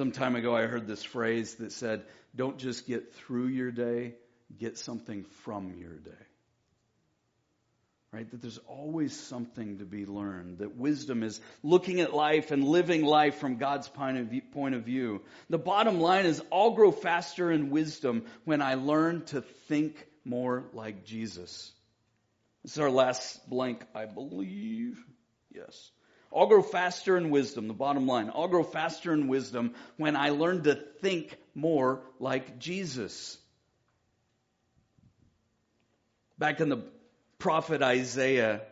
Some 0.00 0.12
time 0.12 0.34
ago, 0.34 0.56
I 0.56 0.62
heard 0.62 0.86
this 0.86 1.04
phrase 1.04 1.56
that 1.56 1.72
said, 1.72 2.06
Don't 2.34 2.56
just 2.56 2.86
get 2.86 3.12
through 3.16 3.48
your 3.48 3.70
day, 3.70 4.14
get 4.58 4.78
something 4.78 5.24
from 5.44 5.74
your 5.78 5.92
day. 5.92 6.24
right? 8.10 8.30
That 8.30 8.40
there's 8.40 8.56
always 8.66 9.14
something 9.14 9.76
to 9.76 9.84
be 9.84 10.06
learned. 10.06 10.60
That 10.60 10.74
wisdom 10.74 11.22
is 11.22 11.38
looking 11.62 12.00
at 12.00 12.14
life 12.14 12.50
and 12.50 12.64
living 12.64 13.04
life 13.04 13.40
from 13.40 13.56
God's 13.56 13.88
point 13.88 14.16
of 14.74 14.84
view. 14.84 15.20
The 15.50 15.58
bottom 15.58 16.00
line 16.00 16.24
is 16.24 16.42
I'll 16.50 16.70
grow 16.70 16.92
faster 16.92 17.52
in 17.52 17.68
wisdom 17.68 18.24
when 18.46 18.62
I 18.62 18.76
learn 18.76 19.26
to 19.26 19.42
think 19.68 20.06
more 20.24 20.64
like 20.72 21.04
Jesus. 21.04 21.70
This 22.62 22.72
is 22.72 22.78
our 22.78 22.90
last 22.90 23.50
blank, 23.50 23.84
I 23.94 24.06
believe. 24.06 24.98
Yes. 25.54 25.90
I'll 26.34 26.46
grow 26.46 26.62
faster 26.62 27.16
in 27.16 27.30
wisdom, 27.30 27.66
the 27.66 27.74
bottom 27.74 28.06
line. 28.06 28.30
I'll 28.34 28.48
grow 28.48 28.62
faster 28.62 29.12
in 29.12 29.26
wisdom 29.28 29.74
when 29.96 30.16
I 30.16 30.30
learn 30.30 30.62
to 30.62 30.74
think 30.74 31.36
more 31.54 32.02
like 32.20 32.58
Jesus. 32.58 33.36
Back 36.38 36.60
in 36.60 36.68
the 36.68 36.84
prophet 37.38 37.82
Isaiah, 37.82 38.62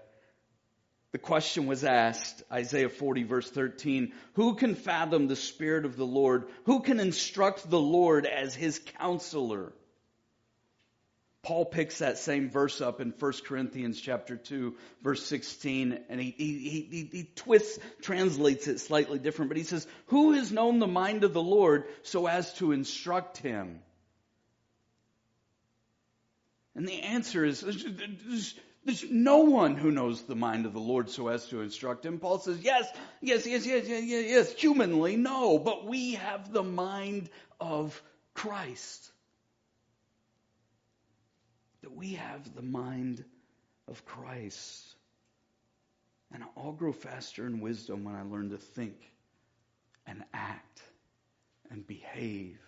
the 1.10 1.18
question 1.18 1.66
was 1.66 1.84
asked, 1.84 2.42
Isaiah 2.52 2.88
40 2.88 3.24
verse 3.24 3.50
13, 3.50 4.12
who 4.34 4.54
can 4.54 4.74
fathom 4.74 5.26
the 5.26 5.36
Spirit 5.36 5.84
of 5.84 5.96
the 5.96 6.06
Lord? 6.06 6.44
Who 6.64 6.80
can 6.80 7.00
instruct 7.00 7.68
the 7.68 7.80
Lord 7.80 8.26
as 8.26 8.54
his 8.54 8.78
counselor? 8.98 9.72
Paul 11.42 11.64
picks 11.64 11.98
that 11.98 12.18
same 12.18 12.50
verse 12.50 12.80
up 12.80 13.00
in 13.00 13.14
1 13.16 13.32
Corinthians 13.46 14.00
chapter 14.00 14.36
2 14.36 14.74
verse 15.02 15.24
16 15.24 16.00
and 16.08 16.20
he, 16.20 16.34
he, 16.36 16.58
he, 16.90 17.08
he 17.12 17.30
twists, 17.36 17.78
translates 18.02 18.66
it 18.66 18.80
slightly 18.80 19.18
different, 19.18 19.48
but 19.48 19.56
he 19.56 19.64
says, 19.64 19.86
who 20.06 20.32
has 20.32 20.50
known 20.50 20.78
the 20.78 20.86
mind 20.86 21.24
of 21.24 21.32
the 21.32 21.42
Lord 21.42 21.84
so 22.02 22.26
as 22.26 22.52
to 22.54 22.72
instruct 22.72 23.38
him? 23.38 23.80
And 26.74 26.86
the 26.86 27.02
answer 27.02 27.44
is 27.44 27.60
there's, 27.60 28.54
there's, 28.84 29.04
no 29.10 29.38
one 29.38 29.74
who 29.74 29.90
knows 29.90 30.22
the 30.22 30.36
mind 30.36 30.64
of 30.64 30.72
the 30.72 30.80
Lord 30.80 31.10
so 31.10 31.26
as 31.26 31.46
to 31.48 31.60
instruct 31.60 32.06
him. 32.06 32.18
Paul 32.18 32.38
says, 32.38 32.60
yes, 32.60 32.88
yes, 33.20 33.46
yes, 33.46 33.66
yes, 33.66 33.88
yes, 33.88 34.04
yes, 34.04 34.24
yes, 34.28 34.52
humanly, 34.52 35.16
no, 35.16 35.58
but 35.58 35.86
we 35.86 36.14
have 36.14 36.52
the 36.52 36.62
mind 36.62 37.30
of 37.60 38.00
Christ. 38.32 39.10
That 41.82 41.94
we 41.94 42.14
have 42.14 42.54
the 42.54 42.62
mind 42.62 43.24
of 43.86 44.04
Christ. 44.04 44.94
And 46.32 46.44
I'll 46.56 46.72
grow 46.72 46.92
faster 46.92 47.46
in 47.46 47.60
wisdom 47.60 48.04
when 48.04 48.14
I 48.14 48.22
learn 48.22 48.50
to 48.50 48.58
think 48.58 48.96
and 50.06 50.24
act 50.34 50.82
and 51.70 51.86
behave 51.86 52.58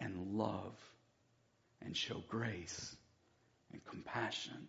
and 0.00 0.34
love 0.34 0.74
and 1.84 1.96
show 1.96 2.22
grace 2.28 2.96
and 3.72 3.84
compassion 3.84 4.68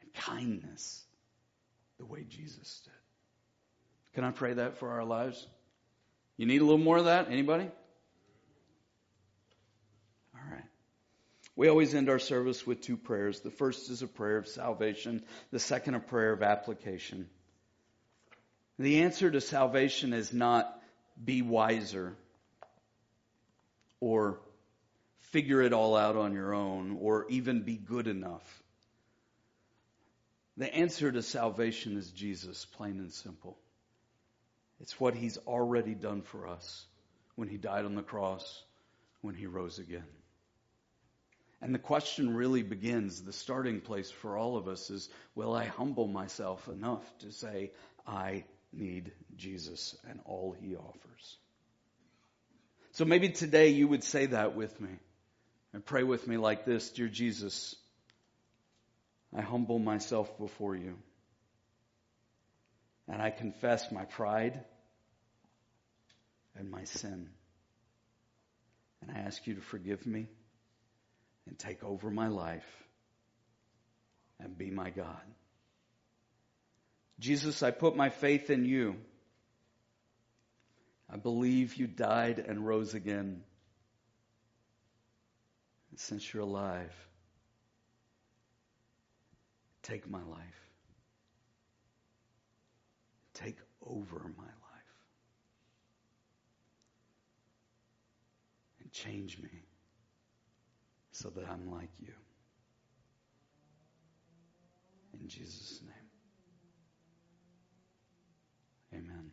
and 0.00 0.12
kindness 0.14 1.02
the 1.98 2.06
way 2.06 2.24
Jesus 2.28 2.80
did. 2.84 2.92
Can 4.14 4.24
I 4.24 4.30
pray 4.30 4.54
that 4.54 4.78
for 4.78 4.90
our 4.90 5.04
lives? 5.04 5.46
You 6.36 6.46
need 6.46 6.60
a 6.60 6.64
little 6.64 6.78
more 6.78 6.96
of 6.96 7.04
that? 7.04 7.28
Anybody? 7.30 7.68
All 10.34 10.40
right. 10.50 10.64
We 11.60 11.68
always 11.68 11.94
end 11.94 12.08
our 12.08 12.18
service 12.18 12.66
with 12.66 12.80
two 12.80 12.96
prayers. 12.96 13.40
The 13.40 13.50
first 13.50 13.90
is 13.90 14.00
a 14.00 14.06
prayer 14.06 14.38
of 14.38 14.48
salvation, 14.48 15.22
the 15.50 15.58
second, 15.58 15.94
a 15.94 16.00
prayer 16.00 16.32
of 16.32 16.42
application. 16.42 17.28
The 18.78 19.02
answer 19.02 19.30
to 19.30 19.42
salvation 19.42 20.14
is 20.14 20.32
not 20.32 20.74
be 21.22 21.42
wiser 21.42 22.16
or 24.00 24.40
figure 25.32 25.60
it 25.60 25.74
all 25.74 25.96
out 25.96 26.16
on 26.16 26.32
your 26.32 26.54
own 26.54 26.96
or 26.98 27.26
even 27.28 27.60
be 27.60 27.76
good 27.76 28.06
enough. 28.06 28.62
The 30.56 30.74
answer 30.74 31.12
to 31.12 31.22
salvation 31.22 31.98
is 31.98 32.10
Jesus, 32.10 32.64
plain 32.64 33.00
and 33.00 33.12
simple. 33.12 33.58
It's 34.80 34.98
what 34.98 35.14
he's 35.14 35.36
already 35.36 35.94
done 35.94 36.22
for 36.22 36.46
us 36.46 36.86
when 37.34 37.48
he 37.48 37.58
died 37.58 37.84
on 37.84 37.96
the 37.96 38.02
cross, 38.02 38.64
when 39.20 39.34
he 39.34 39.44
rose 39.44 39.78
again. 39.78 40.06
And 41.62 41.74
the 41.74 41.78
question 41.78 42.34
really 42.34 42.62
begins, 42.62 43.22
the 43.22 43.32
starting 43.32 43.80
place 43.80 44.10
for 44.10 44.36
all 44.36 44.56
of 44.56 44.66
us 44.66 44.88
is, 44.88 45.08
will 45.34 45.54
I 45.54 45.66
humble 45.66 46.06
myself 46.06 46.68
enough 46.68 47.04
to 47.18 47.32
say, 47.32 47.72
I 48.06 48.44
need 48.72 49.12
Jesus 49.36 49.94
and 50.08 50.20
all 50.24 50.56
he 50.58 50.74
offers? 50.74 51.36
So 52.92 53.04
maybe 53.04 53.28
today 53.28 53.68
you 53.68 53.88
would 53.88 54.04
say 54.04 54.26
that 54.26 54.56
with 54.56 54.80
me. 54.80 54.90
And 55.72 55.84
pray 55.84 56.02
with 56.02 56.26
me 56.26 56.36
like 56.36 56.64
this 56.64 56.90
Dear 56.90 57.08
Jesus, 57.08 57.76
I 59.36 59.42
humble 59.42 59.78
myself 59.78 60.36
before 60.38 60.74
you. 60.74 60.96
And 63.06 63.20
I 63.20 63.30
confess 63.30 63.92
my 63.92 64.04
pride 64.04 64.60
and 66.56 66.70
my 66.70 66.84
sin. 66.84 67.28
And 69.02 69.10
I 69.16 69.20
ask 69.20 69.46
you 69.46 69.54
to 69.54 69.60
forgive 69.60 70.06
me 70.06 70.26
and 71.46 71.58
take 71.58 71.82
over 71.82 72.10
my 72.10 72.28
life 72.28 72.66
and 74.38 74.56
be 74.56 74.70
my 74.70 74.90
God. 74.90 75.20
Jesus, 77.18 77.62
I 77.62 77.70
put 77.70 77.96
my 77.96 78.08
faith 78.08 78.50
in 78.50 78.64
you. 78.64 78.96
I 81.12 81.16
believe 81.16 81.74
you 81.74 81.86
died 81.86 82.38
and 82.38 82.66
rose 82.66 82.94
again 82.94 83.42
since 85.96 86.32
you're 86.32 86.42
alive, 86.42 86.94
take 89.82 90.08
my 90.08 90.22
life. 90.22 90.40
Take 93.34 93.58
over 93.84 94.18
my 94.36 94.44
life. 94.44 94.52
And 98.80 98.92
change 98.92 99.38
me 99.38 99.48
so 101.20 101.28
that 101.30 101.44
I'm 101.50 101.70
like 101.70 101.90
you. 102.00 102.12
In 105.20 105.28
Jesus' 105.28 105.80
name. 105.82 105.92
Amen. 109.02 109.30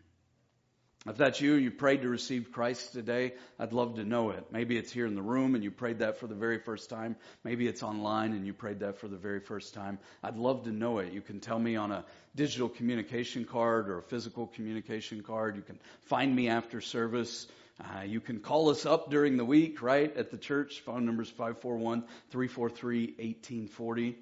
If 1.08 1.16
that's 1.16 1.40
you, 1.40 1.54
you 1.54 1.72
prayed 1.72 2.02
to 2.02 2.10
receive 2.10 2.52
Christ 2.52 2.92
today, 2.92 3.34
I'd 3.58 3.72
love 3.72 3.96
to 3.96 4.04
know 4.04 4.32
it. 4.32 4.48
Maybe 4.52 4.78
it's 4.78 4.92
here 4.92 5.06
in 5.06 5.16
the 5.16 5.22
room 5.22 5.56
and 5.56 5.64
you 5.64 5.72
prayed 5.72 6.00
that 6.00 6.18
for 6.18 6.28
the 6.28 6.36
very 6.36 6.60
first 6.60 6.90
time. 6.90 7.16
Maybe 7.46 7.66
it's 7.66 7.82
online 7.82 8.34
and 8.34 8.46
you 8.46 8.54
prayed 8.54 8.82
that 8.82 9.00
for 9.00 9.08
the 9.08 9.16
very 9.16 9.40
first 9.40 9.74
time. 9.74 10.00
I'd 10.22 10.36
love 10.36 10.66
to 10.66 10.72
know 10.72 10.98
it. 10.98 11.14
You 11.14 11.22
can 11.22 11.40
tell 11.40 11.58
me 11.58 11.78
on 11.78 11.94
a 11.94 12.04
digital 12.36 12.68
communication 12.68 13.46
card 13.46 13.90
or 13.90 14.00
a 14.00 14.04
physical 14.04 14.48
communication 14.48 15.24
card. 15.24 15.56
You 15.56 15.62
can 15.62 15.80
find 16.02 16.36
me 16.36 16.50
after 16.50 16.82
service. 16.82 17.48
Uh, 17.80 18.02
you 18.02 18.20
can 18.20 18.40
call 18.40 18.70
us 18.70 18.86
up 18.86 19.12
during 19.12 19.38
the 19.38 19.46
week, 19.46 19.82
right, 19.82 20.16
at 20.18 20.32
the 20.32 20.38
church. 20.38 20.82
Phone 20.82 21.06
number 21.06 21.22
is 21.22 21.30
541 21.30 22.02
343 22.32 23.06
1840. 23.06 24.18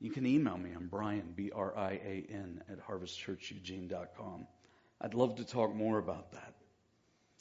You 0.00 0.10
can 0.10 0.26
email 0.26 0.58
me. 0.58 0.70
I'm 0.76 0.88
Brian, 0.88 1.32
B 1.34 1.50
R 1.54 1.74
I 1.76 1.92
A 1.92 2.26
N, 2.30 2.62
at 2.70 2.86
harvestchurcheugene.com. 2.86 4.46
I'd 5.00 5.14
love 5.14 5.36
to 5.36 5.44
talk 5.44 5.74
more 5.74 5.98
about 5.98 6.32
that. 6.32 6.54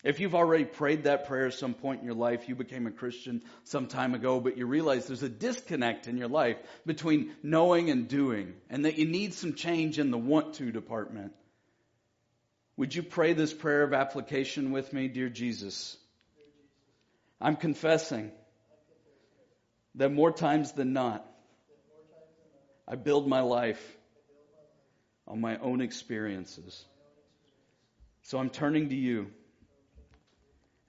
If 0.03 0.19
you've 0.19 0.35
already 0.35 0.65
prayed 0.65 1.03
that 1.03 1.27
prayer 1.27 1.47
at 1.47 1.53
some 1.53 1.73
point 1.73 2.01
in 2.01 2.05
your 2.05 2.15
life, 2.15 2.49
you 2.49 2.55
became 2.55 2.87
a 2.87 2.91
Christian 2.91 3.41
some 3.63 3.87
time 3.87 4.13
ago, 4.13 4.39
but 4.39 4.57
you 4.57 4.65
realize 4.65 5.07
there's 5.07 5.23
a 5.23 5.29
disconnect 5.29 6.07
in 6.07 6.17
your 6.17 6.27
life 6.27 6.57
between 6.85 7.31
knowing 7.41 7.89
and 7.89 8.07
doing, 8.07 8.53
and 8.69 8.85
that 8.85 8.97
you 8.97 9.05
need 9.05 9.33
some 9.33 9.53
change 9.53 9.99
in 9.99 10.11
the 10.11 10.17
want 10.17 10.55
to 10.55 10.71
department. 10.71 11.33
Would 12.77 12.95
you 12.95 13.03
pray 13.03 13.33
this 13.33 13.53
prayer 13.53 13.83
of 13.83 13.93
application 13.93 14.71
with 14.71 14.91
me, 14.93 15.07
dear 15.07 15.29
Jesus? 15.29 15.95
I'm 17.39 17.55
confessing 17.55 18.31
that 19.95 20.11
more 20.11 20.31
times 20.31 20.71
than 20.71 20.93
not, 20.93 21.25
I 22.87 22.95
build 22.95 23.27
my 23.27 23.41
life 23.41 23.81
on 25.27 25.39
my 25.39 25.57
own 25.57 25.81
experiences. 25.81 26.83
So 28.23 28.39
I'm 28.39 28.49
turning 28.49 28.89
to 28.89 28.95
you. 28.95 29.27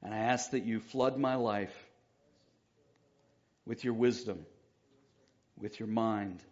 And 0.03 0.13
I 0.13 0.19
ask 0.19 0.51
that 0.51 0.65
you 0.65 0.81
flood 0.81 1.19
my 1.19 1.37
life 1.37 1.75
with 3.67 3.85
your 3.85 3.95
wisdom, 3.95 4.45
with 5.59 5.81
your 5.81 5.89
mind, 5.89 6.43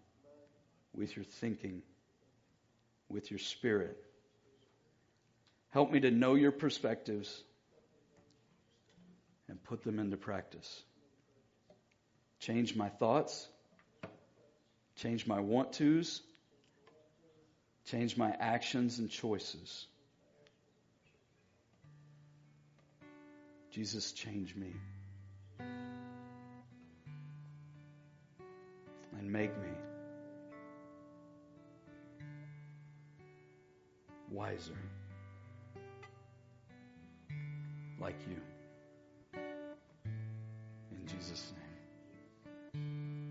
with 0.95 1.14
your 1.16 1.24
thinking, 1.24 1.83
with 3.09 3.30
your 3.30 3.39
spirit. 3.39 3.97
Help 5.73 5.91
me 5.91 6.01
to 6.01 6.11
know 6.11 6.35
your 6.35 6.53
perspectives 6.53 7.43
and 9.49 9.62
put 9.64 9.83
them 9.83 9.99
into 9.99 10.18
practice. 10.18 10.83
Change 12.41 12.77
my 12.77 12.91
thoughts, 12.91 13.49
change 14.97 15.27
my 15.27 15.41
want 15.41 15.73
tos, 15.73 16.20
change 17.87 18.18
my 18.18 18.35
actions 18.39 18.99
and 18.99 19.09
choices. 19.11 19.87
Jesus, 23.70 24.12
change 24.12 24.55
me. 24.55 24.75
And 29.18 29.33
make 29.33 29.57
me 29.59 29.70
wiser 34.31 34.77
like 38.03 38.16
you. 38.28 38.36
In 40.90 41.07
Jesus' 41.07 41.53
name. 41.57 41.72